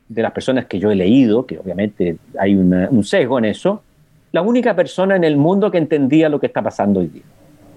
de 0.08 0.22
las 0.22 0.32
personas 0.32 0.64
que 0.64 0.78
yo 0.78 0.90
he 0.90 0.96
leído, 0.96 1.44
que 1.44 1.58
obviamente 1.58 2.16
hay 2.38 2.54
un 2.54 3.04
sesgo 3.04 3.36
en 3.36 3.44
eso, 3.44 3.82
la 4.34 4.42
única 4.42 4.74
persona 4.74 5.14
en 5.14 5.22
el 5.22 5.36
mundo 5.36 5.70
que 5.70 5.78
entendía 5.78 6.28
lo 6.28 6.40
que 6.40 6.46
está 6.46 6.60
pasando 6.60 6.98
hoy 6.98 7.06
día. 7.06 7.22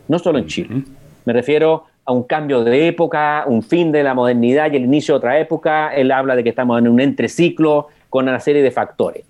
No 0.08 0.18
solo 0.18 0.40
en 0.40 0.48
Chile. 0.48 0.82
Me 1.24 1.32
refiero 1.32 1.84
a 2.04 2.12
un 2.12 2.24
cambio 2.24 2.64
de 2.64 2.88
época, 2.88 3.44
un 3.46 3.62
fin 3.62 3.92
de 3.92 4.02
la 4.02 4.16
modernidad 4.16 4.72
y 4.74 4.78
el 4.78 4.86
inicio 4.86 5.14
de 5.14 5.18
otra 5.20 5.40
época. 5.40 5.94
Él 5.94 6.12
habla 6.12 6.36
de 6.36 6.44
que 6.44 6.50
estamos 6.50 6.80
en 6.80 6.88
un 6.88 7.00
entreciclo 7.00 7.90
con 8.10 8.28
una 8.28 8.40
serie 8.40 8.64
de 8.64 8.72
factores. 8.72 9.24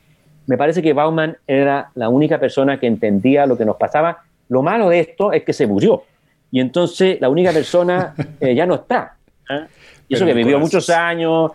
Me 0.46 0.58
parece 0.58 0.82
que 0.82 0.94
Bauman 0.94 1.36
era 1.46 1.90
la 1.96 2.08
única 2.08 2.40
persona 2.40 2.80
que 2.80 2.88
entendía 2.88 3.46
lo 3.46 3.58
que 3.58 3.66
nos 3.66 3.76
pasaba. 3.76 4.24
Lo 4.48 4.64
malo 4.64 4.88
de 4.88 5.02
esto 5.02 5.34
es 5.34 5.44
que 5.44 5.52
se 5.52 5.68
murió. 5.68 6.04
Y 6.50 6.62
entonces 6.62 7.20
la 7.20 7.28
única 7.28 7.52
persona 7.52 8.16
eh, 8.40 8.56
ya 8.56 8.66
no 8.66 8.76
está. 8.76 9.18
¿ah? 9.50 9.68
Y 10.08 10.16
eso 10.16 10.26
que 10.26 10.34
vivió 10.34 10.60
muchos 10.60 10.90
años, 10.90 11.52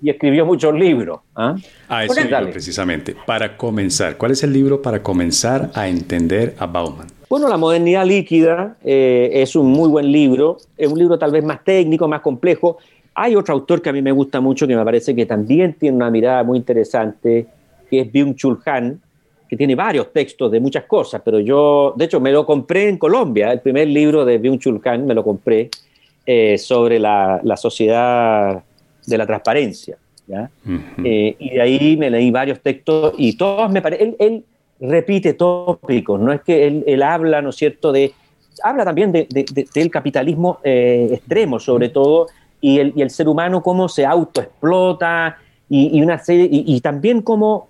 y 0.00 0.10
escribió 0.10 0.46
muchos 0.46 0.74
libros. 0.74 1.20
¿ah? 1.34 1.56
A 1.88 2.04
eso 2.04 2.14
precisamente. 2.50 3.16
Para 3.26 3.56
comenzar, 3.56 4.16
¿cuál 4.16 4.32
es 4.32 4.42
el 4.42 4.52
libro 4.52 4.80
para 4.80 5.02
comenzar 5.02 5.70
a 5.74 5.88
entender 5.88 6.54
a 6.58 6.66
Bauman? 6.66 7.08
Bueno, 7.28 7.48
La 7.48 7.56
modernidad 7.56 8.06
líquida 8.06 8.76
eh, 8.82 9.30
es 9.34 9.54
un 9.54 9.66
muy 9.66 9.88
buen 9.88 10.10
libro, 10.10 10.58
es 10.76 10.90
un 10.90 10.98
libro 10.98 11.18
tal 11.18 11.30
vez 11.30 11.44
más 11.44 11.62
técnico, 11.62 12.08
más 12.08 12.20
complejo. 12.20 12.78
Hay 13.14 13.34
otro 13.34 13.54
autor 13.54 13.82
que 13.82 13.90
a 13.90 13.92
mí 13.92 14.00
me 14.00 14.12
gusta 14.12 14.40
mucho, 14.40 14.66
que 14.66 14.76
me 14.76 14.84
parece 14.84 15.14
que 15.14 15.26
también 15.26 15.74
tiene 15.74 15.96
una 15.96 16.10
mirada 16.10 16.42
muy 16.42 16.58
interesante, 16.58 17.46
que 17.90 18.00
es 18.00 18.12
Byung-Chul 18.12 18.60
Han, 18.64 19.00
que 19.48 19.56
tiene 19.56 19.74
varios 19.74 20.12
textos 20.12 20.50
de 20.52 20.60
muchas 20.60 20.84
cosas, 20.84 21.22
pero 21.24 21.40
yo, 21.40 21.94
de 21.96 22.04
hecho, 22.04 22.20
me 22.20 22.30
lo 22.30 22.44
compré 22.46 22.88
en 22.88 22.98
Colombia, 22.98 23.50
el 23.50 23.60
primer 23.60 23.88
libro 23.88 24.24
de 24.24 24.40
Byung-Chul 24.40 24.80
Han 24.84 25.06
me 25.06 25.14
lo 25.14 25.24
compré 25.24 25.70
eh, 26.26 26.58
sobre 26.58 26.98
la, 26.98 27.40
la 27.42 27.56
sociedad 27.56 28.62
de 29.08 29.18
la 29.18 29.26
transparencia. 29.26 29.96
Eh, 31.04 31.36
y 31.38 31.50
de 31.50 31.60
ahí 31.60 31.96
me 31.96 32.10
leí 32.10 32.30
varios 32.30 32.60
textos 32.60 33.14
y 33.16 33.36
todos 33.36 33.70
me 33.70 33.80
parecen, 33.80 34.14
él, 34.18 34.44
repite 34.80 35.32
tópicos, 35.34 36.20
no 36.20 36.32
es 36.32 36.42
que 36.42 36.66
él, 36.66 37.02
habla, 37.02 37.42
¿no 37.42 37.50
es 37.50 37.56
cierto?, 37.56 37.90
de, 37.90 38.12
habla 38.62 38.84
también 38.84 39.10
de, 39.10 39.26
del 39.74 39.90
capitalismo 39.90 40.60
eh, 40.62 41.08
extremo 41.12 41.58
sobre 41.58 41.88
todo 41.88 42.28
y 42.60 42.78
el, 42.78 42.92
y 42.94 43.02
el, 43.02 43.10
ser 43.10 43.28
humano 43.28 43.62
cómo 43.62 43.88
se 43.88 44.04
autoexplota 44.04 45.38
y, 45.68 45.98
y 45.98 46.02
una 46.02 46.18
serie, 46.18 46.48
y, 46.50 46.80
también 46.80 47.22
cómo, 47.22 47.68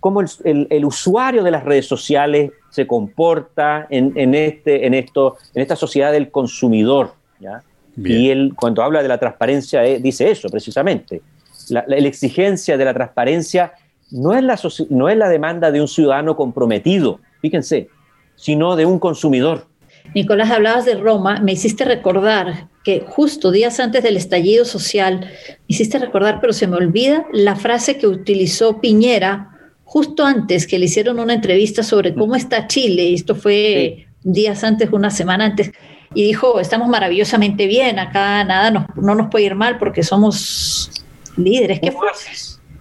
cómo 0.00 0.20
el, 0.20 0.66
el, 0.70 0.84
usuario 0.84 1.42
de 1.42 1.50
las 1.50 1.64
redes 1.64 1.86
sociales 1.86 2.52
se 2.70 2.86
comporta 2.86 3.86
en, 3.90 4.12
en, 4.16 4.34
este, 4.34 4.86
en, 4.86 4.94
esto, 4.94 5.36
en 5.54 5.62
esta 5.62 5.76
sociedad 5.76 6.12
del 6.12 6.30
consumidor. 6.30 7.12
¿ya? 7.40 7.62
Y 7.96 8.30
él, 8.30 8.52
cuando 8.56 8.82
habla 8.82 9.02
de 9.02 9.08
la 9.08 9.18
transparencia, 9.18 9.84
eh, 9.84 9.98
dice 10.00 10.30
eso 10.30 10.48
precisamente. 10.48 11.22
La, 11.68 11.84
exigencia 11.96 12.76
de 12.76 12.84
la 12.84 12.94
transparencia 12.94 13.72
no 14.10 14.34
es 14.34 14.42
la, 14.42 14.58
no 14.90 15.08
es 15.08 15.16
la 15.16 15.28
demanda 15.28 15.70
de 15.70 15.80
un 15.80 15.88
ciudadano 15.88 16.36
comprometido, 16.36 17.20
fíjense, 17.40 17.88
sino 18.34 18.76
de 18.76 18.86
un 18.86 18.98
consumidor. 18.98 19.66
Nicolás, 20.14 20.50
hablabas 20.50 20.84
de 20.84 20.96
Roma, 20.96 21.40
me 21.40 21.52
hiciste 21.52 21.84
recordar 21.84 22.68
que 22.84 23.04
justo 23.06 23.50
días 23.50 23.78
antes 23.78 24.02
del 24.02 24.16
estallido 24.16 24.64
social, 24.64 25.20
me 25.20 25.64
hiciste 25.68 25.98
recordar, 25.98 26.40
pero 26.40 26.52
se 26.52 26.66
me 26.66 26.76
olvida 26.76 27.26
la 27.32 27.56
frase 27.56 27.98
que 27.98 28.06
utilizó 28.06 28.80
Piñera 28.80 29.52
justo 29.84 30.24
antes 30.24 30.66
que 30.66 30.78
le 30.78 30.86
hicieron 30.86 31.20
una 31.20 31.34
entrevista 31.34 31.82
sobre 31.82 32.14
cómo 32.14 32.34
está 32.34 32.66
Chile, 32.66 33.12
esto 33.12 33.34
fue 33.34 34.06
días 34.22 34.64
antes, 34.64 34.90
una 34.90 35.10
semana 35.10 35.44
antes, 35.44 35.70
y 36.14 36.24
dijo, 36.24 36.60
estamos 36.60 36.88
maravillosamente 36.88 37.66
bien, 37.66 37.98
acá 37.98 38.44
nada 38.44 38.70
no 38.70 39.14
nos 39.14 39.30
puede 39.30 39.46
ir 39.46 39.54
mal 39.54 39.78
porque 39.78 40.02
somos 40.02 40.90
líderes. 41.36 41.80
¿Qué 41.80 41.92
fue? 41.92 42.08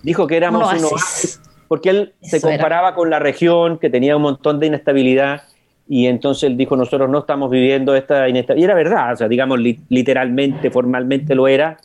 Dijo 0.03 0.27
que 0.27 0.37
éramos 0.37 0.73
un 0.73 0.85
oasis, 0.85 1.41
porque 1.67 1.89
él 1.89 2.13
se 2.21 2.41
comparaba 2.41 2.95
con 2.95 3.09
la 3.09 3.19
región 3.19 3.77
que 3.77 3.89
tenía 3.89 4.15
un 4.15 4.23
montón 4.23 4.59
de 4.59 4.67
inestabilidad 4.67 5.43
y 5.87 6.07
entonces 6.07 6.43
él 6.43 6.57
dijo, 6.57 6.75
nosotros 6.75 7.09
no 7.09 7.19
estamos 7.19 7.51
viviendo 7.51 7.95
esta 7.95 8.27
inestabilidad. 8.29 8.61
Y 8.61 8.63
era 8.63 8.75
verdad, 8.75 9.13
o 9.13 9.17
sea, 9.17 9.27
digamos, 9.27 9.59
literalmente, 9.59 10.71
formalmente 10.71 11.35
lo 11.35 11.47
era, 11.47 11.77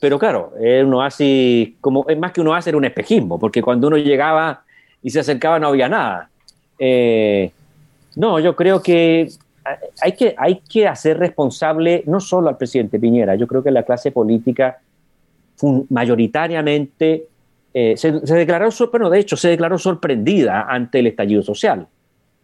pero 0.00 0.18
claro, 0.18 0.52
es 0.60 0.84
un 0.84 0.94
oasis, 0.94 1.70
como, 1.80 2.04
es 2.08 2.18
más 2.18 2.32
que 2.32 2.40
un 2.40 2.48
oasis, 2.48 2.68
era 2.68 2.76
un 2.76 2.84
espejismo, 2.84 3.38
porque 3.38 3.62
cuando 3.62 3.88
uno 3.88 3.96
llegaba 3.96 4.62
y 5.02 5.10
se 5.10 5.20
acercaba 5.20 5.58
no 5.58 5.68
había 5.68 5.88
nada. 5.88 6.28
Eh, 6.78 7.50
no, 8.14 8.38
yo 8.38 8.54
creo 8.54 8.82
que 8.82 9.28
hay 10.00 10.12
que, 10.12 10.34
hay 10.36 10.60
que 10.68 10.86
hacer 10.86 11.18
responsable 11.18 12.02
no 12.06 12.20
solo 12.20 12.48
al 12.48 12.56
presidente 12.56 12.98
Piñera, 12.98 13.34
yo 13.34 13.46
creo 13.46 13.62
que 13.62 13.70
la 13.70 13.82
clase 13.82 14.10
política 14.10 14.78
mayoritariamente 15.90 17.26
eh, 17.72 17.96
se, 17.96 18.12
declaró, 18.12 18.70
bueno, 18.90 19.10
de 19.10 19.18
hecho, 19.18 19.36
se 19.36 19.48
declaró 19.48 19.78
sorprendida 19.78 20.62
ante 20.62 21.00
el 21.00 21.08
estallido 21.08 21.42
social. 21.42 21.86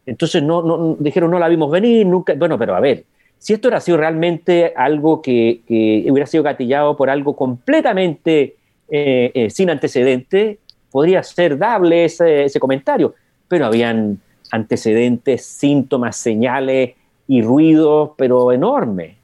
Entonces 0.04 0.42
no, 0.42 0.96
dijeron, 0.98 1.30
no 1.30 1.38
la 1.38 1.48
vimos 1.48 1.70
venir, 1.70 2.06
nunca. 2.06 2.34
Bueno, 2.34 2.58
pero 2.58 2.74
a 2.74 2.80
ver, 2.80 3.04
si 3.38 3.54
esto 3.54 3.68
hubiera 3.68 3.80
sido 3.80 3.98
realmente 3.98 4.72
algo 4.76 5.22
que, 5.22 5.62
hubiera 6.10 6.26
sido 6.26 6.42
gatillado 6.42 6.96
por 6.96 7.08
algo 7.08 7.34
completamente 7.36 8.56
eh, 8.90 9.30
eh, 9.34 9.50
sin 9.50 9.70
antecedente, 9.70 10.58
podría 10.90 11.22
ser 11.22 11.56
dable 11.56 12.04
ese, 12.04 12.44
ese 12.44 12.60
comentario. 12.60 13.14
Pero 13.48 13.66
habían 13.66 14.18
antecedentes, 14.50 15.46
síntomas, 15.46 16.16
señales 16.16 16.90
y 17.32 17.40
ruidos, 17.40 18.10
pero 18.18 18.52
enorme. 18.52 19.16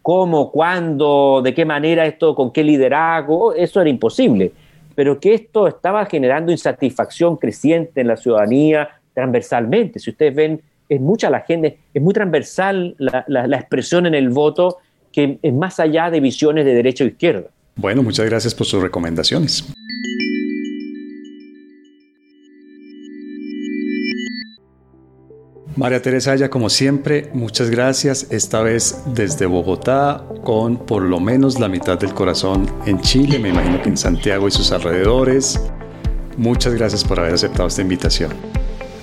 ¿Cómo, 0.00 0.50
cuándo, 0.50 1.42
de 1.44 1.52
qué 1.52 1.66
manera 1.66 2.06
esto, 2.06 2.34
con 2.34 2.50
qué 2.50 2.64
liderazgo? 2.64 3.52
Eso 3.52 3.82
era 3.82 3.90
imposible. 3.90 4.52
Pero 4.94 5.20
que 5.20 5.34
esto 5.34 5.68
estaba 5.68 6.06
generando 6.06 6.52
insatisfacción 6.52 7.36
creciente 7.36 8.00
en 8.00 8.08
la 8.08 8.16
ciudadanía 8.16 8.88
transversalmente. 9.12 9.98
Si 9.98 10.08
ustedes 10.08 10.34
ven, 10.34 10.62
es 10.88 11.00
mucha 11.02 11.28
la 11.28 11.40
gente, 11.40 11.80
es 11.92 12.00
muy 12.00 12.14
transversal 12.14 12.94
la, 12.96 13.26
la 13.28 13.56
expresión 13.58 14.06
en 14.06 14.14
el 14.14 14.30
voto 14.30 14.78
que 15.12 15.38
es 15.42 15.52
más 15.52 15.78
allá 15.78 16.10
de 16.10 16.20
visiones 16.20 16.64
de 16.64 16.74
derecha 16.74 17.04
o 17.04 17.06
izquierda. 17.06 17.48
Bueno, 17.76 18.02
muchas 18.02 18.24
gracias 18.24 18.54
por 18.54 18.66
sus 18.66 18.82
recomendaciones. 18.82 19.70
María 25.76 26.00
Teresa 26.00 26.36
ya 26.36 26.50
como 26.50 26.70
siempre, 26.70 27.30
muchas 27.32 27.68
gracias, 27.68 28.28
esta 28.30 28.62
vez 28.62 28.96
desde 29.06 29.46
Bogotá, 29.46 30.24
con 30.44 30.76
por 30.76 31.02
lo 31.02 31.18
menos 31.18 31.58
la 31.58 31.68
mitad 31.68 31.98
del 31.98 32.14
corazón 32.14 32.70
en 32.86 33.00
Chile, 33.00 33.40
me 33.40 33.48
imagino 33.48 33.82
que 33.82 33.88
en 33.88 33.96
Santiago 33.96 34.46
y 34.46 34.52
sus 34.52 34.70
alrededores. 34.70 35.60
Muchas 36.36 36.74
gracias 36.74 37.02
por 37.02 37.18
haber 37.18 37.34
aceptado 37.34 37.66
esta 37.66 37.82
invitación. 37.82 38.30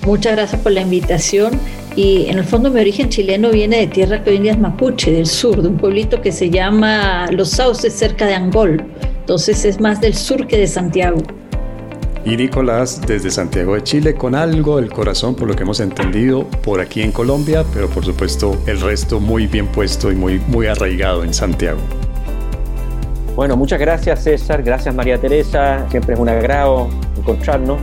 Muchas 0.06 0.34
gracias 0.34 0.62
por 0.62 0.72
la 0.72 0.80
invitación 0.80 1.60
y 1.94 2.24
en 2.28 2.38
el 2.38 2.44
fondo 2.44 2.70
mi 2.70 2.80
origen 2.80 3.10
chileno 3.10 3.50
viene 3.50 3.76
de 3.76 3.86
tierra 3.88 4.24
que 4.24 4.30
hoy 4.30 4.36
en 4.36 4.42
día 4.44 4.52
es 4.52 4.58
Mapuche, 4.58 5.12
del 5.12 5.26
sur, 5.26 5.60
de 5.60 5.68
un 5.68 5.76
pueblito 5.76 6.22
que 6.22 6.32
se 6.32 6.48
llama 6.48 7.30
Los 7.32 7.50
Sauces 7.50 7.92
cerca 7.92 8.24
de 8.24 8.34
Angol. 8.34 8.82
Entonces 9.20 9.66
es 9.66 9.78
más 9.78 10.00
del 10.00 10.14
sur 10.14 10.46
que 10.46 10.56
de 10.56 10.66
Santiago 10.66 11.18
y 12.24 12.36
Nicolás 12.36 13.00
desde 13.06 13.30
Santiago 13.30 13.74
de 13.74 13.82
Chile 13.82 14.14
con 14.14 14.34
algo 14.34 14.76
del 14.76 14.90
corazón 14.90 15.34
por 15.34 15.48
lo 15.48 15.56
que 15.56 15.64
hemos 15.64 15.80
entendido 15.80 16.44
por 16.62 16.80
aquí 16.80 17.02
en 17.02 17.10
Colombia, 17.10 17.64
pero 17.74 17.88
por 17.88 18.04
supuesto 18.04 18.56
el 18.66 18.80
resto 18.80 19.18
muy 19.18 19.46
bien 19.46 19.66
puesto 19.66 20.12
y 20.12 20.14
muy, 20.14 20.38
muy 20.46 20.66
arraigado 20.66 21.24
en 21.24 21.34
Santiago. 21.34 21.80
Bueno, 23.34 23.56
muchas 23.56 23.80
gracias 23.80 24.22
César, 24.22 24.62
gracias 24.62 24.94
María 24.94 25.18
Teresa, 25.18 25.86
siempre 25.90 26.14
es 26.14 26.20
un 26.20 26.28
agrado 26.28 26.88
encontrarnos 27.18 27.80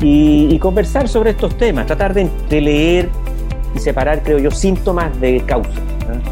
y, 0.00 0.58
conversar 0.58 1.08
sobre 1.08 1.30
estos 1.30 1.56
temas, 1.56 1.86
tratar 1.86 2.14
de, 2.14 2.30
leer 2.60 3.08
y 3.74 3.78
separar, 3.78 4.22
creo 4.22 4.38
yo, 4.38 4.50
síntomas 4.50 5.18
de 5.20 5.42
causa 5.42 5.70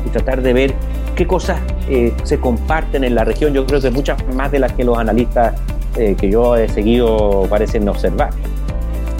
y 0.04 0.08
tratar 0.08 0.42
de 0.42 0.52
ver 0.52 0.74
qué 1.14 1.26
cosas 1.26 1.60
eh, 1.88 2.12
se 2.24 2.38
comparten 2.40 3.04
en 3.04 3.14
la 3.14 3.24
región, 3.24 3.52
yo 3.52 3.66
creo 3.66 3.80
que 3.80 3.90
muchas 3.90 4.16
más 4.34 4.50
de 4.50 4.58
las 4.58 4.72
que 4.72 4.84
los 4.84 4.98
analistas 4.98 5.54
eh, 5.98 6.16
que 6.18 6.30
yo 6.30 6.56
he 6.56 6.68
seguido 6.68 7.46
parecen 7.48 7.88
observar. 7.88 8.30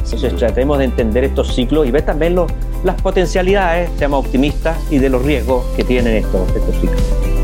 Entonces 0.05 0.35
tratemos 0.37 0.79
de 0.79 0.85
entender 0.85 1.25
estos 1.25 1.55
ciclos 1.55 1.87
y 1.87 1.91
ver 1.91 2.03
también 2.03 2.37
las 2.83 3.01
potencialidades, 3.03 3.91
seamos 3.99 4.25
optimistas, 4.25 4.77
y 4.91 4.99
de 4.99 5.11
los 5.11 5.23
riesgos 5.23 5.65
que 5.77 5.85
tienen 5.85 6.17
estos, 6.17 6.49
estos 6.55 6.75
ciclos. 6.77 7.38